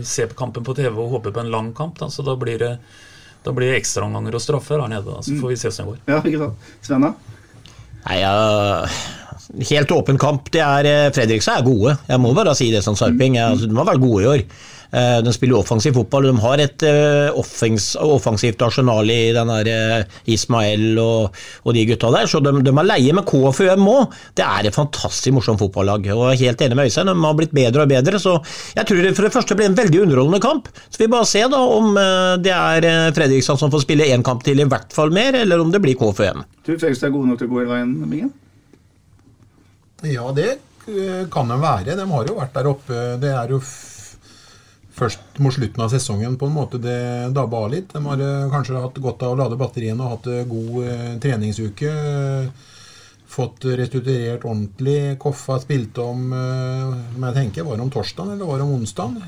se 0.07 0.27
på 0.31 0.39
kampen 0.39 0.67
på 0.67 0.77
TV 0.79 0.93
og 0.95 1.17
håpe 1.17 1.35
på 1.35 1.43
en 1.43 1.51
lang 1.51 1.73
kamp. 1.75 1.99
Da. 1.99 2.07
Så 2.13 2.23
da 2.27 2.39
blir 2.39 2.61
det 2.63 2.77
Da 3.47 3.53
blir 3.55 3.71
det 3.71 3.79
ekstraomganger 3.79 4.35
og 4.35 4.43
straffer 4.43 4.81
her 4.83 4.91
nede. 4.91 5.07
da, 5.07 5.23
Så 5.23 5.37
får 5.41 5.53
vi 5.53 5.57
se 5.57 5.71
hvordan 5.71 5.87
det 5.87 5.91
går. 5.91 5.99
Ja, 6.11 6.23
ikke 6.27 6.41
sant. 6.43 6.71
Sven, 6.83 7.07
da? 7.07 7.13
Nei, 8.09 8.17
ja, 8.21 8.89
Helt 9.71 9.93
åpen 9.95 10.19
kamp. 10.19 10.51
Det 10.53 10.61
er, 10.61 10.85
eh, 10.85 11.11
Fredrikstad 11.13 11.61
er 11.61 11.65
gode. 11.65 11.97
Jeg 12.09 12.21
må 12.21 12.35
bare 12.35 12.55
si 12.55 12.71
det 12.71 12.83
som 12.85 12.97
sarping. 12.97 13.39
Mm. 13.39 13.53
altså, 13.53 13.69
de 13.69 13.77
har 13.77 13.87
vært 13.89 14.03
gode 14.03 14.23
i 14.23 14.27
år. 14.27 14.43
Eh, 14.91 15.19
De 15.23 15.33
spiller 15.37 15.59
offensiv 15.59 15.93
fotball. 15.93 16.31
De 16.31 16.39
har 16.41 16.63
et 16.65 16.85
eh, 16.89 17.29
offens, 17.37 17.91
offensivt 18.01 18.63
arsenal 18.65 19.11
i 19.13 19.33
den 19.37 19.51
der 19.53 19.69
eh, 19.73 20.21
Ismael 20.33 20.97
og, 21.03 21.35
og 21.65 21.77
de 21.77 21.85
gutta 21.91 22.11
der, 22.15 22.29
så 22.31 22.41
de, 22.41 22.55
de 22.65 22.73
er 22.73 22.89
leie 22.89 23.17
med 23.17 23.27
KFUM 23.29 23.85
òg. 23.93 24.15
Det 24.39 24.47
er 24.47 24.69
et 24.71 24.77
fantastisk 24.79 25.35
morsomt 25.37 25.61
fotballag. 25.61 26.09
og 26.15 26.25
jeg 26.33 26.39
er 26.39 26.45
helt 26.47 26.65
enig 26.65 26.79
med 26.79 26.89
Øystein, 26.89 27.11
de 27.13 27.17
har 27.27 27.37
blitt 27.37 27.53
bedre 27.57 27.85
og 27.85 27.93
bedre. 27.93 28.21
Så 28.23 28.39
jeg 28.79 28.89
tror 28.89 29.03
det 29.05 29.15
for 29.19 29.29
det 29.29 29.35
første 29.35 29.59
blir 29.59 29.69
en 29.69 29.77
veldig 29.77 30.01
underholdende 30.07 30.41
kamp. 30.45 30.71
Så 30.89 31.03
vi 31.03 31.11
bare 31.13 31.29
ser 31.29 31.53
da 31.53 31.61
om 31.61 31.93
det 32.41 32.55
er 32.55 32.89
Fredrikstad 33.17 33.61
som 33.61 33.73
får 33.73 33.85
spille 33.85 34.09
én 34.09 34.25
kamp 34.25 34.45
til, 34.47 34.61
i 34.63 34.69
hvert 34.69 34.95
fall 34.97 35.13
mer, 35.13 35.37
eller 35.43 35.61
om 35.61 35.73
det 35.75 35.83
blir 35.85 35.99
KFUM. 36.01 36.41
Tror 36.65 36.79
du 36.79 36.81
Fredrikstad 36.81 37.11
er 37.11 37.17
gode 37.19 37.33
nok 37.33 37.43
til 37.43 37.51
å 37.51 37.53
gå 37.53 37.61
hele 37.63 37.75
veien, 37.75 37.95
Bingen? 38.09 38.33
Ja, 40.07 40.31
det 40.33 40.57
kan 41.35 41.51
de 41.51 41.61
være. 41.61 41.97
De 41.99 42.09
har 42.09 42.29
jo 42.31 42.37
vært 42.39 42.55
der 42.57 42.69
oppe. 42.71 43.05
Det 43.21 43.33
er 43.35 43.53
jo 43.53 43.61
først 44.99 45.39
mot 45.43 45.55
slutten 45.55 45.85
av 45.85 45.93
sesongen 45.93 46.37
på 46.39 46.49
en 46.49 46.57
måte 46.57 46.81
det 46.83 46.99
dabba 47.37 47.65
av 47.67 47.71
litt. 47.73 47.93
De 47.95 48.03
har 48.05 48.25
eh, 48.25 48.51
kanskje 48.53 48.83
hatt 48.83 49.01
godt 49.05 49.25
av 49.27 49.35
å 49.35 49.39
lade 49.39 49.59
batteriene 49.61 50.05
og 50.05 50.17
hatt 50.17 50.29
god 50.51 50.79
eh, 50.85 51.15
treningsuke. 51.23 51.95
Fått 53.29 53.67
restituert 53.77 54.47
ordentlig. 54.49 55.19
Koffa 55.21 55.59
spilte 55.61 56.05
om 56.05 56.31
eh, 56.33 56.95
men 57.17 57.29
jeg 57.29 57.37
tenker, 57.43 57.67
Var 57.69 57.77
det 57.77 57.85
om 57.85 57.93
torsdag 57.93 58.33
eller 58.35 58.49
var 58.49 58.59
det 58.59 58.69
om 58.69 58.77
onsdag? 58.79 59.19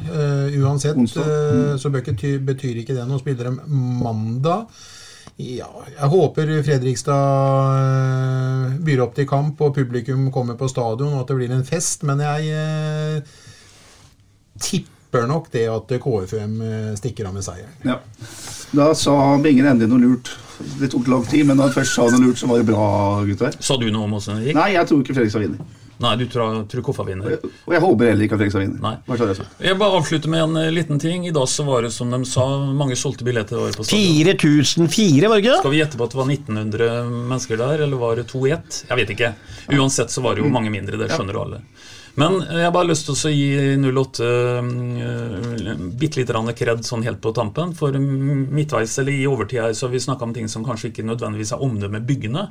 uansett 0.61 0.97
Onsdag. 0.97 1.29
Mm. 1.29 1.61
eh, 1.67 1.77
så 1.83 1.93
betyr, 1.93 2.83
ikke 2.83 2.97
det 2.97 3.07
noe. 3.07 3.21
Spiller 3.21 3.51
de 3.51 3.59
mandag. 4.05 4.67
Ja, 5.41 5.69
jeg 5.89 6.09
håper 6.13 6.51
Fredrikstad 6.67 7.77
eh, 7.81 8.79
byr 8.85 9.05
opp 9.07 9.15
til 9.17 9.29
kamp 9.29 9.61
og 9.65 9.75
publikum 9.77 10.27
kommer 10.35 10.59
på 10.61 10.69
stadion 10.69 11.15
og 11.15 11.23
at 11.23 11.31
det 11.31 11.37
blir 11.39 11.55
en 11.55 11.65
fest, 11.65 12.05
men 12.09 12.21
jeg 12.25 12.51
eh, 12.53 13.39
tipper 15.11 15.27
nok 15.27 15.51
det 15.51 15.67
at 15.69 15.91
KFUM 16.03 16.61
eh, 16.63 16.95
stikker 16.97 17.27
av 17.27 17.35
med 17.35 17.45
seieren. 17.45 17.73
Ja. 17.83 17.99
Da 18.71 18.95
sa 18.95 19.39
Bingen 19.43 19.67
endelig 19.67 19.91
noe 19.91 20.01
lurt. 20.05 20.31
Det 20.79 20.91
tok 20.93 21.09
lang 21.09 21.25
tid, 21.27 21.47
men 21.47 21.57
da 21.59 21.67
han 21.67 21.75
først 21.75 21.97
sa 21.97 22.07
noe 22.07 22.23
lurt, 22.23 22.39
så 22.39 22.47
var 22.47 22.61
det 22.61 22.69
bra, 22.69 22.87
gutter. 23.27 23.57
Sa 23.59 23.77
du 23.81 23.89
noe 23.91 24.07
om 24.07 24.15
åssen 24.15 24.39
det 24.39 24.51
gikk? 24.51 24.59
Nei, 24.61 24.73
jeg 24.77 24.87
tror 24.87 25.03
ikke 25.03 25.17
Fredrikstad 25.17 25.43
vinner. 25.47 25.77
Nei, 26.01 26.15
du 26.17 26.23
tror, 26.33 26.63
tror 26.71 26.85
Koffa 26.85 27.05
vinner? 27.05 27.35
Og 27.45 27.75
jeg 27.75 27.83
håper 27.83 28.09
heller 28.09 28.25
ikke 28.25 28.37
at 28.37 28.43
Fredrikstad 28.45 28.63
vinner. 28.63 28.79
Nei. 28.85 28.95
Hva 29.09 29.19
jeg 29.19 29.39
så? 29.41 29.47
Jeg 29.67 29.79
bare 29.81 29.99
avslutter 29.99 30.33
med 30.33 30.45
en 30.45 30.61
eh, 30.63 30.71
liten 30.73 31.03
ting. 31.03 31.27
I 31.29 31.35
dag 31.35 31.49
så 31.51 31.67
var 31.67 31.85
det 31.85 31.91
som 31.97 32.15
de 32.15 32.21
sa, 32.29 32.47
mange 32.77 32.97
solgte 33.01 33.27
billetter 33.27 33.59
var 33.59 33.75
på 33.75 33.89
stadion. 33.89 34.31
4004, 34.39 35.27
var 35.27 35.41
det 35.41 35.43
ikke 35.43 35.57
det? 35.57 35.61
Skal 35.65 35.75
vi 35.75 35.83
gjette 35.83 36.01
på 36.01 36.07
at 36.07 36.15
det 36.15 36.21
var 36.23 36.35
1900 36.37 36.91
mennesker 37.17 37.65
der, 37.65 37.87
eller 37.89 38.05
var 38.05 38.21
det 38.21 38.29
2-1? 38.31 38.85
Jeg 38.93 39.03
vet 39.03 39.15
ikke. 39.17 39.33
Uansett 39.75 40.15
så 40.15 40.23
var 40.25 40.39
det 40.39 40.47
jo 40.47 40.53
mange 40.53 40.73
mindre, 40.73 41.01
det 41.01 41.11
skjønner 41.11 41.41
jo 41.41 41.49
alle. 41.49 41.65
Men 42.19 42.41
jeg 42.43 42.65
har 42.67 42.73
bare 42.75 42.89
lyst 42.91 43.07
til 43.07 43.15
å 43.15 43.33
gi 43.33 43.51
08 43.79 44.27
uh, 44.27 45.85
bitte 46.01 46.19
lite 46.19 46.33
grann 46.33 46.51
kred 46.59 46.83
sånn 46.87 47.05
helt 47.07 47.21
på 47.23 47.33
tampen. 47.37 47.75
For 47.79 47.95
midtveis 47.95 48.97
eller 48.99 49.15
i 49.15 49.29
overtid 49.31 49.77
så 49.77 49.87
har 49.87 49.95
vi 49.95 50.03
snakka 50.03 50.27
om 50.27 50.35
ting 50.35 50.51
som 50.51 50.67
kanskje 50.67 50.91
ikke 50.91 51.07
nødvendigvis 51.07 51.55
er 51.55 51.63
omdømmebyggende. 51.67 52.49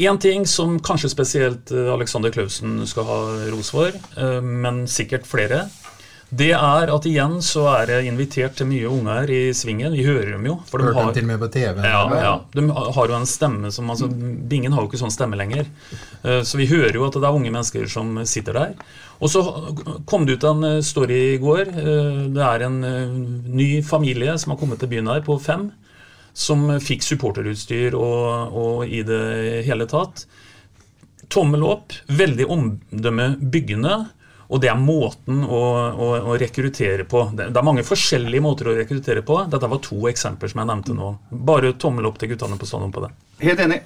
Én 0.00 0.16
ting 0.16 0.46
som 0.48 0.78
kanskje 0.80 1.10
spesielt 1.12 1.70
eh, 1.76 1.90
Alexander 1.92 2.32
Klausen 2.32 2.78
skal 2.88 3.04
ha 3.04 3.18
ros 3.52 3.68
for, 3.74 3.92
eh, 3.92 4.38
men 4.40 4.86
sikkert 4.88 5.26
flere, 5.28 5.66
det 6.30 6.52
er 6.54 6.90
at 6.94 7.06
igjen 7.10 7.40
så 7.42 7.64
er 7.72 7.88
det 7.90 7.96
invitert 8.06 8.54
til 8.58 8.68
mye 8.70 8.86
unger 8.86 9.30
i 9.34 9.40
svingen. 9.56 9.90
Vi 9.96 10.04
hører 10.06 10.36
dem 10.36 10.44
jo. 10.46 10.54
For 10.68 10.78
de 10.78 10.86
Hørte 10.86 11.02
har, 11.02 11.14
til 11.16 11.24
og 11.26 11.30
med 11.32 11.40
på 11.42 11.48
TV. 11.56 11.80
ja, 11.82 12.02
ja, 12.22 12.34
de 12.54 12.64
har 12.70 13.10
jo 13.10 13.16
en 13.16 13.26
stemme 13.26 13.72
som 13.74 13.90
altså, 13.90 14.06
Bingen 14.50 14.72
har 14.76 14.84
jo 14.84 14.90
ikke 14.92 15.00
sånn 15.02 15.10
stemme 15.14 15.38
lenger. 15.40 15.66
Eh, 16.22 16.42
Så 16.46 16.60
vi 16.60 16.68
hører 16.70 16.94
jo 16.94 17.06
at 17.08 17.18
det 17.18 17.26
er 17.26 17.34
unge 17.34 17.50
mennesker 17.50 17.88
som 17.90 18.14
sitter 18.30 18.54
der. 18.60 18.74
Og 19.20 19.28
så 19.32 19.42
kom 20.06 20.24
det 20.24 20.38
ut 20.38 20.46
en 20.52 20.62
eh, 20.64 20.80
story 20.86 21.18
i 21.34 21.40
går. 21.42 21.66
Eh, 21.74 22.22
Det 22.38 22.46
er 22.46 22.66
en 22.68 22.78
ny 23.50 23.82
familie 23.82 24.38
som 24.38 24.54
har 24.54 24.60
kommet 24.62 24.78
til 24.78 24.88
byen 24.94 25.10
her, 25.10 25.20
på 25.26 25.34
fem, 25.42 25.72
som 26.32 26.68
fikk 26.78 27.02
supporterutstyr 27.02 27.98
og, 27.98 28.54
og 28.54 28.86
i 28.86 29.02
det 29.02 29.64
hele 29.66 29.86
tatt. 29.90 30.28
Tommel 31.30 31.66
opp, 31.66 31.92
veldig 32.06 32.46
omdømmebyggende. 32.54 33.98
Og 34.50 34.58
det 34.62 34.70
er 34.72 34.78
måten 34.78 35.44
å, 35.46 35.62
å, 35.94 36.06
å 36.32 36.36
rekruttere 36.40 37.04
på. 37.08 37.22
Det, 37.38 37.50
er 37.54 37.66
mange 37.66 37.86
forskjellige 37.86 38.42
måter 38.42 38.70
å 38.70 38.76
rekruttere 38.76 39.22
på. 39.26 39.36
Dette 39.50 39.70
var 39.70 39.82
to 39.84 40.08
eksempler 40.10 40.50
som 40.50 40.62
jeg 40.62 40.70
nevnte 40.72 40.96
nå. 40.96 41.12
Bare 41.30 41.76
tommel 41.78 42.08
opp 42.10 42.18
til 42.18 42.32
guttene 42.32 42.58
på 42.58 42.66
stadion 42.66 42.90
på 42.94 43.04
det. 43.04 43.12
Helt 43.44 43.62
enig. 43.62 43.84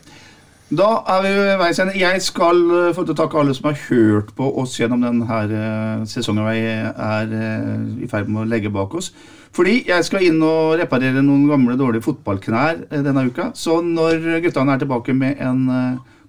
Da 0.75 0.89
er 1.13 1.21
vi 1.27 1.33
ved 1.37 1.59
veis 1.61 1.79
ende. 1.83 1.99
Jeg 2.01 2.23
skal 2.25 2.63
eh, 2.73 2.93
få 2.97 3.05
til 3.05 3.13
å 3.13 3.19
takke 3.19 3.37
alle 3.43 3.53
som 3.55 3.69
har 3.69 3.77
hørt 3.91 4.33
på 4.39 4.47
oss 4.63 4.79
gjennom 4.81 5.05
denne 5.05 5.41
uh, 5.53 6.07
sesongen 6.09 6.49
vi 6.49 6.63
er 6.65 7.35
eh, 7.37 7.75
i 8.07 8.09
ferd 8.11 8.33
med 8.33 8.47
å 8.47 8.49
legge 8.49 8.73
bak 8.73 8.97
oss. 8.97 9.13
Fordi 9.55 9.83
jeg 9.87 10.09
skal 10.09 10.25
inn 10.25 10.41
og 10.43 10.79
reparere 10.81 11.23
noen 11.23 11.45
gamle, 11.53 11.77
dårlige 11.79 12.09
fotballknær 12.09 12.87
eh, 12.89 13.05
denne 13.05 13.29
uka. 13.29 13.53
Så 13.53 13.83
når 13.85 14.41
guttene 14.49 14.75
er 14.75 14.83
tilbake 14.83 15.15
med 15.15 15.45
en 15.45 15.69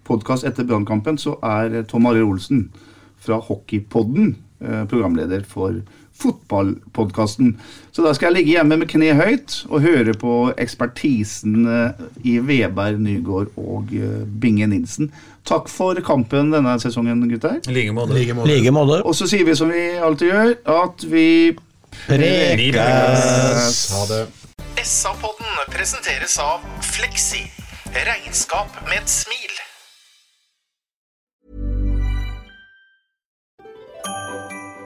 podkast 0.06 0.46
etter 0.46 0.68
Brannkampen, 0.68 1.18
så 1.18 1.36
er 1.44 1.80
eh, 1.80 1.88
Tom 1.90 2.06
Arild 2.10 2.36
Olsen 2.36 2.68
fra 3.26 3.42
Hockeypodden 3.44 4.36
eh, 4.62 4.84
programleder 4.90 5.46
for 5.48 5.82
fotballpodkasten. 6.16 7.60
Så 7.92 8.04
da 8.06 8.14
skal 8.16 8.30
jeg 8.30 8.38
ligge 8.38 8.56
hjemme 8.56 8.78
med 8.80 8.88
kne 8.92 9.12
høyt 9.18 9.58
og 9.68 9.84
høre 9.84 10.16
på 10.20 10.36
ekspertisen 10.62 11.66
eh, 11.68 12.06
i 12.24 12.38
Veberg, 12.40 13.02
Nygård 13.04 13.52
og 13.60 13.92
eh, 13.96 14.24
Binge 14.42 14.70
Nilsen. 14.72 15.12
Takk 15.46 15.68
for 15.70 16.00
kampen 16.06 16.54
denne 16.56 16.78
sesongen, 16.82 17.26
gutter. 17.30 17.60
I 17.68 17.76
like 17.76 17.94
måte. 17.94 18.16
Like 18.16 18.38
måte. 18.38 18.50
Like 18.50 18.74
måte. 18.74 19.02
Og 19.04 19.18
så 19.18 19.28
sier 19.30 19.46
vi 19.48 19.58
som 19.58 19.72
vi 19.74 19.86
alltid 20.00 20.32
gjør, 20.32 20.56
at 20.86 21.08
vi 21.12 21.28
Prekes! 22.06 23.78
Ha 23.96 24.02
det. 24.10 24.26
SA-podden 24.84 25.72
presenteres 25.72 26.36
av 26.44 26.66
Fleksi. 26.84 27.46
Regnskap 27.96 28.84
med 28.90 29.00
et 29.00 29.10
smil. 29.10 29.65